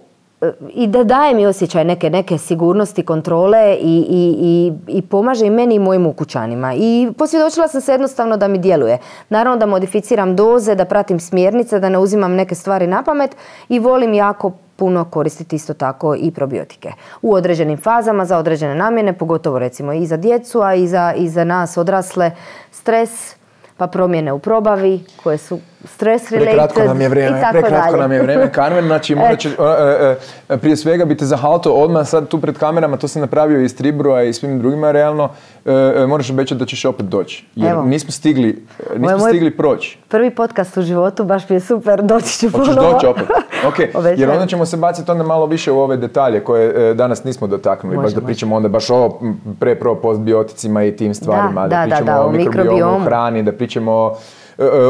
i 0.73 0.87
da 0.87 1.03
daje 1.03 1.33
mi 1.33 1.45
osjećaj 1.45 1.85
neke, 1.85 2.09
neke 2.09 2.37
sigurnosti, 2.37 3.05
kontrole 3.05 3.77
i, 3.81 4.05
i, 4.09 4.35
i, 4.41 4.73
i 4.97 5.01
pomaže 5.01 5.45
i 5.45 5.49
meni 5.49 5.75
i 5.75 5.79
mojim 5.79 6.05
ukućanima. 6.05 6.73
I 6.75 7.09
posvjedočila 7.17 7.67
sam 7.67 7.81
se 7.81 7.91
jednostavno 7.91 8.37
da 8.37 8.47
mi 8.47 8.57
djeluje. 8.57 8.97
Naravno 9.29 9.57
da 9.57 9.65
modificiram 9.65 10.35
doze, 10.35 10.75
da 10.75 10.85
pratim 10.85 11.19
smjernice, 11.19 11.79
da 11.79 11.89
ne 11.89 11.97
uzimam 11.97 12.33
neke 12.33 12.55
stvari 12.55 12.87
na 12.87 13.03
pamet 13.03 13.35
i 13.69 13.79
volim 13.79 14.13
jako 14.13 14.51
puno 14.75 15.05
koristiti 15.05 15.55
isto 15.55 15.73
tako 15.73 16.15
i 16.15 16.31
probiotike. 16.31 16.91
U 17.21 17.33
određenim 17.33 17.77
fazama, 17.77 18.25
za 18.25 18.37
određene 18.37 18.75
namjene, 18.75 19.13
pogotovo 19.13 19.59
recimo 19.59 19.93
i 19.93 20.05
za 20.05 20.17
djecu, 20.17 20.61
a 20.61 20.75
i 20.75 20.87
za, 20.87 21.13
i 21.17 21.29
za 21.29 21.43
nas 21.43 21.77
odrasle, 21.77 22.31
stres, 22.71 23.35
pa 23.77 23.87
promjene 23.87 24.33
u 24.33 24.39
probavi 24.39 24.99
koje 25.23 25.37
su 25.37 25.59
stress 25.85 26.31
related 26.31 26.47
Prekratko 26.47 26.83
nam 26.83 27.01
je 27.01 27.05
i 27.05 27.09
vrijeme, 27.09 27.41
tako 27.41 27.51
prekratko 27.51 27.91
dalje. 27.91 28.01
nam 28.01 28.11
je 28.11 28.21
vrijeme, 28.21 28.49
Carmen, 28.55 28.85
znači 28.85 29.15
možda 29.15 29.35
će, 29.35 29.49
e, 29.49 30.15
e, 30.49 30.57
prije 30.57 30.77
svega 30.77 31.05
bi 31.05 31.17
te 31.17 31.25
zahalto 31.25 31.73
odmah 31.73 32.07
sad 32.07 32.27
tu 32.27 32.41
pred 32.41 32.57
kamerama, 32.57 32.97
to 32.97 33.07
sam 33.07 33.21
napravio 33.21 33.61
i 33.61 33.69
s 33.69 33.75
Tribrua 33.75 34.23
i 34.23 34.33
svim 34.33 34.59
drugima, 34.59 34.91
realno, 34.91 35.29
e, 35.65 35.71
e, 35.73 36.07
moraš 36.07 36.29
obećati 36.29 36.59
da 36.59 36.65
ćeš 36.65 36.85
opet 36.85 37.05
doći, 37.05 37.45
jer 37.55 37.71
Evo. 37.71 37.83
nismo 37.83 38.11
stigli, 38.11 38.65
nismo 38.97 39.17
moj 39.17 39.29
stigli 39.29 39.57
proći. 39.57 39.97
Prvi 40.07 40.35
podcast 40.35 40.77
u 40.77 40.81
životu, 40.81 41.23
baš 41.23 41.49
mi 41.49 41.55
je 41.55 41.59
super, 41.59 42.01
doći 42.03 42.39
ću 42.39 42.49
Hoćeš 42.49 42.75
ponovo. 42.75 42.93
doći 42.93 43.07
opet? 43.07 43.25
Ok, 43.67 43.79
jer 44.17 44.29
onda 44.29 44.45
ćemo 44.47 44.65
se 44.65 44.77
baciti 44.77 45.11
onda 45.11 45.23
malo 45.23 45.45
više 45.45 45.71
u 45.71 45.79
ove 45.79 45.97
detalje 45.97 46.43
koje 46.43 46.91
e, 46.91 46.93
danas 46.93 47.23
nismo 47.23 47.47
dotaknuli, 47.47 47.95
Može, 47.95 48.05
baš 48.05 48.13
da 48.13 48.21
može. 48.21 48.25
pričamo 48.25 48.55
onda 48.55 48.69
baš 48.69 48.89
o 48.89 49.19
pre, 49.59 49.75
pro, 49.75 49.95
postbioticima 49.95 50.83
i 50.83 50.95
tim 50.95 51.13
stvarima, 51.13 51.67
da, 51.67 51.75
da, 51.75 51.83
pričamo 51.83 52.05
da, 52.05 52.25
o 52.25 52.31
mikrobiomu, 52.31 53.05
hrani, 53.05 53.43
da 53.43 53.51
pričamo 53.51 53.91
o, 53.91 54.07
e, 54.09 54.15
e, 54.15 54.38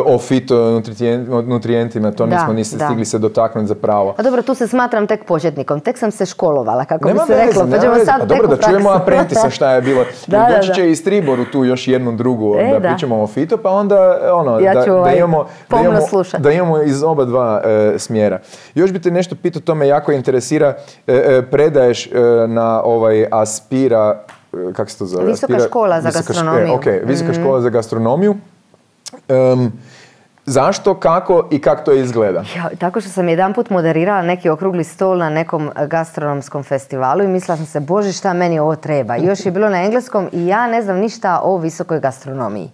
o 0.05 0.20
fitonutrijentima, 0.20 2.11
to 2.11 2.26
Da, 2.26 2.32
nismo 2.32 2.53
ni 2.53 2.63
se 2.63 2.78
da. 2.78 2.86
stigli 2.86 3.05
se 3.05 3.20
dotaknuti 3.20 3.67
zapravo. 3.67 4.15
A 4.17 4.24
dobro, 4.24 4.41
tu 4.41 4.55
se 4.55 4.67
smatram 4.67 5.07
tek 5.07 5.26
početnikom, 5.26 5.80
tek 5.80 5.97
sam 5.97 6.11
se 6.11 6.26
školovala, 6.26 6.86
kako 6.86 7.07
Nema 7.07 7.20
bi 7.20 7.28
se 7.28 7.34
veze, 7.34 7.45
reklo, 7.45 7.61
pa 7.61 7.67
nema 7.67 7.82
ćemo 7.82 7.93
veze. 7.93 8.05
sad 8.05 8.20
Pa 8.20 8.28
tek 8.28 8.38
dobro, 8.38 8.55
da 8.55 8.63
čujemo 8.63 8.89
aprentisa 8.91 9.49
šta 9.49 9.72
je 9.72 9.82
bilo. 9.82 10.03
Da, 10.28 10.49
doći 10.51 10.74
će 10.74 10.91
i 10.91 10.95
Striboru 10.95 11.45
tu 11.45 11.65
još 11.65 11.88
jednu 11.88 12.11
drugu, 12.11 12.55
E, 12.55 12.70
da, 12.72 12.80
pričamo 12.82 13.24
o 13.24 13.28
fito, 13.28 13.57
pa 13.57 13.70
onda 13.70 13.97
ono, 14.34 14.59
Ja 14.59 14.74
da, 14.76 14.93
ovaj 14.93 15.17
imamo, 15.17 15.45
imamo, 15.72 15.99
da 16.39 16.51
imamo 16.51 16.82
iz 16.82 17.03
oba 17.03 17.26
dva 17.26 17.61
e, 17.65 17.99
smjera. 17.99 18.39
Još 18.76 18.91
bi 18.91 19.01
te 19.01 19.11
nešto 19.11 19.36
pitao, 19.36 19.61
to 19.61 19.76
me 19.76 19.88
jako 19.88 20.11
interesira, 20.11 20.74
e, 21.07 21.13
e, 21.15 21.41
predaješ 21.41 22.07
e, 22.07 22.09
na 22.47 22.82
ovaj 22.84 23.26
Aspira, 23.32 24.24
e, 24.70 24.74
kako 24.74 24.89
se 24.89 24.97
to 24.97 25.05
zove? 25.05 25.26
Visoka 25.26 25.53
Aspira- 25.53 25.65
škola 25.65 26.01
za 26.01 26.07
Visoka 26.09 26.24
gastronomiju. 26.24 26.63
Mhm. 26.67 26.89
E, 26.89 26.97
ok, 26.97 27.07
Visoka 27.07 27.34
škola 27.34 27.61
za 27.61 27.70
gastronomiju. 27.70 28.36
Em, 29.28 29.72
Zašto, 30.49 30.99
kako 30.99 31.47
i 31.51 31.62
kako 31.62 31.84
to 31.84 31.93
izgleda? 31.93 32.43
Ja, 32.55 32.70
tako 32.80 33.01
što 33.01 33.10
sam 33.10 33.30
jedan 33.30 33.53
put 33.53 33.70
moderirala 33.70 34.22
neki 34.22 34.49
okrugli 34.49 34.84
stol 34.84 35.18
na 35.18 35.30
nekom 35.30 35.72
gastronomskom 35.88 36.64
festivalu 36.64 37.24
i 37.24 37.28
mislila 37.28 37.57
sam 37.57 37.66
se, 37.66 37.80
bože 37.80 38.14
šta 38.14 38.34
meni 38.34 38.60
ovo 38.60 38.76
treba. 38.76 39.16
Još 39.16 39.45
je 39.45 39.51
bilo 39.51 39.70
na 39.70 39.84
engleskom 39.84 40.30
i 40.32 40.47
ja 40.47 40.68
ne 40.68 40.82
znam 40.82 40.97
ništa 40.97 41.41
o 41.43 41.57
visokoj 41.57 41.99
gastronomiji. 41.99 42.72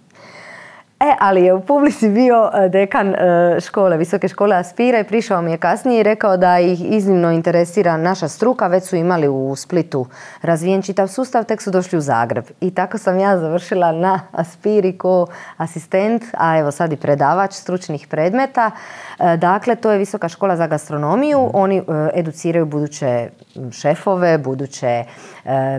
E, 1.00 1.14
ali 1.20 1.44
je 1.44 1.54
u 1.54 1.60
publici 1.60 2.08
bio 2.08 2.50
e, 2.54 2.68
dekan 2.68 3.14
e, 3.14 3.60
škole, 3.60 3.96
visoke 3.96 4.28
škole 4.28 4.56
Aspira 4.56 4.98
i 5.00 5.04
prišao 5.04 5.42
mi 5.42 5.50
je 5.50 5.58
kasnije 5.58 6.00
i 6.00 6.02
rekao 6.02 6.36
da 6.36 6.58
ih 6.58 6.92
iznimno 6.92 7.32
interesira 7.32 7.96
naša 7.96 8.28
struka, 8.28 8.66
već 8.66 8.84
su 8.84 8.96
imali 8.96 9.28
u 9.28 9.56
Splitu 9.56 10.06
razvijen 10.42 10.82
čitav 10.82 11.08
sustav, 11.08 11.44
tek 11.44 11.62
su 11.62 11.70
došli 11.70 11.98
u 11.98 12.00
Zagreb. 12.00 12.44
I 12.60 12.70
tako 12.70 12.98
sam 12.98 13.18
ja 13.18 13.38
završila 13.38 13.92
na 13.92 14.20
Aspiri 14.32 14.98
ko 14.98 15.26
asistent, 15.56 16.22
a 16.32 16.58
evo 16.58 16.70
sad 16.70 16.92
i 16.92 16.96
predavač 16.96 17.52
stručnih 17.52 18.06
predmeta. 18.08 18.70
E, 19.18 19.36
dakle, 19.36 19.74
to 19.74 19.90
je 19.90 19.98
visoka 19.98 20.28
škola 20.28 20.56
za 20.56 20.66
gastronomiju, 20.66 21.50
oni 21.52 21.82
educiraju 22.14 22.66
buduće 22.66 23.28
šefove, 23.72 24.38
buduće 24.38 25.04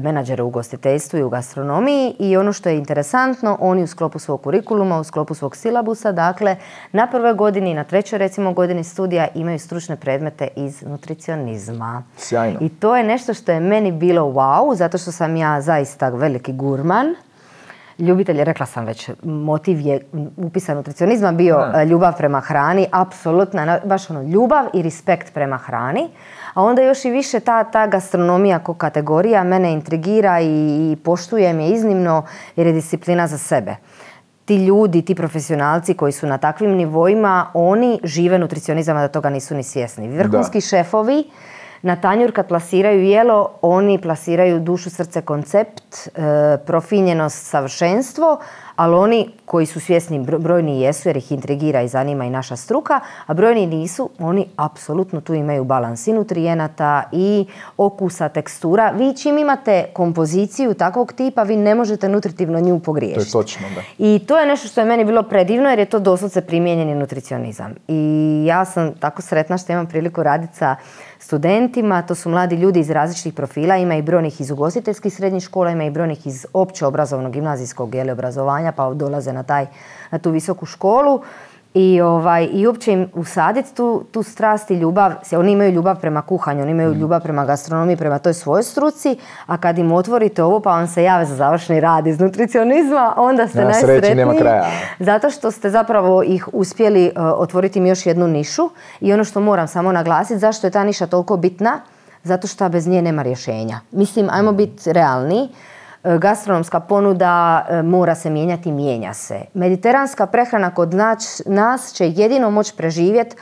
menadžere 0.01 0.43
u 0.43 0.47
ugostiteljstvu 0.47 1.19
i 1.19 1.23
u 1.23 1.29
gastronomiji 1.29 2.15
i 2.19 2.37
ono 2.37 2.53
što 2.53 2.69
je 2.69 2.77
interesantno, 2.77 3.57
oni 3.61 3.83
u 3.83 3.87
sklopu 3.87 4.19
svog 4.19 4.41
kurikuluma, 4.41 4.99
u 4.99 5.03
sklopu 5.03 5.33
svog 5.33 5.55
silabusa, 5.55 6.11
dakle 6.11 6.55
na 6.91 7.07
prvoj 7.07 7.33
godini 7.33 7.71
i 7.71 7.73
na 7.73 7.83
trećoj 7.83 8.19
recimo 8.19 8.53
godini 8.53 8.83
studija 8.83 9.27
imaju 9.35 9.59
stručne 9.59 9.95
predmete 9.95 10.47
iz 10.55 10.81
nutricionizma. 10.81 12.03
Sjajno. 12.17 12.57
I 12.61 12.69
to 12.69 12.97
je 12.97 13.03
nešto 13.03 13.33
što 13.33 13.51
je 13.51 13.59
meni 13.59 13.91
bilo 13.91 14.21
wow, 14.21 14.75
zato 14.75 14.97
što 14.97 15.11
sam 15.11 15.35
ja 15.35 15.61
zaista 15.61 16.09
veliki 16.09 16.53
gurman. 16.53 17.15
Ljubitelj, 17.99 18.43
rekla 18.43 18.65
sam 18.65 18.85
već, 18.85 19.09
motiv 19.23 19.79
je 19.79 19.99
upisa 20.37 20.73
nutricionizma 20.73 21.31
bio 21.31 21.71
e, 21.75 21.85
ljubav 21.85 22.17
prema 22.17 22.39
hrani, 22.39 22.87
apsolutno, 22.91 23.79
baš 23.85 24.09
ono, 24.09 24.23
ljubav 24.23 24.65
i 24.73 24.81
respekt 24.81 25.33
prema 25.33 25.57
hrani. 25.57 26.09
A 26.53 26.63
onda 26.63 26.81
još 26.81 27.05
i 27.05 27.11
više 27.11 27.39
ta, 27.39 27.63
ta 27.63 27.87
gastronomija 27.87 28.59
kao 28.59 28.75
kategorija 28.75 29.43
mene 29.43 29.73
intrigira 29.73 30.41
i, 30.41 30.91
i 30.91 30.97
poštujem 31.03 31.59
je 31.59 31.69
iznimno 31.69 32.23
jer 32.55 32.67
je 32.67 32.73
disciplina 32.73 33.27
za 33.27 33.37
sebe 33.37 33.75
ti 34.47 34.55
ljudi, 34.55 35.01
ti 35.01 35.15
profesionalci 35.15 35.93
koji 35.93 36.11
su 36.11 36.27
na 36.27 36.37
takvim 36.37 36.71
nivoima, 36.71 37.51
oni 37.53 37.99
žive 38.03 38.39
nutricionizam, 38.39 38.97
a 38.97 39.01
da 39.01 39.07
toga 39.07 39.29
nisu 39.29 39.55
ni 39.55 39.63
svjesni. 39.63 40.07
Vrhunski 40.17 40.61
šefovi 40.61 41.23
na 41.81 41.95
tanjur 41.95 42.31
kad 42.31 42.47
plasiraju 42.47 43.03
jelo, 43.03 43.49
oni 43.61 44.01
plasiraju 44.01 44.59
dušu, 44.59 44.89
srce, 44.89 45.21
koncept, 45.21 46.07
e, 46.15 46.57
profinjenost, 46.65 47.45
savršenstvo, 47.45 48.39
ali 48.77 48.95
oni 48.95 49.29
koji 49.45 49.65
su 49.65 49.79
svjesni, 49.79 50.19
brojni 50.19 50.81
jesu 50.81 51.09
jer 51.09 51.17
ih 51.17 51.31
intrigira 51.31 51.81
i 51.81 51.87
zanima 51.87 52.25
i 52.25 52.29
naša 52.29 52.55
struka, 52.55 52.99
a 53.25 53.33
brojni 53.33 53.65
nisu, 53.65 54.09
oni 54.19 54.45
apsolutno 54.55 55.21
tu 55.21 55.33
imaju 55.33 55.63
balans 55.63 56.07
i 56.07 56.13
nutrijenata 56.13 57.03
i 57.11 57.45
okusa, 57.77 58.29
tekstura. 58.29 58.89
Vi 58.89 59.17
čim 59.17 59.37
imate 59.37 59.85
kompoziciju 59.93 60.73
takvog 60.73 61.13
tipa, 61.13 61.43
vi 61.43 61.55
ne 61.55 61.75
možete 61.75 62.09
nutritivno 62.09 62.59
nju 62.59 62.79
pogriješiti. 62.79 63.31
To 63.31 63.39
je 63.39 63.43
točno, 63.43 63.67
da. 63.75 63.81
I 63.97 64.19
to 64.27 64.39
je 64.39 64.45
nešto 64.45 64.67
što 64.67 64.81
je 64.81 64.85
meni 64.85 65.05
bilo 65.05 65.23
predivno 65.23 65.69
jer 65.69 65.79
je 65.79 65.85
to 65.85 65.99
doslovce 65.99 66.41
primijenjeni 66.41 66.95
nutricionizam. 66.95 67.73
I 67.87 68.43
ja 68.47 68.65
sam 68.65 68.93
tako 68.99 69.21
sretna 69.21 69.57
što 69.57 69.73
imam 69.73 69.87
priliku 69.87 70.23
raditi 70.23 70.57
sa 70.57 70.75
studentima, 71.19 72.01
to 72.01 72.15
su 72.15 72.29
mladi 72.29 72.55
ljudi 72.55 72.79
iz 72.79 72.89
različitih 72.89 73.33
profila, 73.33 73.77
ima 73.77 73.95
i 73.95 74.01
brojnih 74.01 74.41
iz 74.41 74.51
ugostiteljskih 74.51 75.13
srednjih 75.13 75.43
škola, 75.43 75.71
ima 75.71 75.83
i 75.83 75.91
brojnih 75.91 76.27
iz 76.27 76.45
opće 76.53 76.85
obrazovnog 76.85 77.31
gimnazijskog 77.31 77.95
jeli, 77.95 78.11
obrazovanja, 78.11 78.71
pa 78.71 78.93
dolaze 78.93 79.33
na, 79.33 79.43
taj, 79.43 79.65
na 80.11 80.19
tu 80.19 80.31
visoku 80.31 80.65
školu 80.65 81.21
i, 81.77 82.01
ovaj, 82.01 82.49
i 82.51 82.67
uopće 82.67 82.91
im 82.91 83.09
usaditi 83.13 83.75
tu, 83.75 84.03
tu 84.11 84.23
strast 84.23 84.71
i 84.71 84.75
ljubav. 84.75 85.13
Oni 85.31 85.51
imaju 85.51 85.71
ljubav 85.71 85.99
prema 85.99 86.21
kuhanju, 86.21 86.61
oni 86.61 86.71
imaju 86.71 86.89
mm. 86.93 86.99
ljubav 86.99 87.21
prema 87.21 87.45
gastronomiji, 87.45 87.97
prema 87.97 88.19
toj 88.19 88.33
svojoj 88.33 88.63
struci, 88.63 89.17
a 89.45 89.57
kad 89.57 89.77
im 89.77 89.91
otvorite 89.91 90.43
ovo 90.43 90.59
pa 90.59 90.69
vam 90.69 90.87
se 90.87 91.03
jave 91.03 91.25
za 91.25 91.35
završni 91.35 91.79
rad 91.79 92.07
iz 92.07 92.19
nutricionizma, 92.19 93.13
onda 93.17 93.47
ste 93.47 93.65
najsretniji. 93.65 94.15
nema 94.15 94.33
kraja. 94.33 94.65
Zato 94.99 95.29
što 95.29 95.51
ste 95.51 95.69
zapravo 95.69 96.23
ih 96.23 96.49
uspjeli 96.53 97.05
uh, 97.15 97.23
otvoriti 97.35 97.79
im 97.79 97.85
još 97.85 98.05
jednu 98.05 98.27
nišu 98.27 98.69
i 98.99 99.13
ono 99.13 99.23
što 99.23 99.39
moram 99.39 99.67
samo 99.67 99.91
naglasiti, 99.91 100.39
zašto 100.39 100.67
je 100.67 100.71
ta 100.71 100.83
niša 100.83 101.07
toliko 101.07 101.37
bitna? 101.37 101.79
Zato 102.23 102.47
što 102.47 102.69
bez 102.69 102.87
nje 102.87 103.01
nema 103.01 103.21
rješenja. 103.21 103.79
Mislim, 103.91 104.29
ajmo 104.31 104.51
biti 104.51 104.93
realni. 104.93 105.49
E, 106.07 106.17
gastronomska 106.17 106.79
ponuda 106.79 107.65
e, 107.69 107.81
mora 107.81 108.15
se 108.15 108.29
mijenjati, 108.29 108.71
mijenja 108.71 109.13
se. 109.13 109.41
Mediteranska 109.53 110.25
prehrana 110.25 110.73
kod 110.73 110.93
nas 111.45 111.93
će 111.93 112.09
jedino 112.09 112.49
moći 112.51 112.73
preživjeti 112.77 113.35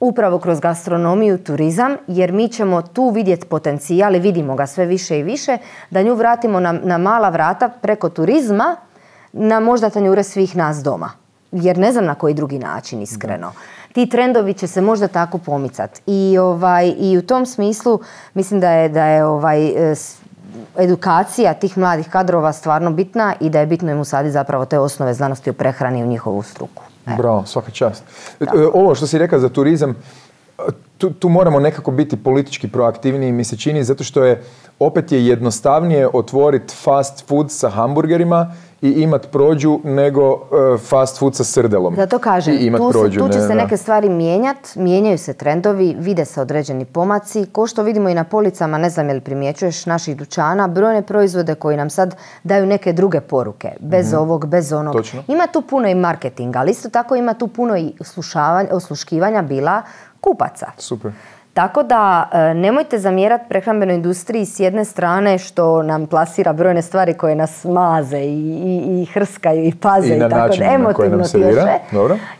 upravo 0.00 0.38
kroz 0.38 0.60
gastronomiju, 0.60 1.38
turizam, 1.38 1.96
jer 2.06 2.32
mi 2.32 2.48
ćemo 2.48 2.82
tu 2.82 3.10
vidjeti 3.10 3.46
potencijal 3.46 4.14
i 4.14 4.20
vidimo 4.20 4.54
ga 4.54 4.66
sve 4.66 4.86
više 4.86 5.18
i 5.18 5.22
više, 5.22 5.58
da 5.90 6.02
nju 6.02 6.14
vratimo 6.14 6.60
na, 6.60 6.72
na 6.72 6.98
mala 6.98 7.28
vrata 7.28 7.68
preko 7.68 8.08
turizma 8.08 8.76
na 9.32 9.60
možda 9.60 9.90
tanjure 9.90 10.22
svih 10.22 10.56
nas 10.56 10.82
doma. 10.82 11.10
Jer 11.52 11.78
ne 11.78 11.92
znam 11.92 12.04
na 12.04 12.14
koji 12.14 12.34
drugi 12.34 12.58
način, 12.58 13.02
iskreno. 13.02 13.52
Ti 13.92 14.08
trendovi 14.08 14.54
će 14.54 14.66
se 14.66 14.80
možda 14.80 15.08
tako 15.08 15.38
pomicati. 15.38 16.00
I, 16.06 16.38
ovaj, 16.38 16.94
I 16.98 17.18
u 17.18 17.22
tom 17.22 17.46
smislu 17.46 18.00
mislim 18.34 18.60
da 18.60 18.70
je, 18.70 18.88
da 18.88 19.06
je 19.06 19.24
ovaj, 19.24 19.92
e, 19.92 19.94
edukacija 20.78 21.54
tih 21.54 21.78
mladih 21.78 22.08
kadrova 22.08 22.52
stvarno 22.52 22.90
bitna 22.90 23.34
i 23.40 23.50
da 23.50 23.60
je 23.60 23.66
bitno 23.66 23.92
im 23.92 24.00
usaditi 24.00 24.32
zapravo 24.32 24.64
te 24.64 24.78
osnove 24.78 25.14
znanosti 25.14 25.50
u 25.50 25.52
prehrani 25.52 26.02
u 26.02 26.06
njihovu 26.06 26.42
struku. 26.42 26.82
Bravo, 27.16 27.46
svaka 27.46 27.70
čast. 27.70 28.04
E, 28.40 28.46
ovo 28.74 28.94
što 28.94 29.06
si 29.06 29.18
rekao 29.18 29.38
za 29.38 29.48
turizam, 29.48 29.94
tu, 30.98 31.10
tu 31.10 31.28
moramo 31.28 31.60
nekako 31.60 31.90
biti 31.90 32.16
politički 32.16 32.68
proaktivniji 32.68 33.32
mi 33.32 33.44
se 33.44 33.56
čini 33.56 33.84
zato 33.84 34.04
što 34.04 34.24
je 34.24 34.42
opet 34.78 35.12
je 35.12 35.26
jednostavnije 35.26 36.08
otvoriti 36.12 36.74
fast 36.74 37.28
food 37.28 37.50
sa 37.50 37.70
hamburgerima 37.70 38.54
i 38.82 38.90
imat 39.02 39.30
prođu 39.30 39.80
nego 39.84 40.32
uh, 40.32 40.80
fast 40.80 41.18
food 41.18 41.34
sa 41.34 41.44
srdelom. 41.44 41.94
Zato 41.96 42.18
kažem, 42.18 42.76
tu, 42.76 42.90
prođu, 42.90 43.20
tu 43.20 43.28
će 43.28 43.40
se 43.40 43.54
neke 43.54 43.76
stvari 43.76 44.08
mijenjati, 44.08 44.78
mijenjaju 44.78 45.18
se 45.18 45.34
trendovi, 45.34 45.96
vide 45.98 46.24
se 46.24 46.40
određeni 46.40 46.84
pomaci. 46.84 47.46
Ko 47.52 47.66
što 47.66 47.82
vidimo 47.82 48.08
i 48.08 48.14
na 48.14 48.24
policama, 48.24 48.78
ne 48.78 48.90
znam 48.90 49.08
je 49.08 49.14
li 49.14 49.20
primjećuješ, 49.20 49.86
naših 49.86 50.16
dućana, 50.16 50.68
brojne 50.68 51.02
proizvode 51.02 51.54
koji 51.54 51.76
nam 51.76 51.90
sad 51.90 52.16
daju 52.44 52.66
neke 52.66 52.92
druge 52.92 53.20
poruke, 53.20 53.72
bez 53.80 54.12
mm 54.12 54.16
ovog, 54.16 54.46
bez 54.46 54.72
onog. 54.72 54.94
Točno. 54.94 55.22
Ima 55.28 55.46
tu 55.52 55.62
puno 55.62 55.88
i 55.88 55.94
marketinga, 55.94 56.58
ali 56.58 56.70
isto 56.70 56.88
tako 56.88 57.16
ima 57.16 57.34
tu 57.34 57.48
puno 57.48 57.76
i 57.76 57.92
osluškivanja 58.70 59.42
bila 59.42 59.82
kupaca. 60.20 60.66
Super. 60.78 61.12
Tako 61.54 61.82
da 61.82 62.28
e, 62.32 62.54
nemojte 62.54 62.98
zamjerati 62.98 63.44
prehrambenoj 63.48 63.94
industriji 63.94 64.46
s 64.46 64.60
jedne 64.60 64.84
strane 64.84 65.38
što 65.38 65.82
nam 65.82 66.06
plasira 66.06 66.52
brojne 66.52 66.82
stvari 66.82 67.14
koje 67.14 67.34
nas 67.34 67.64
maze 67.64 68.18
i, 68.18 68.60
i, 68.64 69.02
i 69.02 69.06
hrskaju 69.06 69.64
i 69.64 69.74
paze 69.74 70.14
i, 70.14 70.16
i 70.16 70.20
tako 70.20 70.56
da 70.56 70.64
emotivno 70.64 71.24
tješe. 71.24 71.78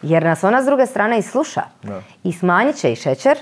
Jer 0.03 0.23
nas 0.23 0.45
ona 0.45 0.63
s 0.63 0.67
druge 0.67 0.87
strane 0.87 1.19
i 1.19 1.23
sluša. 1.23 1.63
I 2.25 2.33
smanjit 2.33 2.77
će 2.77 2.93
i 2.93 2.97
šećer, 2.97 3.39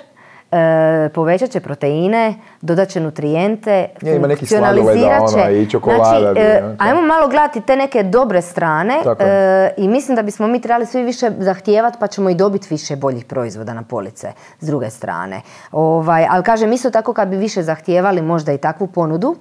e, 0.53 1.09
povećat 1.15 1.51
će 1.51 1.61
proteine, 1.61 2.35
dodat 2.61 2.89
će 2.89 3.01
nutrijente, 3.01 3.89
ja, 4.03 4.15
ima 4.15 4.27
neki 4.27 4.47
ono, 4.57 5.51
i 5.51 5.71
čokolada. 5.71 6.33
Znači, 6.33 6.41
e, 6.41 6.75
ajmo 6.79 7.03
malo 7.03 7.29
gledati 7.29 7.61
te 7.61 7.77
neke 7.77 8.03
dobre 8.03 8.43
strane 8.43 8.95
e, 9.19 9.71
i 9.77 9.89
mislim 9.89 10.17
da 10.17 10.23
bismo 10.23 10.47
mi 10.47 10.61
trebali 10.61 10.87
svi 10.87 11.03
više 11.03 11.31
zahtijevati 11.39 11.97
pa 12.01 12.07
ćemo 12.07 12.31
i 12.31 12.35
dobiti 12.35 12.67
više 12.71 12.97
boljih 12.97 13.25
proizvoda 13.25 13.75
na 13.75 13.83
police 13.83 14.33
s 14.61 14.67
druge 14.67 14.91
strane. 14.91 15.41
Ovaj, 15.73 16.27
ali 16.31 16.45
kažem, 16.45 16.73
isto 16.73 16.91
tako 16.91 17.13
kad 17.13 17.29
bi 17.29 17.37
više 17.37 17.63
zahtijevali 17.63 18.23
možda 18.23 18.53
i 18.53 18.59
takvu 18.59 18.87
ponudu, 18.87 19.37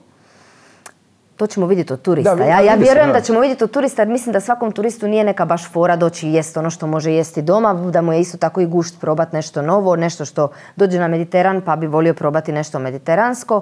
to 1.39 1.47
ćemo 1.47 1.67
vidjeti 1.67 1.93
od 1.93 2.01
turista. 2.01 2.43
ja, 2.43 2.59
ja 2.59 2.75
vjerujem 2.75 3.11
da. 3.13 3.21
ćemo 3.21 3.39
vidjeti 3.39 3.63
od 3.63 3.71
turista 3.71 4.01
jer 4.01 4.09
mislim 4.09 4.33
da 4.33 4.39
svakom 4.39 4.71
turistu 4.71 5.07
nije 5.07 5.23
neka 5.23 5.45
baš 5.45 5.71
fora 5.71 5.95
doći 5.95 6.27
i 6.27 6.33
jest 6.33 6.57
ono 6.57 6.69
što 6.69 6.87
može 6.87 7.11
jesti 7.13 7.41
doma, 7.41 7.73
da 7.73 8.01
mu 8.01 8.13
je 8.13 8.19
isto 8.19 8.37
tako 8.37 8.61
i 8.61 8.65
gušt 8.65 8.99
probati 9.01 9.35
nešto 9.35 9.61
novo, 9.61 9.95
nešto 9.95 10.25
što 10.25 10.49
dođe 10.75 10.99
na 10.99 11.07
Mediteran 11.07 11.61
pa 11.61 11.75
bi 11.75 11.87
volio 11.87 12.13
probati 12.13 12.51
nešto 12.51 12.79
mediteransko. 12.79 13.61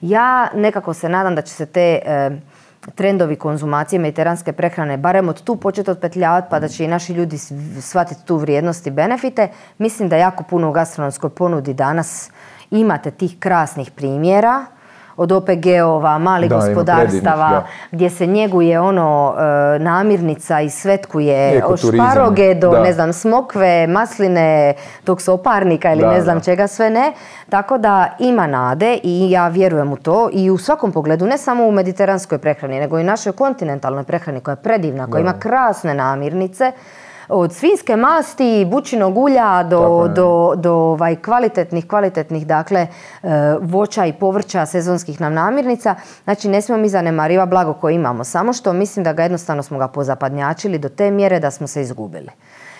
Ja 0.00 0.48
nekako 0.54 0.94
se 0.94 1.08
nadam 1.08 1.34
da 1.34 1.42
će 1.42 1.52
se 1.52 1.66
te 1.66 2.00
e, 2.04 2.30
trendovi 2.94 3.36
konzumacije 3.36 3.98
mediteranske 3.98 4.52
prehrane 4.52 4.96
barem 4.96 5.28
od 5.28 5.42
tu 5.42 5.56
početi 5.56 5.90
otpetljavati 5.90 6.46
pa 6.50 6.60
da 6.60 6.68
će 6.68 6.84
i 6.84 6.88
naši 6.88 7.12
ljudi 7.12 7.38
shvatiti 7.80 8.24
tu 8.24 8.36
vrijednost 8.36 8.86
i 8.86 8.90
benefite. 8.90 9.48
Mislim 9.78 10.08
da 10.08 10.16
jako 10.16 10.44
puno 10.44 10.68
u 10.68 10.72
gastronomskoj 10.72 11.30
ponudi 11.30 11.74
danas 11.74 12.30
imate 12.70 13.10
tih 13.10 13.36
krasnih 13.38 13.90
primjera 13.90 14.77
od 15.18 15.32
OPG-ova, 15.32 16.18
malih 16.18 16.50
gospodarstava, 16.50 17.64
gdje 17.90 18.10
se 18.10 18.26
njeguje 18.26 18.80
ono 18.80 19.34
e, 19.38 19.78
namirnica 19.78 20.60
i 20.60 20.70
svetkuje 20.70 21.64
od 21.64 21.78
šparoge 21.78 22.54
do 22.54 22.72
ne 22.72 22.92
znam 22.92 23.12
smokve, 23.12 23.86
masline, 23.86 24.74
tog 25.04 25.22
soparnika 25.22 25.92
ili 25.92 26.06
ne 26.06 26.20
znam 26.20 26.40
čega 26.40 26.66
sve 26.66 26.90
ne. 26.90 27.12
Tako 27.48 27.78
da 27.78 28.16
ima 28.18 28.46
nade 28.46 28.98
i 29.02 29.30
ja 29.30 29.48
vjerujem 29.48 29.92
u 29.92 29.96
to. 29.96 30.28
I 30.32 30.50
u 30.50 30.58
svakom 30.58 30.92
pogledu, 30.92 31.26
ne 31.26 31.38
samo 31.38 31.66
u 31.66 31.72
mediteranskoj 31.72 32.38
prehrani, 32.38 32.80
nego 32.80 32.98
i 32.98 33.04
našoj 33.04 33.32
kontinentalnoj 33.32 34.04
prehrani 34.04 34.40
koja 34.40 34.52
je 34.52 34.62
predivna, 34.62 35.06
koja 35.10 35.20
ima 35.20 35.32
krasne 35.38 35.94
namirnice 35.94 36.72
od 37.28 37.52
svinske 37.52 37.96
masti, 37.96 38.66
bučinog 38.70 39.18
ulja 39.18 39.62
do, 39.62 40.08
do, 40.14 40.54
do 40.56 40.72
ovaj, 40.72 41.16
kvalitetnih, 41.16 41.88
kvalitetnih 41.88 42.46
dakle, 42.46 42.80
e, 43.22 43.28
voća 43.60 44.06
i 44.06 44.12
povrća 44.12 44.66
sezonskih 44.66 45.20
nam 45.20 45.34
namirnica. 45.34 45.94
Znači 46.24 46.48
ne 46.48 46.62
smijemo 46.62 46.82
mi 46.82 46.88
zanemariva 46.88 47.46
blago 47.46 47.72
koje 47.72 47.94
imamo, 47.94 48.24
samo 48.24 48.52
što 48.52 48.72
mislim 48.72 49.04
da 49.04 49.12
ga 49.12 49.22
jednostavno 49.22 49.62
smo 49.62 49.78
ga 49.78 49.88
pozapadnjačili 49.88 50.78
do 50.78 50.88
te 50.88 51.10
mjere 51.10 51.40
da 51.40 51.50
smo 51.50 51.66
se 51.66 51.82
izgubili. 51.82 52.30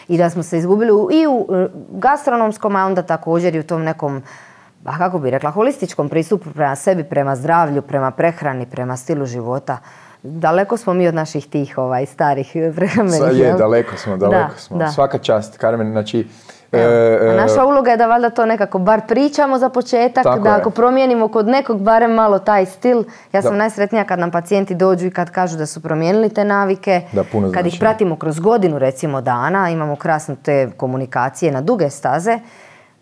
I 0.08 0.18
da 0.18 0.30
smo 0.30 0.42
se 0.42 0.58
izgubili 0.58 0.90
i 1.12 1.26
u 1.26 1.46
e, 1.54 1.68
gastronomskom, 1.90 2.76
a 2.76 2.86
onda 2.86 3.02
također 3.02 3.54
i 3.54 3.60
u 3.60 3.62
tom 3.62 3.82
nekom 3.82 4.22
a 4.84 4.98
kako 4.98 5.18
bi 5.18 5.30
rekla, 5.30 5.50
holističkom 5.50 6.08
pristupu 6.08 6.50
prema 6.50 6.76
sebi, 6.76 7.04
prema 7.04 7.36
zdravlju, 7.36 7.82
prema 7.82 8.10
prehrani, 8.10 8.66
prema 8.66 8.96
stilu 8.96 9.26
života. 9.26 9.78
Daleko 10.22 10.76
smo 10.76 10.94
mi 10.94 11.08
od 11.08 11.14
naših 11.14 11.46
tih 11.46 11.78
ovaj, 11.78 12.06
starih 12.06 12.52
prehrambenih. 12.76 13.40
Je, 13.40 13.52
daleko 13.52 13.96
smo, 13.96 14.16
daleko 14.16 14.58
smo. 14.58 14.92
Svaka 14.92 15.18
čast, 15.18 15.58
Carmen, 15.58 15.90
znači... 15.92 16.26
E, 16.72 16.80
a 16.80 17.32
e, 17.32 17.36
naša 17.36 17.64
uloga 17.64 17.90
je 17.90 17.96
da 17.96 18.06
valjda 18.06 18.30
to 18.30 18.46
nekako 18.46 18.78
bar 18.78 19.00
pričamo 19.08 19.58
za 19.58 19.68
početak, 19.68 20.24
da 20.24 20.56
ako 20.56 20.70
promijenimo 20.70 21.28
kod 21.28 21.46
nekog 21.46 21.80
barem 21.82 22.12
malo 22.12 22.38
taj 22.38 22.66
stil. 22.66 23.04
Ja 23.32 23.42
sam 23.42 23.56
najsretnija 23.56 24.04
kad 24.04 24.18
nam 24.18 24.30
pacijenti 24.30 24.74
dođu 24.74 25.06
i 25.06 25.10
kad 25.10 25.30
kažu 25.30 25.56
da 25.56 25.66
su 25.66 25.82
promijenili 25.82 26.28
te 26.28 26.44
navike. 26.44 27.00
Da, 27.12 27.24
puno 27.24 27.52
kad 27.52 27.66
ih 27.66 27.76
pratimo 27.80 28.16
kroz 28.16 28.40
godinu 28.40 28.78
recimo 28.78 29.20
dana, 29.20 29.70
imamo 29.70 29.96
krasne 29.96 30.36
te 30.42 30.70
komunikacije 30.76 31.52
na 31.52 31.60
duge 31.60 31.90
staze 31.90 32.38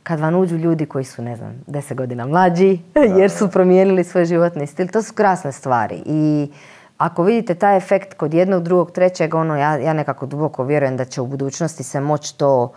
kad 0.03 0.21
vam 0.21 0.35
uđu 0.35 0.57
ljudi 0.57 0.87
koji 0.87 1.05
su, 1.05 1.23
ne 1.23 1.37
znam, 1.37 1.65
deset 1.67 1.97
godina 1.97 2.27
mlađi, 2.27 2.79
jer 3.21 3.31
su 3.31 3.49
promijenili 3.49 4.05
svoj 4.05 4.25
životni 4.25 4.67
stil. 4.67 4.89
To 4.89 5.03
su 5.03 5.15
krasne 5.15 5.53
stvari. 5.53 6.03
I 6.07 6.51
ako 6.99 7.23
vidite 7.23 7.55
taj 7.55 7.77
efekt 7.77 8.15
kod 8.15 8.35
jednog, 8.35 8.63
drugog, 8.63 8.91
trećeg, 8.91 9.35
ono, 9.35 9.57
ja, 9.57 9.77
ja 9.77 9.93
nekako 9.93 10.27
duboko 10.27 10.65
vjerujem 10.65 10.97
da 10.97 11.05
će 11.05 11.21
u 11.21 11.27
budućnosti 11.27 11.83
se 11.83 12.01
moći 12.01 12.39
to 12.39 12.73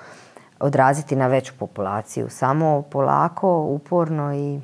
odraziti 0.59 1.15
na 1.15 1.27
veću 1.27 1.53
populaciju. 1.59 2.29
Samo 2.29 2.81
polako, 2.81 3.61
uporno 3.61 4.35
i 4.35 4.59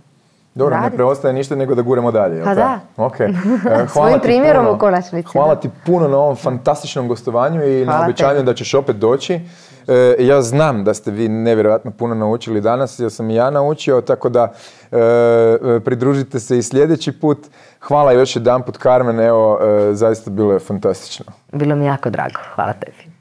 dobro, 0.56 0.80
ne 0.80 0.92
preostaje 0.92 1.34
ništa 1.34 1.56
nego 1.56 1.76
da 1.76 1.82
guremo 1.82 2.12
dalje. 2.12 2.44
Pa 2.44 2.56
da. 2.56 2.80
Okay. 2.98 3.36
E, 3.84 3.88
Svojim 3.88 4.20
primjerom 4.20 4.68
u 4.68 4.80
konačnici. 4.80 5.28
Hvala 5.28 5.56
ti 5.56 5.70
puno 5.86 6.08
na 6.08 6.18
ovom 6.18 6.36
fantastičnom 6.36 7.08
gostovanju 7.08 7.64
i 7.64 7.86
na 7.86 8.04
obećanju 8.04 8.44
da 8.44 8.54
ćeš 8.54 8.74
opet 8.74 8.96
doći. 8.96 9.40
E, 9.88 10.16
ja 10.20 10.42
znam 10.42 10.84
da 10.84 10.94
ste 10.94 11.12
vi 11.12 11.30
nevjerojatno 11.30 11.92
puno 11.92 12.16
naučili 12.16 12.62
danas, 12.62 13.00
ja 13.00 13.10
sam 13.10 13.30
i 13.30 13.36
ja 13.36 13.50
naučio, 13.50 14.02
tako 14.02 14.30
da 14.30 14.54
e, 14.92 15.80
pridružite 15.86 16.40
se 16.40 16.58
i 16.58 16.64
sljedeći 16.64 17.12
put. 17.12 17.48
Hvala 17.80 18.12
još 18.12 18.36
jedan 18.36 18.62
put, 18.62 18.78
Carmen, 18.78 19.20
evo, 19.20 19.60
zaista 19.92 20.30
bilo 20.32 20.54
je 20.54 20.60
fantastično. 20.60 21.26
Bilo 21.52 21.76
mi 21.76 21.86
jako 21.86 22.10
drago, 22.10 22.40
hvala 22.56 22.74
tebi. 22.74 23.15